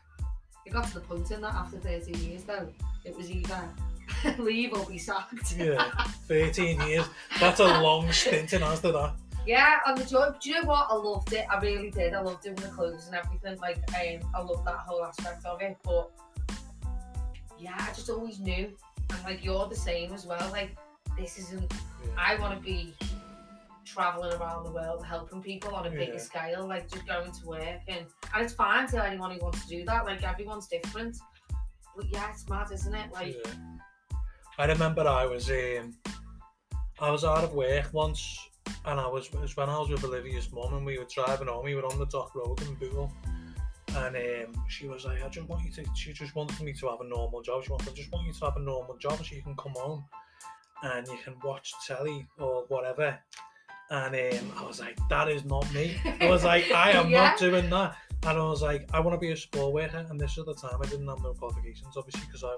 it 0.67 0.73
got 0.73 0.89
to 0.89 0.95
the 0.95 1.01
point 1.01 1.31
in 1.31 1.41
that 1.43 1.55
after 1.55 1.79
13 1.79 2.15
years 2.17 2.43
though, 2.43 2.69
it 3.05 3.17
was 3.17 3.31
either 3.31 3.69
leave 4.39 4.73
or 4.73 4.85
be 4.87 4.99
sacked. 4.99 5.57
yeah 5.57 5.89
13 6.29 6.81
years 6.83 7.07
that's 7.39 7.61
a 7.61 7.81
long 7.81 8.11
stint 8.13 8.53
in 8.53 8.61
Asda 8.63 8.93
that 8.93 9.13
Yeah, 9.47 9.79
on 9.87 9.97
the 9.97 10.05
George. 10.05 10.41
Do 10.41 10.51
you 10.51 10.61
know 10.63 10.69
what? 10.69 10.87
I 10.91 10.95
loved 10.95 11.33
it. 11.33 11.47
I 11.51 11.59
really 11.59 11.91
did. 11.91 12.15
I 12.15 12.21
loved 12.21 12.43
doing 12.43 12.55
the 12.57 12.69
clothes 12.69 13.07
and 13.09 13.17
everything. 13.17 13.59
Like, 13.59 13.79
um, 13.89 14.31
I 14.35 14.41
loved 14.43 14.65
that 14.67 14.77
whole 14.87 15.05
aspect 15.05 15.45
of 15.45 15.61
it. 15.61 15.77
But 15.83 16.11
yeah, 17.59 17.75
I 17.77 17.89
just 17.89 18.09
always 18.09 18.39
knew. 18.39 18.73
And 19.11 19.25
like, 19.25 19.45
you're 19.45 19.67
the 19.69 19.75
same 19.77 20.13
as 20.13 20.27
well. 20.27 20.49
Like, 20.53 20.77
this 21.19 21.39
isn't 21.39 21.73
I 22.17 22.37
want 22.39 22.57
to 22.59 22.65
be 22.65 22.95
traveling 23.85 24.33
around 24.41 24.65
the 24.65 24.71
world 24.71 25.05
helping 25.05 25.43
people 25.43 25.75
on 25.75 25.87
a 25.87 25.91
bigger 25.91 26.13
Yeah. 26.15 26.19
scale, 26.19 26.67
like 26.67 26.89
just 26.91 27.07
going 27.07 27.31
to 27.31 27.47
work 27.47 27.81
and 27.89 28.07
and 28.33 28.43
it's 28.43 28.55
fine 28.55 28.87
to 28.89 29.05
anyone 29.05 29.31
who 29.33 29.39
wants 29.41 29.63
to 29.67 29.69
do 29.69 29.85
that. 29.85 30.07
Like 30.07 30.23
everyone's 30.23 30.69
different. 30.69 31.19
But 31.95 32.07
yeah, 32.11 32.31
it's 32.31 32.49
mad, 32.49 32.69
isn't 32.73 32.95
it? 32.95 33.13
Like 33.13 33.37
Yeah. 33.45 34.19
I 34.59 34.67
remember 34.67 35.07
I 35.07 35.27
was 35.27 35.51
um, 35.51 35.95
I 36.99 37.11
was 37.11 37.25
out 37.25 37.45
of 37.45 37.53
work 37.53 37.93
once, 37.93 38.39
and 38.85 39.01
I 39.01 39.07
was 39.07 39.33
was 39.33 39.57
when 39.57 39.69
I 39.69 39.79
was 39.79 39.89
with 39.91 40.05
Olivia's 40.05 40.51
mum, 40.53 40.75
and 40.75 40.85
we 40.87 40.99
were 40.99 41.07
driving 41.13 41.49
home. 41.49 41.65
We 41.65 41.75
were 41.75 41.87
on 41.87 41.99
the 41.99 42.07
dock 42.07 42.35
road 42.35 42.61
in 42.63 42.75
Bootle, 42.75 43.13
and 43.97 44.17
um, 44.17 44.65
she 44.69 44.89
was 44.89 45.05
like, 45.05 45.23
"I 45.23 45.29
just 45.29 45.49
want 45.49 45.65
you 45.65 45.71
to." 45.73 45.85
She 45.95 46.13
just 46.13 46.35
wanted 46.35 46.61
me 46.61 46.73
to 46.75 46.89
have 46.89 47.01
a 47.01 47.05
normal 47.05 47.43
job. 47.43 47.65
She 47.65 47.71
wanted, 47.71 47.89
"I 47.91 47.93
just 47.93 48.13
want 48.13 48.27
you 48.27 48.33
to 48.33 48.45
have 48.45 48.57
a 48.57 48.61
normal 48.61 48.97
job, 48.99 49.19
so 49.25 49.35
you 49.35 49.43
can 49.43 49.57
come 49.57 49.73
home 49.77 50.05
and 50.83 51.07
you 51.07 51.19
can 51.25 51.35
watch 51.45 51.73
telly 51.87 52.27
or 52.39 52.65
whatever." 52.69 53.19
And 53.91 54.15
um, 54.15 54.53
I 54.59 54.65
was 54.67 54.81
like, 54.81 54.99
"That 55.09 55.29
is 55.29 55.45
not 55.45 55.71
me." 55.73 55.97
I 56.21 56.29
was 56.29 56.45
like, 56.45 56.71
"I 56.73 56.93
am 56.93 57.11
Yeah. 57.11 57.19
not 57.29 57.39
doing 57.39 57.69
that." 57.71 57.97
And 58.25 58.39
I 58.39 58.45
was 58.45 58.63
like, 58.63 58.89
"I 58.93 59.01
want 59.01 59.15
to 59.15 59.19
be 59.19 59.33
a 59.33 59.37
sport 59.37 59.73
worker." 59.75 60.07
And 60.09 60.19
this 60.19 60.39
is 60.39 60.45
the 60.45 60.55
time 60.55 60.79
I 60.83 60.87
didn't 60.87 61.09
have 61.09 61.21
no 61.23 61.35
qualifications, 61.35 61.97
obviously, 61.97 62.25
because 62.27 62.45
I 62.45 62.55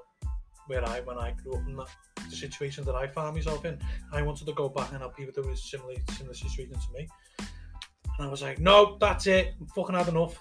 where 0.67 0.87
I 0.87 1.01
when 1.01 1.19
I 1.19 1.33
grew 1.43 1.57
up 1.57 1.67
in 1.67 1.77
that 1.77 1.89
the 2.31 2.37
situation 2.37 2.85
that 2.85 2.95
I 2.95 3.07
found 3.07 3.37
myself 3.37 3.65
in, 3.65 3.79
I 4.13 4.23
wanted 4.23 4.47
to 4.47 4.53
go 4.55 4.69
back 4.69 4.91
and 4.91 4.99
help 4.99 5.17
people 5.17 5.33
that 5.35 5.49
was 5.49 5.63
similar 5.63 5.95
similar 6.13 6.35
situation 6.35 6.75
to 6.75 6.93
me. 6.93 7.09
And 7.39 8.29
I 8.29 8.31
was 8.31 8.43
like, 8.43 8.61
no, 8.61 8.97
that's 9.01 9.27
it, 9.27 9.55
I'm 9.61 9.67
fucking 9.69 9.95
had 9.95 10.09
enough. 10.09 10.41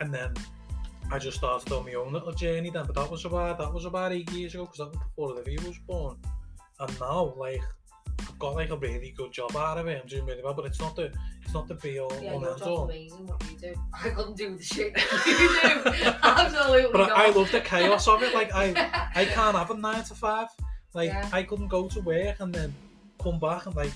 And 0.00 0.12
then 0.12 0.32
I 1.12 1.18
just 1.18 1.38
started 1.38 1.72
on 1.72 1.84
my 1.84 1.94
own 1.94 2.12
little 2.12 2.32
journey 2.32 2.70
then, 2.70 2.86
but 2.86 2.94
that 2.94 3.10
was 3.10 3.24
about 3.24 3.58
that 3.58 3.72
was 3.72 3.84
about 3.84 4.12
eight 4.12 4.30
years 4.32 4.54
ago 4.54 4.64
because 4.64 4.78
that 4.78 4.88
was 4.88 4.98
before 4.98 5.32
Olivia 5.32 5.60
was 5.66 5.78
born. 5.86 6.16
And 6.78 7.00
now 7.00 7.34
like 7.36 7.62
I've 8.20 8.38
got 8.38 8.54
like 8.54 8.70
a 8.70 8.76
really 8.76 9.12
good 9.16 9.32
job 9.32 9.56
out 9.56 9.78
of 9.78 9.86
it. 9.86 10.00
I'm 10.00 10.08
doing 10.08 10.26
really 10.26 10.42
well, 10.42 10.54
but 10.54 10.66
it's 10.66 10.80
not 10.80 10.96
the 10.96 11.12
it's 11.50 11.54
not 11.56 11.66
the 11.66 11.74
be 11.74 11.98
all 11.98 12.12
yeah, 12.22 12.34
and 12.34 12.46
end 12.46 12.62
all. 12.62 12.84
amazing 12.84 13.26
what 13.26 13.42
you 13.50 13.58
do. 13.58 13.74
I 13.92 14.10
couldn't 14.10 14.36
do 14.36 14.56
the 14.56 14.62
shit 14.62 14.96
you 15.26 15.36
do. 15.36 16.12
Absolutely 16.22 16.92
But 16.92 17.08
not. 17.08 17.10
I 17.10 17.30
love 17.30 17.50
the 17.50 17.60
chaos 17.60 18.06
of 18.06 18.22
it. 18.22 18.32
Like, 18.32 18.54
I, 18.54 18.68
I 19.16 19.24
can't 19.24 19.56
have 19.56 19.68
a 19.72 19.76
nine 19.76 20.04
to 20.04 20.14
five. 20.14 20.46
Like, 20.94 21.08
yeah. 21.08 21.28
I 21.32 21.42
couldn't 21.42 21.66
go 21.66 21.88
to 21.88 22.00
work 22.02 22.36
and 22.38 22.54
then 22.54 22.72
come 23.20 23.40
back 23.40 23.66
and 23.66 23.74
like, 23.74 23.90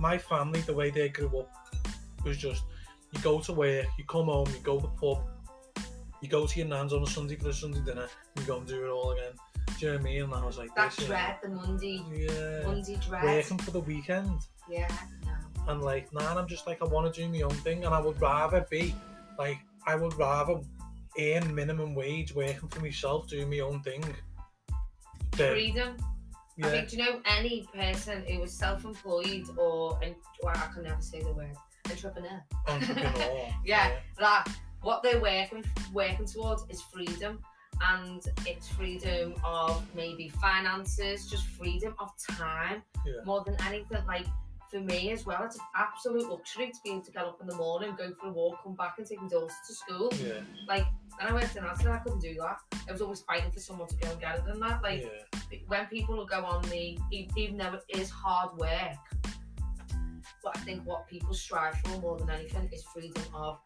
my 0.00 0.18
family, 0.18 0.62
the 0.62 0.74
way 0.74 0.90
they 0.90 1.10
grew 1.10 1.28
up, 1.38 1.48
was 2.24 2.36
just, 2.36 2.64
you 3.12 3.20
go 3.20 3.38
to 3.38 3.52
work, 3.52 3.86
you 3.96 4.04
come 4.06 4.26
home, 4.26 4.48
you 4.48 4.58
go 4.64 4.80
to 4.80 4.82
the 4.82 4.88
pub, 4.88 5.22
you 6.20 6.28
go 6.28 6.44
to 6.44 6.58
your 6.58 6.66
nan's 6.66 6.92
on 6.92 7.04
a 7.04 7.06
Sunday 7.06 7.36
for 7.36 7.50
a 7.50 7.52
Sunday 7.52 7.82
dinner, 7.84 8.08
you 8.36 8.42
go 8.42 8.58
and 8.58 8.66
do 8.66 8.84
it 8.84 8.88
all 8.88 9.12
again. 9.12 9.32
Do 9.78 9.86
you 9.86 9.92
know 9.92 9.98
what 9.98 10.00
I 10.00 10.04
mean? 10.04 10.22
And 10.24 10.34
I 10.34 10.44
was 10.44 10.58
like, 10.58 10.74
that 10.74 10.90
this, 10.96 11.06
dread, 11.06 11.36
you 11.44 11.50
know, 11.50 11.60
the 11.60 11.66
Monday, 11.68 12.02
yeah, 12.12 12.66
Monday 12.66 12.96
dread. 12.96 13.22
Working 13.22 13.58
for 13.58 13.70
the 13.70 13.80
weekend. 13.80 14.40
Yeah, 14.68 14.88
no. 15.24 15.32
And 15.68 15.82
like, 15.82 16.12
nah, 16.12 16.36
I'm 16.38 16.48
just 16.48 16.66
like, 16.66 16.82
I 16.82 16.86
want 16.86 17.12
to 17.12 17.20
do 17.22 17.28
my 17.28 17.42
own 17.42 17.50
thing, 17.50 17.84
and 17.84 17.94
I 17.94 18.00
would 18.00 18.20
rather 18.20 18.66
be 18.70 18.94
like, 19.38 19.58
I 19.86 19.94
would 19.96 20.14
rather 20.14 20.60
earn 21.18 21.54
minimum 21.54 21.94
wage 21.94 22.34
working 22.34 22.68
for 22.68 22.80
myself, 22.80 23.28
doing 23.28 23.50
my 23.50 23.60
own 23.60 23.82
thing. 23.82 24.02
Than, 25.36 25.52
Freedom. 25.52 25.96
I 26.62 26.66
yeah, 26.66 26.70
think, 26.72 26.88
do 26.90 26.96
you 26.96 27.04
know, 27.04 27.20
any 27.24 27.66
person 27.74 28.22
who 28.28 28.40
was 28.40 28.52
self-employed 28.52 29.46
or, 29.56 29.98
and 30.02 30.14
well, 30.42 30.54
I 30.54 30.68
can 30.74 30.82
never 30.82 31.00
say 31.00 31.22
the 31.22 31.32
word, 31.32 31.56
entrepreneur, 31.88 32.42
entrepreneur. 32.68 33.48
Yeah. 33.64 33.92
Like, 34.20 34.46
what 34.82 35.02
they're 35.02 35.20
working 35.20 35.64
working 35.92 36.26
towards 36.26 36.64
is 36.68 36.82
freedom, 36.82 37.38
and 37.90 38.22
it's 38.46 38.68
freedom 38.68 39.34
of 39.44 39.82
maybe 39.94 40.28
finances, 40.28 41.26
just 41.30 41.46
freedom 41.46 41.94
of 41.98 42.10
time, 42.30 42.82
Yeah. 43.06 43.24
more 43.24 43.42
than 43.44 43.56
anything. 43.66 44.04
Like 44.06 44.26
for 44.70 44.80
me 44.80 45.10
as 45.12 45.26
well, 45.26 45.42
it's 45.44 45.56
an 45.56 45.62
absolute 45.74 46.28
luxury 46.28 46.70
to 46.70 46.78
be 46.84 46.90
able 46.90 47.02
to 47.02 47.10
get 47.10 47.24
up 47.24 47.40
in 47.40 47.46
the 47.46 47.54
morning, 47.54 47.94
go 47.98 48.12
for 48.20 48.28
a 48.28 48.32
walk, 48.32 48.62
come 48.62 48.74
back, 48.74 48.94
and 48.98 49.06
take 49.06 49.20
my 49.20 49.28
daughter 49.28 49.52
to 49.66 49.74
school. 49.74 50.12
Yeah, 50.24 50.40
Like 50.68 50.84
when 51.18 51.28
I 51.28 51.32
worked 51.32 51.56
in 51.56 51.64
Asda, 51.64 51.90
I 51.90 51.98
couldn't 51.98 52.20
do 52.20 52.34
that. 52.40 52.58
I 52.88 52.92
was 52.92 53.00
always 53.00 53.20
fighting 53.22 53.50
for 53.50 53.60
someone 53.60 53.88
to 53.88 53.96
go 53.96 54.10
and 54.10 54.20
get 54.20 54.36
it 54.36 54.44
and 54.46 54.62
that. 54.62 54.82
Like 54.82 55.02
yeah, 55.02 55.58
when 55.66 55.86
people 55.86 56.16
will 56.16 56.26
go 56.26 56.44
on 56.44 56.62
the 56.68 56.98
even 57.10 57.56
though 57.56 57.78
it 57.88 57.98
is 57.98 58.10
hard 58.10 58.56
work 58.56 58.96
but 60.42 60.56
I 60.56 60.60
think 60.60 60.86
what 60.86 61.06
people 61.08 61.34
strive 61.34 61.76
for 61.80 61.98
more 62.00 62.18
than 62.18 62.30
anything 62.30 62.68
is 62.72 62.82
freedom 62.84 63.22
of 63.34 63.58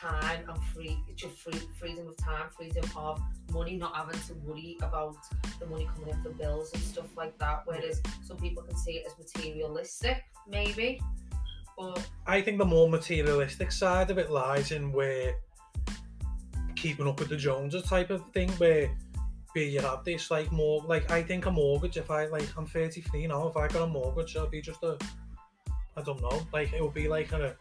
time 0.00 0.48
and 0.48 0.62
free 0.64 0.98
it's 1.08 1.22
just 1.22 1.36
free 1.36 1.60
freedom 1.78 2.06
of 2.08 2.16
time 2.16 2.48
freedom 2.56 2.84
of 2.96 3.20
money 3.52 3.76
not 3.76 3.94
having 3.94 4.20
to 4.20 4.34
worry 4.44 4.76
about 4.82 5.16
the 5.58 5.66
money 5.66 5.88
coming 5.94 6.14
in 6.14 6.22
for 6.22 6.30
bills 6.30 6.72
and 6.74 6.82
stuff 6.82 7.16
like 7.16 7.36
that 7.38 7.62
whereas 7.64 8.00
some 8.24 8.36
people 8.36 8.62
can 8.62 8.76
see 8.76 8.92
it 8.92 9.06
as 9.06 9.16
materialistic 9.18 10.22
maybe 10.48 11.00
but 11.76 12.08
I 12.26 12.40
think 12.40 12.58
the 12.58 12.64
more 12.64 12.88
materialistic 12.88 13.70
side 13.70 14.10
of 14.10 14.18
it 14.18 14.30
lies 14.30 14.72
in 14.72 14.92
where 14.92 15.34
keeping 16.74 17.06
up 17.06 17.18
with 17.18 17.28
the 17.28 17.36
Joneses 17.36 17.82
type 17.82 18.10
of 18.10 18.22
thing, 18.32 18.48
where 18.52 18.90
where 19.52 19.64
you 19.64 19.80
have 19.80 20.04
this 20.04 20.30
like 20.30 20.50
more 20.52 20.82
like 20.86 21.10
I 21.10 21.22
think 21.22 21.46
a 21.46 21.50
mortgage. 21.50 21.96
If 21.96 22.10
I 22.10 22.26
like 22.26 22.48
I'm 22.56 22.66
33 22.66 23.26
now, 23.26 23.48
if 23.48 23.56
I 23.56 23.68
got 23.68 23.82
a 23.82 23.86
mortgage, 23.86 24.34
it'll 24.36 24.48
be 24.48 24.62
just 24.62 24.82
a 24.82 24.96
I 25.96 26.02
don't 26.02 26.20
know, 26.20 26.46
like 26.52 26.72
it 26.72 26.82
would 26.82 26.94
be 26.94 27.08
like 27.08 27.32
a 27.32 27.56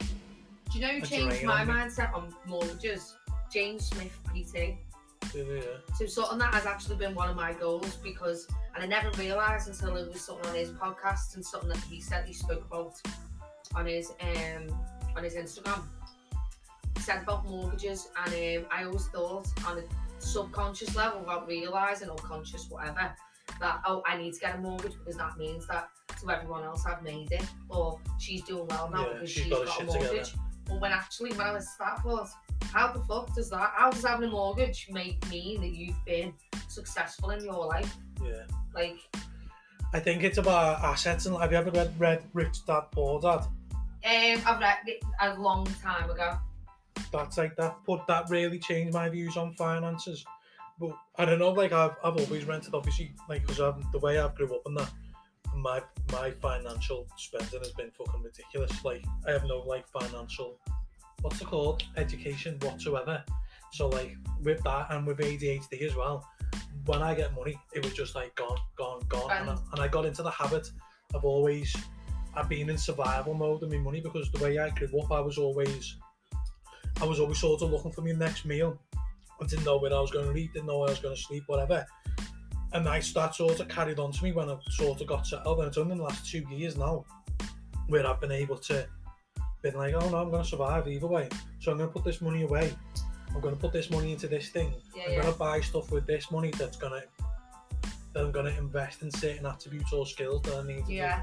do 0.75 0.81
you 0.81 0.87
know 0.87 0.93
who 0.99 1.03
A 1.03 1.07
changed 1.07 1.35
drain 1.37 1.45
my 1.47 1.61
on 1.61 1.67
me. 1.67 1.73
mindset 1.73 2.13
on 2.13 2.35
mortgages 2.47 3.15
James 3.51 3.85
Smith 3.87 4.19
PT 4.25 4.75
So 5.95 6.05
something 6.05 6.37
that 6.39 6.53
has 6.53 6.65
actually 6.65 6.97
been 6.97 7.15
one 7.15 7.29
of 7.29 7.35
my 7.35 7.53
goals 7.53 7.95
because, 8.03 8.47
and 8.75 8.83
I 8.83 8.87
never 8.87 9.09
realised 9.17 9.67
until 9.69 9.95
it 9.95 10.11
was 10.11 10.21
something 10.21 10.49
on 10.49 10.55
his 10.55 10.69
podcast 10.71 11.35
and 11.35 11.45
something 11.45 11.69
that 11.69 11.77
he 11.89 12.01
said 12.01 12.25
he 12.25 12.33
spoke 12.33 12.65
about 12.65 12.95
on 13.73 13.85
his 13.85 14.11
um 14.21 14.67
on 15.15 15.23
his 15.23 15.35
Instagram. 15.35 15.81
He 16.95 17.01
said 17.01 17.23
about 17.23 17.45
mortgages, 17.47 18.09
and 18.25 18.65
um, 18.65 18.69
I 18.71 18.83
always 18.83 19.07
thought 19.07 19.47
on 19.65 19.77
a 19.79 19.83
subconscious 20.19 20.95
level, 20.95 21.19
without 21.21 21.47
realising 21.47 22.09
or 22.09 22.17
conscious, 22.17 22.69
whatever, 22.69 23.13
that 23.59 23.81
oh, 23.85 24.03
I 24.05 24.17
need 24.17 24.33
to 24.33 24.39
get 24.39 24.55
a 24.55 24.57
mortgage 24.59 24.93
because 24.99 25.17
that 25.17 25.37
means 25.37 25.67
that 25.67 25.89
to 26.21 26.29
everyone 26.31 26.63
else 26.63 26.85
I've 26.85 27.01
made 27.03 27.31
it, 27.31 27.45
or 27.69 27.99
she's 28.19 28.43
doing 28.43 28.67
well 28.67 28.89
now 28.91 29.07
Yeah, 29.07 29.13
because 29.13 29.29
she's 29.31 29.47
got 29.47 29.61
her 29.61 29.65
a 29.65 29.71
shit 29.71 29.89
together. 29.89 30.23
But 30.67 30.81
when 30.81 30.91
actually, 30.91 31.31
when 31.31 31.47
I 31.47 31.53
was 31.53 31.67
that 31.79 32.03
was, 32.03 32.33
how 32.73 32.91
the 32.91 32.99
fuck 33.01 33.33
does 33.35 33.49
that? 33.51 33.71
How 33.75 33.91
does 33.91 34.03
having 34.03 34.29
a 34.29 34.31
mortgage 34.31 34.87
make 34.91 35.27
mean 35.29 35.61
that 35.61 35.75
you've 35.75 36.03
been 36.05 36.33
successful 36.67 37.29
in 37.31 37.43
your 37.43 37.65
life? 37.67 37.95
yeah. 38.23 38.43
Like, 38.73 38.97
I 39.93 39.99
think 39.99 40.23
it's 40.23 40.37
about 40.37 40.83
assets. 40.83 41.25
And 41.25 41.37
have 41.37 41.51
you 41.51 41.57
ever 41.57 41.71
read 41.71 41.93
read 41.99 42.23
Rich 42.33 42.65
Dad 42.65 42.85
Poor 42.91 43.21
Dad? 43.21 43.45
um, 44.05 44.41
I've 44.45 44.59
read 44.59 44.77
it 44.85 45.03
a 45.21 45.33
long 45.39 45.65
time 45.81 46.09
ago. 46.09 46.37
that's 47.11 47.37
like 47.37 47.55
that 47.55 47.75
but 47.87 48.05
that 48.07 48.29
really 48.29 48.59
changed 48.59 48.93
my 48.93 49.09
views 49.09 49.35
on 49.37 49.53
finances 49.53 50.23
but 50.79 50.91
I 51.17 51.25
don't 51.25 51.39
know 51.39 51.51
like 51.51 51.71
I've, 51.71 51.95
I've 52.03 52.17
always 52.17 52.45
rented 52.45 52.73
obviously 52.73 53.15
like 53.29 53.47
because 53.47 53.75
the 53.91 53.99
way 53.99 54.19
I've 54.19 54.35
grew 54.35 54.53
up 54.53 54.61
and 54.65 54.77
that 54.77 54.91
my 55.55 55.81
my 56.11 56.31
financial 56.31 57.07
spending 57.17 57.59
has 57.59 57.71
been 57.71 57.91
fucking 57.91 58.21
ridiculous. 58.23 58.83
Like 58.83 59.03
I 59.27 59.31
have 59.31 59.45
no 59.45 59.59
like 59.59 59.87
financial 59.87 60.59
what's 61.21 61.41
it 61.41 61.47
called? 61.47 61.83
Education 61.97 62.57
whatsoever. 62.61 63.23
So 63.71 63.87
like 63.89 64.15
with 64.43 64.61
that 64.63 64.87
and 64.91 65.05
with 65.07 65.17
ADHD 65.17 65.81
as 65.83 65.95
well 65.95 66.27
when 66.85 67.01
I 67.01 67.15
get 67.15 67.33
money 67.33 67.59
it 67.73 67.83
was 67.83 67.93
just 67.93 68.15
like 68.15 68.35
gone 68.35 68.57
gone 68.75 69.01
gone. 69.09 69.31
And, 69.31 69.49
I, 69.49 69.53
And- 69.53 69.61
and 69.73 69.81
I 69.81 69.87
got 69.87 70.05
into 70.05 70.23
the 70.23 70.31
habit 70.31 70.67
of 71.13 71.25
always 71.25 71.75
I've 72.35 72.49
been 72.49 72.69
in 72.69 72.77
survival 72.77 73.33
mode 73.33 73.61
with 73.61 73.71
my 73.71 73.77
money 73.77 74.01
because 74.01 74.29
the 74.31 74.43
way 74.43 74.59
I 74.59 74.69
grew 74.71 74.99
up 75.01 75.11
I 75.11 75.19
was 75.21 75.37
always 75.37 75.95
I 77.01 77.05
was 77.05 77.19
always 77.19 77.39
sort 77.39 77.61
of 77.61 77.71
looking 77.71 77.91
for 77.91 78.01
my 78.01 78.11
next 78.11 78.45
meal. 78.45 78.79
I 79.41 79.45
didn't 79.45 79.65
know 79.65 79.77
where 79.77 79.93
I 79.93 79.99
was 79.99 80.11
going 80.11 80.31
to 80.33 80.39
eat, 80.39 80.53
didn't 80.53 80.67
know 80.67 80.79
where 80.79 80.87
I 80.87 80.91
was 80.91 80.99
going 80.99 81.13
to 81.15 81.21
sleep, 81.21 81.43
whatever. 81.47 81.85
And 82.73 82.89
I, 82.89 82.99
that 82.99 83.35
sort 83.35 83.59
of 83.59 83.67
carried 83.67 83.99
on 83.99 84.11
to 84.11 84.23
me 84.23 84.31
when 84.33 84.49
I 84.49 84.57
sort 84.69 84.99
of 85.01 85.07
got 85.07 85.25
settled. 85.25 85.59
And 85.59 85.67
it's 85.67 85.77
only 85.77 85.93
in 85.93 85.97
the 85.99 86.03
last 86.03 86.29
two 86.29 86.43
years 86.49 86.77
now 86.77 87.05
where 87.87 88.05
I've 88.05 88.19
been 88.19 88.31
able 88.31 88.57
to, 88.57 88.87
been 89.61 89.75
like, 89.75 89.93
oh 89.93 90.09
no, 90.09 90.17
I'm 90.17 90.29
going 90.29 90.43
to 90.43 90.49
survive 90.49 90.87
either 90.87 91.07
way. 91.07 91.29
So 91.59 91.71
I'm 91.71 91.77
going 91.77 91.89
to 91.89 91.93
put 91.93 92.03
this 92.03 92.21
money 92.21 92.43
away. 92.43 92.73
I'm 93.33 93.41
going 93.41 93.55
to 93.55 93.59
put 93.59 93.73
this 93.73 93.89
money 93.89 94.11
into 94.11 94.27
this 94.27 94.49
thing. 94.49 94.73
Yeah, 94.95 95.03
I'm 95.03 95.11
yeah. 95.11 95.21
going 95.21 95.33
to 95.33 95.39
buy 95.39 95.61
stuff 95.61 95.91
with 95.91 96.05
this 96.07 96.31
money 96.31 96.51
that's 96.57 96.77
going 96.77 97.01
to, 97.01 97.07
that 98.13 98.23
I'm 98.23 98.31
going 98.31 98.45
to 98.45 98.57
invest 98.57 99.01
in 99.01 99.11
certain 99.11 99.45
attributes 99.45 99.91
or 99.93 100.05
skills 100.05 100.41
that 100.43 100.55
I 100.55 100.67
need 100.67 100.85
to 100.85 100.93
Yeah, 100.93 101.21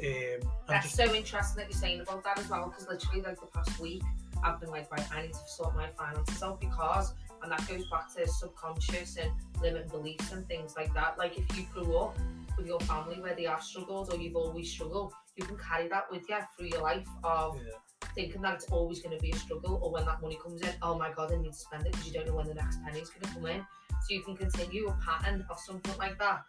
do. 0.00 0.42
Um, 0.42 0.50
that's 0.68 0.86
just, 0.86 0.96
so 0.96 1.14
interesting 1.14 1.56
that 1.56 1.70
you're 1.70 1.78
saying 1.78 2.00
about 2.00 2.24
that 2.24 2.38
as 2.38 2.48
well. 2.48 2.68
Because 2.68 2.88
literally, 2.88 3.22
like 3.22 3.40
the 3.40 3.46
past 3.46 3.78
week, 3.78 4.02
I've 4.42 4.60
been 4.60 4.70
like, 4.70 4.90
right, 4.90 5.06
I 5.12 5.22
need 5.22 5.32
to 5.32 5.38
sort 5.46 5.74
my 5.74 5.88
finances 5.98 6.42
out 6.42 6.60
because, 6.60 7.12
and 7.42 7.52
that 7.52 7.66
goes 7.68 7.88
back 7.90 8.12
to 8.14 8.26
subconscious 8.26 9.16
and 9.16 9.30
limiting 9.60 9.88
beliefs 9.88 10.32
and 10.32 10.46
things 10.48 10.74
like 10.76 10.92
that. 10.94 11.18
Like 11.18 11.38
if 11.38 11.56
you 11.56 11.64
grew 11.72 11.96
up 11.96 12.18
with 12.56 12.66
your 12.66 12.80
family 12.80 13.20
where 13.20 13.34
they 13.34 13.44
have 13.44 13.62
struggled 13.62 14.12
or 14.12 14.18
you've 14.18 14.36
always 14.36 14.70
struggled, 14.70 15.12
you 15.36 15.44
can 15.44 15.56
carry 15.58 15.88
that 15.88 16.10
with 16.10 16.28
you 16.28 16.38
through 16.56 16.68
your 16.68 16.82
life 16.82 17.06
of 17.24 17.56
yeah, 17.56 18.08
thinking 18.14 18.42
that 18.42 18.54
it's 18.54 18.66
always 18.66 19.00
going 19.00 19.16
to 19.16 19.22
be 19.22 19.30
a 19.30 19.36
struggle 19.36 19.78
or 19.82 19.92
when 19.92 20.04
that 20.04 20.20
money 20.22 20.38
comes 20.42 20.62
in, 20.62 20.70
oh 20.82 20.98
my 20.98 21.12
god, 21.12 21.32
I 21.32 21.36
need 21.36 21.52
to 21.52 21.58
spend 21.58 21.86
it 21.86 21.92
because 21.92 22.06
you 22.06 22.12
don't 22.12 22.26
know 22.26 22.36
when 22.36 22.46
the 22.46 22.54
next 22.54 22.82
penny 22.82 23.00
is 23.00 23.10
going 23.10 23.22
to 23.22 23.28
come 23.28 23.46
in. 23.46 23.66
So 23.90 24.14
you 24.14 24.22
can 24.22 24.36
continue 24.36 24.88
a 24.88 24.92
pattern 25.04 25.44
of 25.50 25.58
something 25.58 25.96
like 25.98 26.18
that 26.18 26.42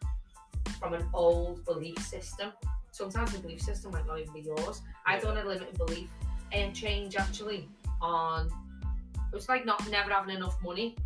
from 0.80 0.94
an 0.94 1.08
old 1.14 1.66
belief 1.66 1.98
system 2.00 2.52
sometimes 2.98 3.32
the 3.32 3.40
belief 3.40 3.62
system 3.62 3.92
might 3.92 4.06
not 4.08 4.20
even 4.20 4.34
be 4.34 4.42
yours. 4.42 4.82
I 5.06 5.16
Yeah. 5.16 5.22
done 5.22 5.38
a 5.38 5.44
limited 5.44 5.78
belief 5.78 6.10
and 6.52 6.76
change 6.76 7.16
actually 7.16 7.70
on 8.02 8.50
was 9.38 9.48
like 9.50 9.66
not 9.66 9.90
never 9.90 10.12
having 10.12 10.36
enough 10.36 10.58
money. 10.64 10.98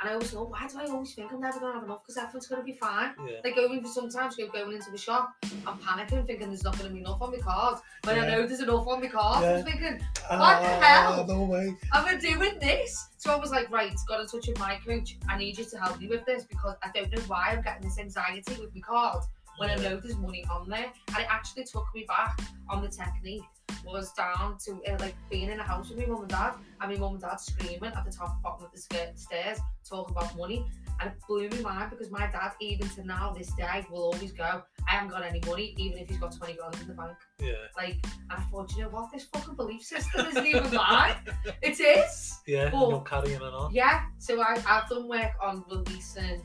And 0.00 0.08
I 0.10 0.12
always 0.12 0.30
go, 0.30 0.44
why 0.44 0.64
do 0.68 0.78
I 0.78 0.84
always 0.84 1.12
think 1.12 1.32
I'm 1.32 1.40
never 1.40 1.58
gonna 1.58 1.74
have 1.74 1.82
enough? 1.82 2.02
Because 2.04 2.16
everything's 2.18 2.46
gonna 2.46 2.62
be 2.62 2.72
fine. 2.74 3.14
Yeah. 3.26 3.38
Like 3.42 3.56
going 3.56 3.84
sometimes 3.84 4.36
go 4.36 4.46
going 4.46 4.72
into 4.76 4.92
the 4.92 4.96
shop, 4.98 5.34
I'm 5.66 5.76
panicking, 5.78 6.24
thinking 6.24 6.46
there's 6.50 6.62
not 6.62 6.78
gonna 6.78 6.90
be 6.90 7.00
enough 7.00 7.20
on 7.20 7.32
my 7.32 7.38
card. 7.38 7.80
When 8.04 8.16
I 8.16 8.18
Yeah. 8.24 8.30
know 8.36 8.46
there's 8.46 8.60
enough 8.60 8.86
on 8.86 9.00
my 9.02 9.08
card, 9.08 9.42
Yeah. 9.42 9.56
I'm 9.56 9.64
thinking, 9.64 10.00
ah, 10.30 10.38
What 10.38 10.62
the 10.62 10.68
hell? 10.86 11.26
No 11.26 11.42
way. 11.46 11.76
am 11.94 12.04
I 12.04 12.14
doing 12.16 12.60
this? 12.60 13.08
So 13.16 13.32
I 13.32 13.36
was 13.40 13.50
like, 13.50 13.68
right, 13.72 13.92
got 14.06 14.20
in 14.20 14.28
touch 14.28 14.46
with 14.46 14.58
my 14.60 14.78
coach. 14.86 15.16
I 15.28 15.36
need 15.36 15.58
you 15.58 15.64
to 15.64 15.78
help 15.78 15.98
me 15.98 16.06
with 16.06 16.24
this 16.26 16.44
because 16.44 16.76
I 16.84 16.90
don't 16.94 17.10
know 17.12 17.22
why 17.26 17.48
I'm 17.50 17.62
getting 17.62 17.82
this 17.88 17.98
anxiety 17.98 18.54
with 18.60 18.72
my 18.72 18.80
card 18.82 19.24
when 19.56 19.68
I 19.70 19.74
know 19.74 19.96
there's 19.96 20.16
money 20.16 20.44
on 20.48 20.68
there. 20.68 20.92
And 21.08 21.18
it 21.18 21.26
actually 21.28 21.64
took 21.64 21.86
me 21.92 22.04
back 22.06 22.38
on 22.70 22.82
the 22.82 22.88
technique. 22.88 23.42
Was 23.84 24.12
down 24.12 24.58
to 24.66 24.72
uh, 24.86 24.96
like 24.98 25.14
being 25.30 25.50
in 25.50 25.60
a 25.60 25.62
house 25.62 25.88
with 25.88 25.98
my 25.98 26.06
mum 26.06 26.20
and 26.22 26.28
dad, 26.30 26.54
and 26.80 26.92
my 26.92 26.98
mum 26.98 27.12
and 27.12 27.20
dad 27.22 27.36
screaming 27.40 27.92
at 27.94 28.04
the 28.04 28.10
top 28.12 28.42
bottom 28.42 28.66
of 28.66 28.72
the 28.72 28.78
stairs, 28.78 29.60
talking 29.88 30.14
about 30.16 30.36
money, 30.36 30.66
and 31.00 31.10
it 31.10 31.16
blew 31.26 31.48
my 31.62 31.72
mind 31.74 31.90
because 31.90 32.10
my 32.10 32.26
dad, 32.26 32.52
even 32.60 32.88
to 32.90 33.04
now 33.06 33.32
this 33.32 33.52
day, 33.52 33.86
will 33.90 34.02
always 34.12 34.32
go, 34.32 34.62
"I 34.86 34.90
haven't 34.90 35.10
got 35.10 35.22
any 35.22 35.40
money, 35.46 35.74
even 35.78 35.98
if 35.98 36.08
he's 36.08 36.18
got 36.18 36.36
twenty 36.36 36.54
grand 36.54 36.74
in 36.82 36.88
the 36.88 36.94
bank." 36.94 37.16
Yeah. 37.40 37.52
Like, 37.76 38.04
and 38.04 38.32
I 38.32 38.40
thought, 38.50 38.72
you 38.76 38.82
know 38.82 38.88
what, 38.90 39.10
this 39.12 39.24
fucking 39.32 39.54
belief 39.54 39.82
system 39.82 40.26
isn't 40.26 40.46
even 40.46 40.74
mine. 40.74 41.14
It 41.62 41.80
is. 41.80 42.38
Yeah. 42.46 42.70
But- 42.70 42.88
you're 42.90 43.00
carrying 43.02 43.36
it 43.36 43.42
on. 43.42 43.72
Yeah, 43.72 44.02
so 44.18 44.40
I, 44.40 44.60
I've 44.66 44.88
done 44.88 45.08
work 45.08 45.32
on 45.42 45.64
releasing 45.70 46.42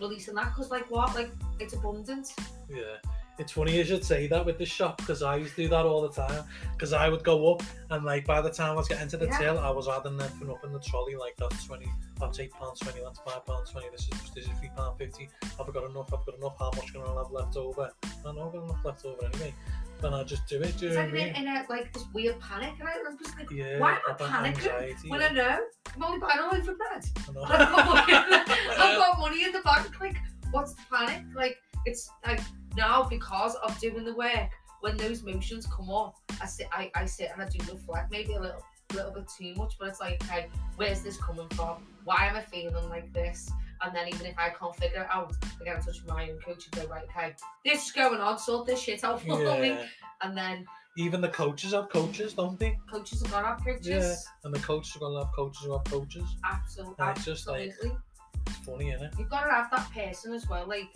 releasing 0.00 0.34
that 0.34 0.46
because 0.54 0.70
like 0.70 0.88
what 0.90 1.12
like 1.16 1.30
it's 1.58 1.72
abundant 1.74 2.32
Yeah. 2.70 2.96
It's 3.38 3.52
funny 3.52 3.76
you 3.76 3.84
should 3.84 4.04
say 4.04 4.26
that 4.26 4.44
with 4.44 4.58
the 4.58 4.66
shop 4.66 4.96
because 4.98 5.22
I 5.22 5.36
used 5.36 5.54
to 5.56 5.62
do 5.62 5.68
that 5.68 5.86
all 5.86 6.02
the 6.02 6.08
time. 6.10 6.42
Because 6.72 6.92
I 6.92 7.08
would 7.08 7.22
go 7.22 7.52
up 7.54 7.62
and 7.90 8.04
like 8.04 8.26
by 8.26 8.40
the 8.40 8.50
time 8.50 8.72
I 8.72 8.74
was 8.74 8.88
getting 8.88 9.08
to 9.08 9.16
the 9.16 9.26
Yeah. 9.26 9.38
till, 9.38 9.58
I 9.60 9.70
was 9.70 9.86
adding 9.88 10.20
everything 10.20 10.50
up 10.50 10.64
in 10.64 10.72
the 10.72 10.80
trolley 10.80 11.14
like 11.14 11.36
that's 11.38 11.64
twenty, 11.64 11.88
that's 12.20 12.40
eight 12.40 12.52
pounds 12.52 12.80
twenty, 12.80 13.00
that's 13.00 13.20
five 13.20 13.46
pounds 13.46 13.70
twenty, 13.70 13.86
this 13.92 14.02
is 14.12 14.30
this 14.34 14.44
is 14.46 14.50
three 14.58 14.70
pound 14.76 14.98
fifty. 14.98 15.28
I've 15.60 15.68
I 15.68 15.72
got 15.72 15.88
enough? 15.88 16.12
I've 16.12 16.26
got 16.26 16.36
enough. 16.36 16.56
How 16.58 16.70
much 16.74 16.92
can 16.92 17.02
I 17.02 17.14
have 17.14 17.30
left 17.30 17.56
over? 17.56 17.92
I 18.26 18.32
know 18.32 18.46
I've 18.46 18.52
got 18.52 18.64
enough 18.64 18.84
left 18.84 19.04
over 19.04 19.24
anyway. 19.24 19.54
Then 20.00 20.14
I 20.14 20.22
just 20.24 20.46
do 20.46 20.60
it. 20.62 20.76
Do 20.78 20.86
it's 20.86 20.96
know 20.96 21.02
like 21.02 21.14
in, 21.14 21.34
in 21.36 21.48
a 21.48 21.64
like 21.68 21.92
this 21.92 22.04
weird 22.12 22.38
panic 22.40 22.72
and 22.80 22.88
I 22.88 22.98
was 23.08 23.16
just 23.22 23.36
like 23.38 23.50
Yeah. 23.50 23.78
why 23.78 23.92
am 23.92 23.98
I 24.08 24.12
panicking 24.14 24.46
anxiety, 24.56 25.08
when 25.10 25.20
yeah. 25.20 25.26
I 25.28 25.32
know 25.32 25.58
I'm 25.96 26.02
only 26.04 26.18
buying 26.18 26.38
a 26.40 26.42
loaf 26.44 26.68
of 26.68 26.76
bread 26.78 27.04
I 27.28 27.32
know. 27.32 27.42
I've 27.44 27.58
got, 27.70 27.86
money, 27.86 28.12
I've 28.78 28.98
got 28.98 29.18
money 29.20 29.44
in 29.44 29.52
the 29.52 29.60
bank 29.60 30.00
like 30.00 30.16
what's 30.50 30.74
the 30.74 30.82
panic 30.90 31.24
like 31.34 31.56
it's 31.84 32.10
like 32.26 32.40
now 32.78 33.02
because 33.02 33.54
of 33.56 33.78
doing 33.78 34.04
the 34.04 34.14
work 34.14 34.48
when 34.80 34.96
those 34.96 35.22
emotions 35.22 35.66
come 35.66 35.90
up 35.90 36.14
I 36.40 36.46
sit 36.46 36.68
I, 36.72 36.90
I 36.94 37.04
sit 37.04 37.30
and 37.32 37.42
I 37.42 37.48
do 37.48 37.58
reflect 37.72 38.10
maybe 38.10 38.34
a 38.34 38.40
little 38.40 38.62
little 38.94 39.10
bit 39.12 39.28
too 39.36 39.54
much 39.56 39.74
but 39.78 39.88
it's 39.88 40.00
like 40.00 40.22
okay 40.24 40.46
where's 40.76 41.02
this 41.02 41.18
coming 41.18 41.48
from 41.50 41.76
why 42.04 42.26
am 42.26 42.36
I 42.36 42.40
feeling 42.42 42.88
like 42.88 43.12
this 43.12 43.50
and 43.82 43.94
then 43.94 44.08
even 44.08 44.24
if 44.26 44.38
I 44.38 44.48
can't 44.50 44.74
figure 44.76 45.02
it 45.02 45.08
out 45.10 45.34
I 45.60 45.64
get 45.64 45.76
in 45.76 45.82
touch 45.82 46.00
with 46.02 46.08
my 46.08 46.30
own 46.30 46.38
coach 46.38 46.66
and 46.72 46.82
go 46.82 46.90
right 46.90 47.04
okay 47.04 47.34
this 47.64 47.86
is 47.86 47.92
going 47.92 48.20
on 48.20 48.38
sort 48.38 48.66
this 48.66 48.80
shit 48.80 49.04
out 49.04 49.20
for 49.20 49.36
me 49.60 49.76
and 50.22 50.36
then 50.36 50.64
Even 50.96 51.20
the 51.20 51.28
coaches 51.28 51.72
have 51.74 51.88
coaches, 51.90 52.32
don't 52.34 52.58
they? 52.58 52.78
coaches 52.90 53.22
are 53.24 53.28
gonna 53.28 53.46
have 53.48 53.64
coaches 53.64 53.86
Yeah. 53.86 54.14
And 54.44 54.54
the 54.54 54.58
coaches 54.60 54.96
are 54.96 55.00
gonna 55.00 55.24
have 55.24 55.34
coaches 55.34 55.62
who 55.64 55.72
have 55.72 55.84
coaches. 55.84 56.24
absolutely 56.44 56.94
And 56.98 57.16
it's 57.16 57.24
just 57.26 57.46
like- 57.46 57.68
absolutely 57.70 57.98
It's 58.46 58.56
funny, 58.66 58.90
isn't 58.92 59.06
it? 59.06 59.12
you've 59.18 59.28
got 59.30 59.44
to 59.44 59.50
have 59.50 59.70
that 59.70 59.90
person 59.92 60.32
as 60.32 60.48
well. 60.48 60.66
Like, 60.66 60.88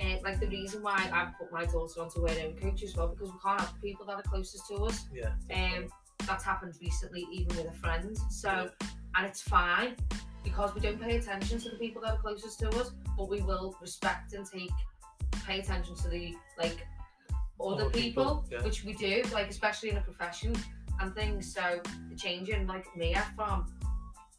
uh, 0.00 0.16
like 0.22 0.40
the 0.40 0.46
reason 0.46 0.82
why 0.82 1.10
I've 1.12 1.36
put 1.38 1.52
my 1.52 1.64
daughter 1.64 2.00
onto 2.00 2.26
her 2.26 2.34
own 2.44 2.54
coach 2.56 2.82
as 2.82 2.96
well 2.96 3.08
because 3.08 3.32
we 3.32 3.38
can't 3.42 3.60
have 3.60 3.82
people 3.82 4.06
that 4.06 4.16
are 4.16 4.22
closest 4.22 4.68
to 4.68 4.76
us. 4.84 5.06
Yeah. 5.12 5.32
Um, 5.54 5.88
that's 6.26 6.44
happened 6.44 6.74
recently, 6.80 7.26
even 7.32 7.56
with 7.56 7.66
a 7.66 7.72
friend. 7.72 8.16
So, 8.30 8.70
and 9.16 9.26
it's 9.26 9.40
fine 9.42 9.96
because 10.44 10.74
we 10.74 10.80
don't 10.80 11.00
pay 11.00 11.16
attention 11.16 11.58
to 11.60 11.70
the 11.70 11.76
people 11.76 12.02
that 12.02 12.12
are 12.14 12.18
closest 12.18 12.60
to 12.60 12.68
us, 12.70 12.92
but 13.16 13.28
we 13.28 13.40
will 13.42 13.76
respect 13.80 14.32
and 14.34 14.46
take 14.46 14.70
pay 15.46 15.60
attention 15.60 15.94
to 15.96 16.08
the 16.08 16.34
like 16.58 16.86
other 17.60 17.82
Other 17.82 17.90
people, 17.90 18.42
people, 18.42 18.44
yeah. 18.50 18.62
which 18.62 18.84
we 18.84 18.92
do, 18.92 19.22
like 19.32 19.48
especially 19.48 19.90
in 19.90 19.96
a 19.96 20.00
profession 20.00 20.54
and 21.00 21.14
things. 21.14 21.52
So 21.52 21.80
the 22.08 22.16
changing, 22.16 22.66
like 22.66 22.86
Mia 22.96 23.24
from, 23.34 23.66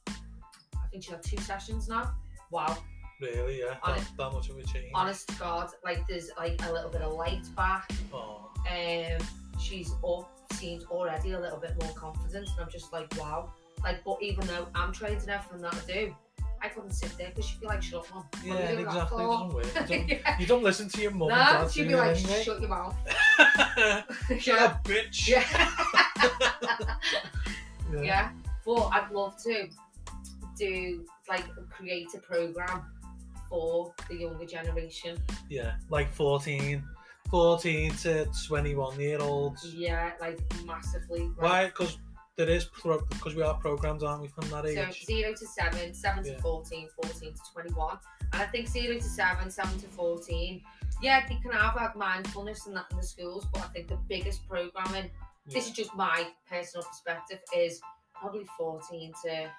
I 0.07 0.87
think 0.91 1.03
she 1.03 1.11
had 1.11 1.23
two 1.23 1.37
sessions 1.37 1.89
now. 1.89 2.13
Wow, 2.51 2.77
Really, 3.21 3.59
yeah. 3.59 3.75
On 3.83 3.97
That, 3.97 4.07
that 4.17 4.31
much 4.33 4.49
of 4.49 4.57
a 4.57 4.63
change. 4.63 4.91
honest 4.95 5.27
to 5.29 5.35
God, 5.35 5.69
like 5.83 6.07
there's 6.07 6.29
like 6.37 6.59
a 6.67 6.71
little 6.71 6.89
bit 6.89 7.01
of 7.01 7.13
light 7.13 7.43
back. 7.55 7.89
Oh, 8.13 8.49
Um, 8.69 9.17
she's 9.59 9.91
up, 10.07 10.31
seems 10.53 10.85
already 10.85 11.31
a 11.33 11.39
little 11.39 11.59
bit 11.59 11.75
more 11.81 11.93
confident, 11.93 12.47
and 12.47 12.59
I'm 12.65 12.69
just 12.71 12.93
like, 12.93 13.13
wow. 13.17 13.51
Like, 13.83 14.03
but 14.03 14.17
even 14.21 14.45
though 14.47 14.67
I'm 14.75 14.91
trained 14.93 15.23
in 15.23 15.29
everything 15.29 15.61
that 15.61 15.73
I 15.73 15.91
do, 15.91 16.15
I 16.61 16.67
couldn't 16.67 16.91
sit 16.91 17.17
there 17.17 17.29
because 17.29 17.45
she'd 17.45 17.61
be 17.61 17.67
like, 17.67 17.81
shut 17.81 18.01
up, 18.01 18.13
mum. 18.13 18.25
What 18.43 18.43
are 18.43 18.47
yeah, 18.61 18.69
you 18.71 18.75
doing 18.77 18.85
that 18.85 18.91
exactly. 18.91 19.23
It 19.23 19.27
doesn't 19.27 19.53
work. 19.53 19.65
You 19.65 19.71
don't, 19.97 20.09
yeah. 20.09 20.39
you 20.39 20.45
don't 20.45 20.63
listen 20.63 20.89
to 20.89 21.01
your 21.01 21.11
mum 21.11 21.29
and 21.29 21.37
No, 21.39 21.45
dad 21.45 21.71
she'd 21.71 21.83
be 21.83 21.87
doing 21.89 21.99
like, 21.99 22.17
anyway. 22.17 22.43
shut 22.43 22.59
your 22.61 22.69
mouth. 22.69 22.95
Shut 24.39 24.47
yeah. 24.59 24.65
up, 24.65 24.83
bitch. 24.83 25.27
Yeah. 25.27 25.43
Yeah. 27.93 28.01
yeah. 28.01 28.29
But 28.65 28.89
I'd 28.93 29.09
love 29.11 29.41
to 29.43 29.67
do 30.57 31.05
like 31.29 31.45
create 31.69 32.07
a 32.13 32.17
program 32.19 32.83
for 33.49 33.93
the 34.09 34.15
younger 34.15 34.45
generation. 34.45 35.17
Yeah, 35.49 35.73
like 35.89 36.11
14, 36.13 36.83
14 37.29 37.91
to 37.97 38.27
21 38.47 38.99
year 38.99 39.19
olds. 39.19 39.65
Yeah, 39.73 40.11
like 40.21 40.39
massively. 40.65 41.29
Why? 41.37 41.65
Because 41.65 41.97
there 42.35 42.47
is, 42.49 42.65
because 42.65 43.35
we 43.35 43.41
are 43.41 43.55
programmed, 43.55 44.03
aren't 44.03 44.21
we, 44.21 44.27
from 44.29 44.49
that 44.49 44.65
age? 44.65 44.77
So 44.77 45.05
zero 45.13 45.33
to 45.33 45.45
seven, 45.45 45.93
seven 45.93 46.23
Yeah. 46.23 46.35
to 46.35 46.41
14, 46.41 46.87
14 47.03 47.33
to 47.33 47.39
21. 47.53 47.97
And 48.31 48.41
I 48.41 48.45
think 48.45 48.67
zero 48.67 48.95
to 48.95 49.03
seven, 49.03 49.49
seven 49.51 49.77
to 49.79 49.87
14, 49.87 50.61
yeah, 51.01 51.27
they 51.27 51.35
can 51.35 51.51
have 51.51 51.75
like 51.75 51.95
mindfulness 51.97 52.67
and 52.67 52.75
that 52.77 52.85
in 52.91 52.97
the 52.97 53.03
schools, 53.03 53.45
but 53.51 53.63
I 53.63 53.67
think 53.67 53.87
the 53.89 53.97
biggest 54.07 54.47
programming, 54.47 55.09
this 55.47 55.65
is 55.67 55.71
just 55.71 55.93
my 55.95 56.27
personal 56.49 56.85
perspective, 56.85 57.39
is 57.55 57.81
probably 58.13 58.45
14 58.57 59.13
to, 59.25 59.49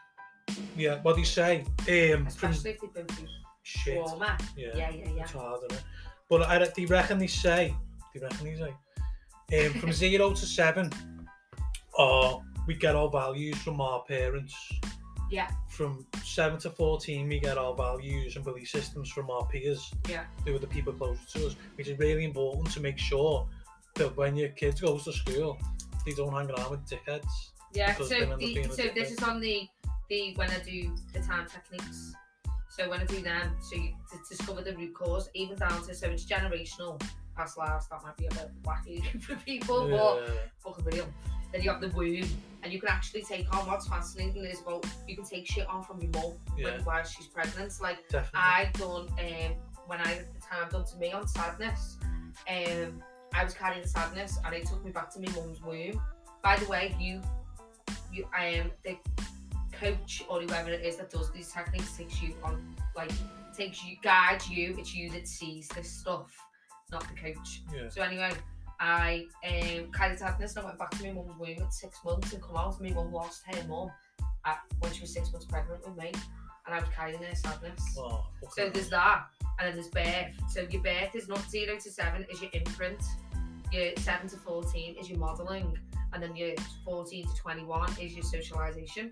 Yeah, 0.77 1.01
what 1.03 1.15
do 1.15 1.21
you 1.21 1.27
say? 1.27 1.65
Um, 1.89 2.27
especially 2.27 2.71
if 2.71 2.81
they've 2.81 2.95
been 2.95 3.07
through 3.07 3.29
shit. 3.63 3.97
Yeah, 3.97 4.37
Yeah, 4.57 4.75
yeah, 4.75 4.91
yeah. 4.91 5.23
it's 5.23 5.33
hard, 5.33 5.61
isn't 5.69 5.73
it? 5.73 5.85
But 6.29 6.43
I, 6.43 6.67
they 6.77 6.87
reckon 6.87 7.19
they 7.19 7.27
say, 7.27 7.75
they 8.15 8.21
reckon 8.21 8.45
they 8.45 8.57
say, 8.57 9.67
um, 9.67 9.75
from 9.75 9.93
zero 10.05 10.31
to 10.31 10.47
seven, 10.47 10.91
or 11.99 12.43
we 12.67 12.75
get 12.75 12.95
our 12.95 13.11
values 13.11 13.57
from 13.59 13.81
our 13.81 14.03
parents. 14.05 14.55
Yeah. 15.31 15.49
From 15.69 16.07
seven 16.25 16.59
to 16.61 16.71
fourteen, 16.71 17.29
we 17.29 17.39
get 17.41 17.57
our 17.57 17.75
values 17.75 18.37
and 18.37 18.45
belief 18.45 18.69
systems 18.69 19.11
from 19.11 19.31
our 19.31 19.47
peers. 19.47 19.93
Yeah. 20.09 20.25
Who 20.45 20.55
are 20.55 20.59
the 20.59 20.67
people 20.67 20.93
closer 20.93 21.21
to 21.39 21.47
us, 21.49 21.57
which 21.77 21.89
is 21.89 21.99
really 21.99 22.25
important 22.25 22.71
to 22.73 22.81
make 22.81 22.99
sure 22.99 23.47
that 23.97 24.17
when 24.17 24.37
your 24.37 24.49
kids 24.51 24.81
goes 24.81 25.05
to 25.05 25.13
school, 25.13 25.59
they 26.05 26.13
don't 26.13 26.33
hang 26.33 26.51
around 26.51 26.71
with 26.71 26.87
dickheads. 26.89 27.51
Yeah, 27.73 27.95
so, 27.95 28.05
they 28.07 28.25
the, 28.25 28.65
so 28.65 28.89
this 28.95 29.13
is 29.13 29.23
on 29.23 29.41
the, 29.41 29.69
the 30.09 30.35
when 30.35 30.51
I 30.51 30.59
do 30.59 30.93
the 31.13 31.21
time 31.21 31.47
techniques. 31.47 32.15
So 32.71 32.89
when 32.89 33.01
I 33.01 33.05
do 33.05 33.21
them, 33.21 33.57
so 33.61 33.77
you 33.77 33.95
to 34.13 34.19
discover 34.29 34.63
the 34.63 34.75
root 34.77 34.95
cause, 34.95 35.29
even 35.35 35.57
down 35.57 35.83
to 35.87 35.95
so 35.95 36.09
it's 36.09 36.25
generational 36.25 37.03
past 37.37 37.59
lives. 37.59 37.89
That 37.89 38.03
might 38.05 38.17
be 38.17 38.27
a 38.27 38.31
bit 38.31 38.51
wacky 38.63 39.21
for 39.23 39.35
people, 39.37 39.89
but 39.89 40.23
Yeah. 40.29 40.35
fucking 40.65 40.85
real. 40.85 41.09
Then 41.53 41.63
you 41.63 41.71
have 41.71 41.81
the 41.81 41.89
womb, 41.89 42.29
and 42.63 42.73
you 42.73 42.79
can 42.79 42.89
actually 42.89 43.23
take 43.23 43.53
on 43.57 43.67
what's 43.67 43.89
fascinating 43.89 44.45
is 44.45 44.61
about 44.61 44.87
you 45.09 45.17
can 45.17 45.25
take 45.25 45.47
shit 45.49 45.67
on 45.67 45.83
from 45.83 46.01
your 46.01 46.13
mum 46.13 46.33
Yeah. 46.57 46.65
when 46.77 46.85
while 46.85 47.03
she's 47.03 47.27
pregnant. 47.27 47.73
So, 47.73 47.83
like 47.83 48.09
Definitely. 48.09 48.31
I 48.41 48.71
done 48.75 49.09
um 49.19 49.55
when 49.89 49.99
I 50.01 50.13
at 50.15 50.33
the 50.33 50.41
time 50.41 50.69
done 50.71 50.85
to 50.87 50.97
me 50.99 51.11
on 51.13 51.27
sadness. 51.27 51.97
Um, 52.49 53.03
I 53.35 53.43
was 53.45 53.53
carrying 53.55 53.85
sadness, 53.87 54.39
and 54.45 54.55
it 54.55 54.67
took 54.67 54.85
me 54.85 54.93
back 54.93 55.13
to 55.15 55.21
my 55.21 55.29
mum's 55.35 55.61
womb. 55.61 56.01
By 56.43 56.57
the 56.57 56.67
way, 56.69 56.95
you, 57.01 57.21
you, 58.13 58.25
um, 58.39 58.71
the 58.85 58.97
coach 59.81 60.23
or 60.29 60.41
whoever 60.43 60.71
it 60.71 60.85
is 60.85 60.97
that 60.97 61.11
does 61.11 61.31
these 61.33 61.51
techniques 61.53 61.97
takes 61.97 62.21
you 62.23 62.35
on, 62.45 62.75
like, 62.97 63.11
takes 63.57 63.85
you, 63.85 63.97
guides 64.03 64.49
you. 64.49 64.77
It's 64.79 64.95
you 64.95 65.11
that 65.11 65.27
sees 65.27 65.69
this 65.69 65.91
stuff, 65.91 66.31
not 66.93 67.03
the 67.09 67.15
coach. 67.21 67.63
yeah. 67.75 67.89
So 67.89 68.03
anyway, 68.03 68.33
I 68.79 69.27
um, 69.47 69.91
carried 69.93 70.19
sadness 70.19 70.57
and 70.57 70.65
I 70.65 70.69
went 70.69 70.79
back 70.79 70.91
to 70.93 71.05
my 71.05 71.13
mum's 71.13 71.39
womb 71.39 71.63
at 71.63 71.73
six 71.73 71.99
months 72.05 72.33
and 72.33 72.43
come 72.43 72.57
out. 72.57 72.79
and 72.79 72.89
My 72.89 72.95
mum 73.03 73.13
lost 73.13 73.43
her 73.47 73.67
mum 73.69 73.91
at, 74.45 74.59
when 74.81 74.93
she 74.93 75.03
was 75.03 75.13
six 75.13 75.33
months 75.33 75.47
pregnant 75.47 75.87
with 75.87 75.97
me, 75.97 76.13
and 76.67 76.75
I 76.75 76.81
was 76.81 76.89
carrying 76.97 77.23
her 77.23 77.35
sadness. 77.35 77.83
Oh, 77.99 78.25
So 78.55 78.71
there's 78.71 78.91
that, 78.91 79.27
and 79.59 79.69
then 79.69 79.75
there's 79.75 79.89
birth. 79.89 80.51
So 80.51 80.67
your 80.71 80.83
birth 80.83 81.15
is 81.15 81.29
not 81.29 81.41
zero 81.51 81.77
to 81.79 81.91
seven 81.91 82.25
is 82.31 82.41
your 82.41 82.51
imprint. 82.55 83.03
Your 83.73 83.91
seven 83.99 84.29
to 84.29 84.37
fourteen 84.37 84.97
is 84.97 85.09
your 85.09 85.19
modelling, 85.19 85.79
and 86.13 86.23
then 86.23 86.35
your 86.35 86.55
fourteen 86.85 87.27
to 87.29 87.35
twenty-one 87.37 87.91
is 88.01 88.15
your 88.15 88.25
socialisation, 88.25 89.11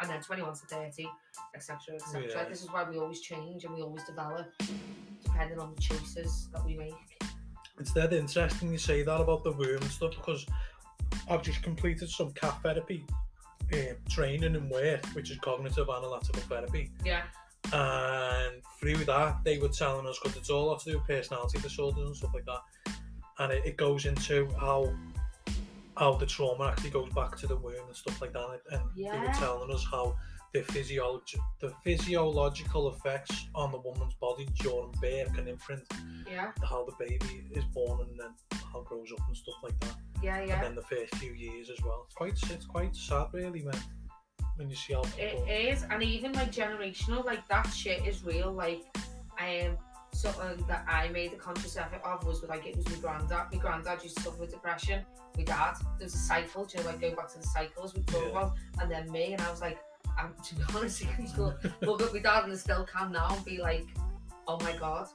and 0.00 0.10
then 0.10 0.20
twenty-one 0.20 0.54
to 0.54 0.66
thirty, 0.66 1.08
etc., 1.54 1.96
etc. 1.96 2.26
Yeah. 2.28 2.44
This 2.48 2.62
is 2.62 2.70
why 2.70 2.88
we 2.88 2.98
always 2.98 3.20
change 3.20 3.64
and 3.64 3.74
we 3.74 3.82
always 3.82 4.04
develop, 4.04 4.52
depending 5.24 5.58
on 5.58 5.74
the 5.74 5.80
choices 5.80 6.48
that 6.52 6.64
we 6.64 6.76
make. 6.76 6.94
it's 7.78 7.92
dead 7.92 8.12
interesting 8.12 8.70
you 8.70 8.78
say 8.78 9.02
that 9.02 9.20
about 9.20 9.44
the 9.44 9.52
womb 9.52 9.80
and 9.80 9.90
stuff 9.90 10.10
because 10.10 10.46
I've 11.28 11.42
just 11.42 11.62
completed 11.62 12.08
some 12.08 12.32
CAT 12.32 12.62
therapy 12.62 13.04
uh, 13.72 13.94
training 14.08 14.56
and 14.56 14.70
work, 14.70 15.04
which 15.08 15.30
is 15.30 15.38
cognitive 15.38 15.88
analytical 15.88 16.42
therapy. 16.42 16.90
Yeah. 17.04 17.22
And 17.72 18.62
through 18.78 19.04
that, 19.04 19.44
they 19.44 19.58
were 19.58 19.68
telling 19.68 20.06
us 20.06 20.18
because 20.20 20.36
it's 20.36 20.50
all 20.50 20.70
have 20.72 20.82
to 20.84 20.92
do 20.92 20.98
with 20.98 21.06
personality 21.06 21.58
disorders 21.58 22.06
and 22.06 22.16
stuff 22.16 22.30
like 22.34 22.46
that, 22.46 22.94
and 23.38 23.52
it, 23.52 23.64
it 23.64 23.76
goes 23.76 24.06
into 24.06 24.48
how 24.58 24.92
how 26.00 26.14
the 26.14 26.24
trauma 26.24 26.68
actually 26.68 26.88
goes 26.88 27.10
back 27.10 27.36
to 27.36 27.46
the 27.46 27.54
womb 27.54 27.86
and 27.86 27.94
stuff 27.94 28.22
like 28.22 28.32
that. 28.32 28.60
And 28.70 28.80
they 28.96 29.18
were 29.18 29.32
telling 29.34 29.70
us 29.70 29.84
how 29.88 30.16
the 30.54 30.62
physiology, 30.62 31.38
the 31.60 31.74
physiological 31.84 32.88
effects 32.94 33.48
on 33.54 33.70
the 33.70 33.78
woman's 33.78 34.14
body 34.14 34.48
during 34.60 34.92
birth 35.02 35.34
can 35.34 35.46
imprint 35.46 35.82
Yeah. 36.26 36.52
how 36.64 36.86
the 36.86 36.94
baby 36.98 37.44
is 37.52 37.64
born 37.74 38.00
and 38.00 38.18
then 38.18 38.30
how 38.72 38.80
it 38.80 38.86
grows 38.86 39.12
up 39.12 39.20
and 39.28 39.36
stuff 39.36 39.56
like 39.62 39.78
that. 39.80 39.96
Yeah. 40.22 40.42
yeah. 40.42 40.54
And 40.54 40.62
then 40.64 40.74
the 40.74 40.82
first 40.82 41.14
few 41.16 41.34
years 41.34 41.68
as 41.68 41.84
well. 41.84 42.06
It's 42.06 42.14
quite 42.14 42.50
it's 42.50 42.64
quite 42.64 42.96
sad 42.96 43.26
really 43.34 43.62
when 43.62 43.78
when 44.56 44.70
you 44.70 44.76
see 44.76 44.94
how 44.94 45.02
people 45.02 45.44
It 45.46 45.68
is, 45.68 45.84
and 45.90 46.02
even 46.02 46.32
like 46.32 46.50
generational, 46.50 47.26
like 47.26 47.46
that 47.48 47.66
shit 47.74 48.06
is 48.06 48.24
real. 48.24 48.52
Like, 48.52 48.84
I 49.38 49.60
um, 49.66 49.76
something 50.12 50.64
that 50.68 50.84
I 50.88 51.08
made 51.08 51.32
a 51.32 51.36
conscious 51.36 51.76
effort 51.76 52.00
of 52.04 52.24
was 52.26 52.42
like 52.44 52.66
it 52.66 52.76
was 52.76 52.88
my 52.88 52.96
granddad. 52.96 53.46
My 53.52 53.58
granddad 53.58 54.02
used 54.02 54.16
to 54.18 54.22
suffer 54.24 54.38
with 54.38 54.50
depression. 54.50 55.04
My 55.36 55.44
dad, 55.44 55.74
there's 55.98 56.14
a 56.14 56.18
cycle, 56.18 56.68
you 56.72 56.80
know, 56.82 56.86
like 56.90 57.00
going 57.00 57.14
back 57.14 57.30
to 57.32 57.38
the 57.38 57.46
cycles 57.46 57.94
we 57.94 58.02
talk 58.02 58.22
Yeah. 58.24 58.30
about, 58.30 58.52
and 58.80 58.90
then 58.90 59.10
me, 59.10 59.32
and 59.32 59.40
I 59.42 59.50
was 59.50 59.60
like, 59.60 59.78
um, 60.20 60.34
to 60.48 60.54
be 60.56 60.62
honest, 60.76 61.02
I 61.06 61.12
can 61.14 61.26
still 61.26 61.54
look 61.82 62.02
at 62.02 62.12
my 62.12 62.18
dad 62.20 62.44
and 62.44 62.52
I 62.52 62.56
still 62.56 62.84
can 62.84 63.12
now 63.12 63.28
and 63.34 63.44
be 63.44 63.58
like, 63.58 63.86
oh 64.48 64.58
my 64.60 64.76
god, 64.76 65.06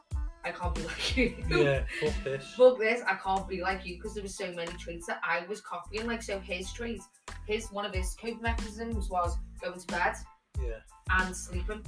I 0.43 0.51
can't 0.51 0.73
be 0.73 0.81
like 0.87 1.17
you. 1.17 1.35
Yeah, 1.49 1.83
fuck 2.01 2.13
this. 2.23 2.53
Fuck 2.55 2.79
this, 2.79 3.01
I 3.05 3.15
can't 3.15 3.47
be 3.47 3.61
like 3.61 3.85
you 3.85 3.95
because 3.95 4.13
there 4.13 4.23
were 4.23 4.29
so 4.29 4.51
many 4.53 4.71
traits 4.73 5.05
that 5.07 5.19
I 5.23 5.45
was 5.47 5.61
copying. 5.61 6.07
Like, 6.07 6.23
so 6.23 6.39
his 6.39 6.71
traits, 6.71 7.05
his 7.47 7.67
one 7.71 7.85
of 7.85 7.93
his 7.93 8.15
coping 8.19 8.41
mechanisms 8.41 9.09
was 9.09 9.37
going 9.61 9.79
to 9.79 9.87
bed 9.87 10.13
Yeah. 10.61 10.77
and 11.19 11.35
sleeping. 11.35 11.85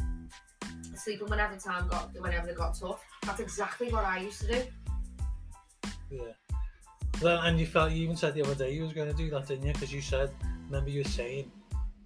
Sleeping 0.96 1.28
whenever 1.28 1.56
time 1.56 1.88
got 1.88 2.12
whenever 2.20 2.50
it 2.50 2.56
got 2.56 2.78
tough. 2.78 3.04
That's 3.24 3.40
exactly 3.40 3.92
what 3.92 4.06
I 4.06 4.20
used 4.20 4.42
to 4.42 4.48
do. 4.48 4.64
Yeah. 6.10 6.22
Well, 7.22 7.42
and 7.42 7.60
you 7.60 7.66
felt 7.66 7.92
you 7.92 8.04
even 8.04 8.16
said 8.16 8.36
the 8.36 8.44
other 8.44 8.56
day 8.56 8.74
you 8.74 8.84
was 8.84 8.94
going 8.94 9.10
to 9.10 9.18
do 9.18 9.30
that, 9.32 9.48
didn't 9.48 9.66
you? 9.66 9.74
Because 9.74 9.92
you 9.92 10.02
said, 10.02 10.30
remember 10.68 10.90
you 10.90 11.00
were 11.00 11.10
saying 11.10 11.52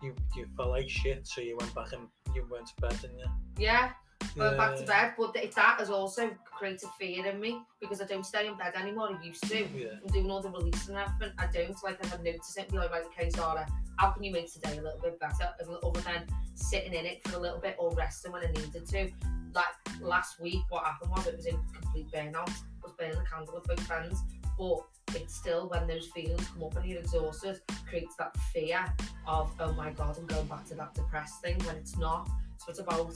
you 0.02 0.16
you 0.36 0.48
felt 0.58 0.70
like 0.70 0.90
shit, 0.90 1.28
so 1.28 1.42
you 1.42 1.58
went 1.58 1.74
back 1.76 1.94
and 1.94 2.08
you 2.36 2.46
went 2.50 2.68
to 2.68 2.74
bed, 2.82 3.00
didn't 3.02 3.20
you? 3.20 3.26
Yeah, 3.58 3.92
went 4.36 4.58
back 4.58 4.78
to 4.78 4.84
bed. 4.84 5.14
But 5.18 5.34
th- 5.34 5.54
that 5.56 5.80
has 5.80 5.90
also 5.90 6.32
created 6.46 6.90
fear 7.00 7.26
in 7.26 7.40
me 7.40 7.62
because 7.80 8.02
I 8.02 8.06
don't 8.06 8.26
stay 8.26 8.48
in 8.48 8.58
bed 8.58 8.74
anymore. 8.76 9.10
I 9.18 9.24
used 9.24 9.44
to. 9.50 9.60
Yeah. 9.60 9.88
I'm 10.02 10.14
doing 10.14 10.32
all 10.32 10.42
the 10.42 10.50
releasing 10.50 10.96
and 10.96 11.06
everything. 11.08 11.36
I 11.38 11.48
don't 11.48 11.84
like 11.84 12.00
if 12.04 12.14
I 12.14 12.18
notice 12.18 12.58
it 12.58 12.70
be 12.70 12.78
like, 12.78 12.92
right, 12.92 13.04
okay, 13.06 13.30
Zarra, 13.30 13.68
how 13.98 14.12
can 14.12 14.24
you 14.24 14.32
make 14.32 14.52
today 14.52 14.78
a 14.78 14.82
little 14.82 15.00
bit 15.02 15.20
better? 15.20 15.50
Other 15.62 16.02
than 16.02 16.28
sitting 16.62 16.94
in 16.94 17.06
it 17.06 17.28
for 17.28 17.38
a 17.38 17.40
little 17.40 17.60
bit 17.60 17.76
or 17.80 17.94
resting 17.96 18.32
when 18.32 18.44
I 18.44 18.52
needed 18.52 18.88
to. 18.88 19.12
Like 19.54 20.02
last 20.02 20.40
week, 20.40 20.62
what 20.70 20.86
happened 20.86 21.12
was 21.12 21.28
it 21.28 21.36
was 21.36 21.46
in 21.46 21.60
complete 21.74 22.10
burnout. 22.12 22.50
I 22.50 22.84
was 22.84 22.94
burning 22.98 23.18
the 23.18 23.26
candle 23.30 23.54
with 23.56 23.66
both 23.66 23.92
ends. 23.92 24.22
But 24.58 24.80
it's 25.16 25.36
still 25.36 25.68
when 25.70 25.88
those 25.88 26.08
feelings 26.08 26.48
come 26.54 26.64
up 26.64 26.76
and 26.76 26.86
you're 26.86 27.00
exhausted, 27.00 27.60
creates 27.88 28.16
that 28.18 28.36
fear 28.54 28.94
of, 29.28 29.52
oh 29.60 29.74
my 29.74 29.92
god, 29.92 30.18
I'm 30.18 30.26
going 30.26 30.48
back 30.48 30.66
to 30.68 30.76
that 30.76 30.94
depressed 30.94 31.42
thing 31.42 31.58
when 31.66 31.76
it's 31.78 31.98
not. 31.98 32.30
So 32.58 32.70
it's 32.70 32.80
about 32.80 33.14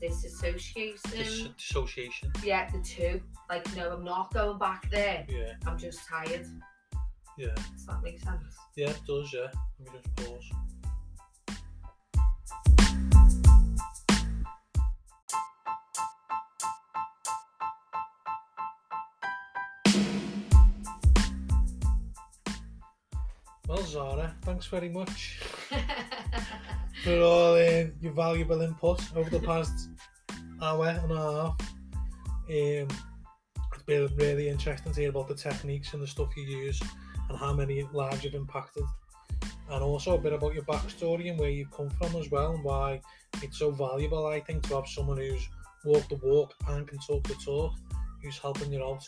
disassociation. 0.00 1.00
Dis- 1.10 1.48
dissociation. 1.58 2.30
Yeah, 2.42 2.70
the 2.70 2.78
two. 2.78 3.20
Like, 3.48 3.74
no, 3.76 3.90
I'm 3.90 4.04
not 4.04 4.32
going 4.32 4.58
back 4.58 4.90
there. 4.90 5.26
Yeah. 5.28 5.54
I'm 5.66 5.78
just 5.78 6.06
tired. 6.06 6.46
Yeah. 7.36 7.54
Does 7.72 7.86
that 7.86 8.02
make 8.02 8.20
sense? 8.20 8.56
Yeah, 8.76 8.90
it 8.90 9.00
does. 9.06 9.32
Yeah. 9.32 9.48
Let 9.80 9.92
me 9.92 10.00
just 10.00 10.16
pause. 10.16 10.50
Well, 23.74 23.82
Zarra, 23.82 24.32
thanks 24.42 24.66
very 24.66 24.88
much 24.88 25.40
for 27.02 27.20
all 27.20 27.54
um, 27.54 27.92
your 28.00 28.12
valuable 28.12 28.60
input 28.60 29.02
over 29.16 29.28
the 29.28 29.40
past 29.40 29.88
hour 30.62 30.86
and 30.86 31.10
a 31.10 31.16
half. 31.16 31.60
Um, 32.48 32.88
it's 33.72 33.82
been 33.84 34.08
really 34.14 34.48
interesting 34.48 34.92
to 34.92 35.00
hear 35.00 35.10
about 35.10 35.26
the 35.26 35.34
techniques 35.34 35.92
and 35.92 36.00
the 36.00 36.06
stuff 36.06 36.36
you 36.36 36.44
use 36.44 36.80
and 37.28 37.36
how 37.36 37.52
many 37.52 37.84
lives 37.92 38.22
you've 38.22 38.36
impacted. 38.36 38.84
And 39.68 39.82
also 39.82 40.14
a 40.14 40.18
bit 40.18 40.34
about 40.34 40.54
your 40.54 40.62
backstory 40.66 41.28
and 41.28 41.40
where 41.40 41.50
you've 41.50 41.72
come 41.72 41.90
from 41.90 42.14
as 42.14 42.30
well 42.30 42.54
and 42.54 42.62
why 42.62 43.00
it's 43.42 43.58
so 43.58 43.72
valuable, 43.72 44.28
I 44.28 44.38
think, 44.38 44.68
to 44.68 44.76
have 44.76 44.86
someone 44.86 45.16
who's 45.16 45.48
walked 45.84 46.10
the 46.10 46.20
walk 46.22 46.54
and 46.68 46.86
can 46.86 46.98
talk 47.00 47.26
the 47.26 47.34
talk, 47.44 47.72
who's 48.22 48.38
helping 48.38 48.72
you 48.72 48.84
out 48.84 49.02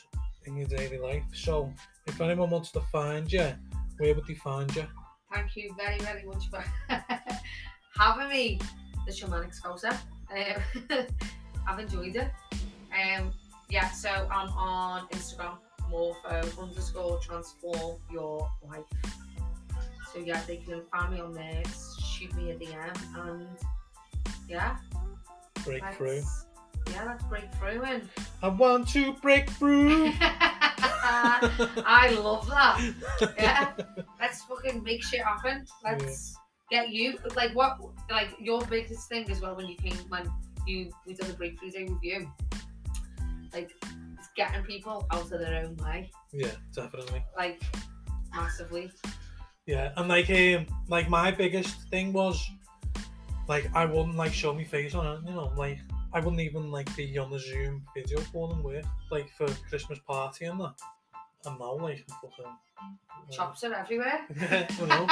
in 0.45 0.57
your 0.57 0.67
daily 0.67 0.99
life. 0.99 1.25
So, 1.33 1.73
if 2.09 2.21
anyone 2.21 2.51
wants 2.51 2.73
to 2.73 2.81
find 2.81 3.33
you, 3.33 3.53
where 3.99 4.15
would 4.15 4.27
they 4.27 4.35
find 4.35 4.75
you? 4.75 4.87
Thank 5.33 5.57
you 5.57 5.75
very, 5.77 5.99
very 5.99 6.25
much 6.25 6.49
for 6.51 6.63
having 7.99 8.29
me, 8.29 8.61
the 9.07 9.13
shamanic 9.13 9.59
scouser. 9.59 9.97
Um, 10.31 11.07
I've 11.69 11.79
enjoyed 11.79 12.17
it. 12.17 12.31
Um, 12.93 13.33
yeah, 13.69 13.91
so 13.91 14.11
I'm 14.31 14.49
on 14.51 15.09
Instagram, 15.09 15.59
morpho 15.91 16.43
underscore 16.61 17.19
transform 17.19 17.97
your 18.11 18.49
life. 18.69 18.85
So 20.13 20.21
yeah, 20.21 20.41
they 20.47 20.59
can 20.59 20.83
find 20.93 21.13
me 21.13 21.21
on 21.21 21.35
there, 21.35 21.63
shoot 22.05 22.35
me 22.35 22.53
a 22.53 22.55
DM, 22.57 23.29
and 23.29 23.49
yeah, 24.49 24.77
Breakthrough. 25.65 26.23
yeah, 26.93 27.05
let's 27.05 27.25
break 27.25 27.53
through 27.55 27.83
and 27.83 28.09
I 28.43 28.49
want 28.49 28.89
to 28.91 29.13
break 29.15 29.51
through. 29.51 30.13
I 31.87 32.17
love 32.21 32.47
that. 32.49 33.35
Yeah, 33.39 33.73
let's 34.21 34.43
fucking 34.45 34.83
make 34.83 35.03
shit 35.03 35.21
happen. 35.21 35.67
Let's 35.85 36.37
get 36.71 36.91
you 36.91 37.19
like 37.37 37.55
what 37.55 37.79
like 38.11 38.35
your 38.41 38.61
biggest 38.67 39.09
thing 39.09 39.31
as 39.31 39.41
well 39.41 39.55
when 39.55 39.67
you 39.67 39.77
came 39.77 39.97
when 40.09 40.29
you 40.67 40.91
we 41.07 41.15
done 41.15 41.29
the 41.29 41.35
breakthrough 41.35 41.71
day 41.71 41.85
with 41.85 42.03
you. 42.03 42.31
Like 43.53 43.73
it's 44.19 44.29
getting 44.37 44.65
people 44.65 45.07
out 45.13 45.31
of 45.31 45.41
their 45.41 45.65
own 45.65 45.77
way, 45.77 46.11
yeah, 46.33 46.51
definitely. 46.75 47.25
like 47.37 47.63
massively. 48.35 48.91
Yeah, 49.67 49.93
and 49.97 50.09
like 50.09 50.31
um, 50.31 50.67
like 50.89 51.09
my 51.09 51.31
biggest 51.31 51.89
thing 51.91 52.13
was, 52.13 52.45
like 53.49 53.69
I 53.75 53.85
wouldn't 53.85 54.17
like 54.17 54.33
show 54.33 54.53
me 54.53 54.65
face 54.65 54.95
on 54.95 55.07
it, 55.07 55.29
you 55.29 55.35
know, 55.35 55.53
like 55.57 55.79
I 56.13 56.21
wouldn't 56.21 56.41
even 56.41 56.71
like 56.71 56.95
be 56.97 57.17
on 57.19 57.31
the 57.31 57.39
Zoom 57.39 57.85
video 57.95 58.21
call 58.33 58.53
and 58.53 58.63
work, 58.63 58.85
like 59.11 59.31
for 59.31 59.47
Christmas 59.69 59.99
party 60.07 60.47
and 60.47 60.61
that. 60.61 60.75
And 61.47 61.59
now 61.59 61.75
like 61.77 62.05
I'm 62.11 62.17
fucking. 62.31 62.53
Chops 63.31 63.65
are 63.65 63.75
everywhere. 63.75 64.21
Yeah, 64.41 64.67
you 64.79 64.87
know, 64.87 65.07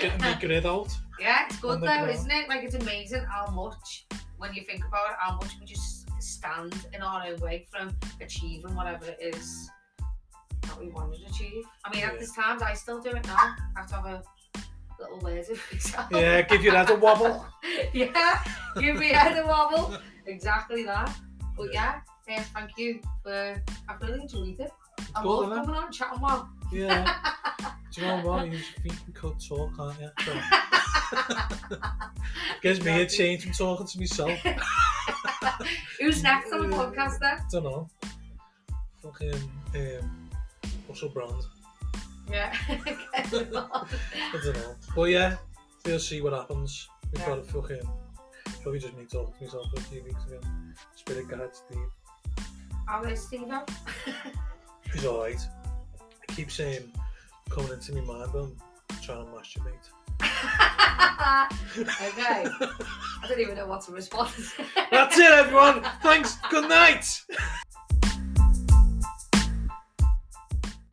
getting 0.00 0.20
my 0.20 0.34
grid 0.40 0.66
out. 0.66 0.92
Yeah, 1.20 1.46
it's 1.46 1.58
good 1.60 1.80
though, 1.80 1.86
ground. 1.86 2.10
isn't 2.10 2.30
it? 2.30 2.48
Like 2.48 2.64
it's 2.64 2.74
amazing 2.74 3.24
how 3.24 3.46
much 3.50 4.06
when 4.38 4.52
you 4.54 4.62
think 4.62 4.84
about 4.84 5.10
it, 5.10 5.16
how 5.18 5.36
much 5.36 5.52
we 5.60 5.66
just 5.66 6.06
stand 6.20 6.74
in 6.92 7.02
our 7.02 7.24
own 7.26 7.38
way 7.40 7.66
from 7.70 7.94
achieving 8.20 8.74
whatever 8.74 9.06
it 9.06 9.18
is 9.20 9.70
that 10.62 10.80
we 10.80 10.88
want 10.88 11.14
to 11.14 11.24
achieve. 11.26 11.64
I 11.84 11.90
mean, 11.90 12.00
Yeah. 12.00 12.08
at 12.08 12.18
this 12.18 12.34
times, 12.34 12.62
I 12.62 12.74
still 12.74 13.00
do 13.00 13.10
it 13.10 13.24
now. 13.26 13.36
I 13.36 13.54
have 13.76 13.86
to 13.88 13.94
have 13.96 14.06
a 14.06 14.22
little 14.98 15.18
word 15.20 15.46
of 15.48 15.60
myself. 15.72 16.06
Yeah, 16.10 16.42
give 16.42 16.62
your 16.62 16.74
head 16.74 16.90
a 16.90 16.96
wobble. 16.96 17.46
yeah, 17.92 18.42
give 18.78 18.96
me 18.98 19.08
head 19.08 19.36
a 19.38 19.46
wobble. 19.46 19.96
Exactly 20.26 20.82
that. 20.82 21.14
But 21.56 21.72
yeah, 21.72 22.00
um, 22.28 22.42
thank 22.52 22.76
you 22.76 23.00
for. 23.22 23.62
I've 23.88 24.00
really 24.02 24.22
enjoyed 24.22 24.58
it. 24.58 24.72
I 25.14 25.22
Go 25.22 25.30
love 25.30 25.44
on 25.44 25.50
then. 25.50 25.64
coming 25.64 25.80
on 25.80 25.92
chatting 25.92 26.20
well. 26.20 26.48
Yeah. 26.72 27.16
Do 27.92 28.00
you 28.00 28.06
know 28.06 28.20
what? 28.22 28.50
You 28.50 28.58
think 28.82 28.94
you 29.06 29.12
could 29.14 29.36
talk, 29.40 29.76
can't 29.76 30.00
you? 30.00 30.10
So, 30.24 31.76
gives 32.62 32.84
me 32.84 33.00
a 33.02 33.06
change 33.06 33.42
from 33.44 33.52
talking 33.52 33.86
to 33.86 33.98
myself. 33.98 34.38
Who's 36.00 36.22
next 36.22 36.52
on 36.52 36.68
the 36.70 36.76
podcast 36.76 37.18
then? 37.20 37.38
don't 37.50 37.64
know. 37.64 37.88
Fucking, 39.02 39.32
um, 39.74 40.30
Russell 40.88 41.08
Brand. 41.10 41.32
Yeah. 42.30 42.54
I 42.68 43.24
don't 43.30 43.52
know. 43.52 43.70
But 44.94 45.04
yeah, 45.04 45.36
we'll 45.84 45.98
see 46.00 46.20
what 46.20 46.32
happens. 46.32 46.88
We've 47.12 47.20
Yeah. 47.22 47.28
got 47.28 47.38
a 47.38 47.42
fucking... 47.44 47.80
Probably 48.62 48.80
just 48.80 48.96
me 48.96 49.04
talking 49.04 49.32
to 49.38 49.44
myself 49.44 49.70
for 49.72 49.80
a 49.80 49.84
few 49.84 50.02
weeks 50.02 50.24
again. 50.26 50.74
Spirit 50.96 51.28
guide 51.28 51.54
Steve. 51.54 51.78
I'll 52.88 53.02
let 53.04 53.16
Steve 53.18 53.48
out 53.50 53.70
he's 54.92 55.04
alright. 55.04 55.40
I 56.00 56.32
keep 56.32 56.50
saying, 56.50 56.92
coming 57.50 57.72
into 57.72 57.92
me 57.92 58.00
mind, 58.02 58.30
but 58.32 58.42
I'm 58.42 58.56
trying 59.02 59.24
to 59.24 59.32
masturbate. 59.32 59.90
okay. 61.78 62.46
I 63.22 63.28
don't 63.28 63.40
even 63.40 63.56
know 63.56 63.66
what 63.66 63.82
to 63.86 63.92
respond. 63.92 64.30
That's 64.90 65.18
it, 65.18 65.30
everyone. 65.30 65.82
Thanks. 66.02 66.38
Good 66.50 66.68
night. 66.68 67.22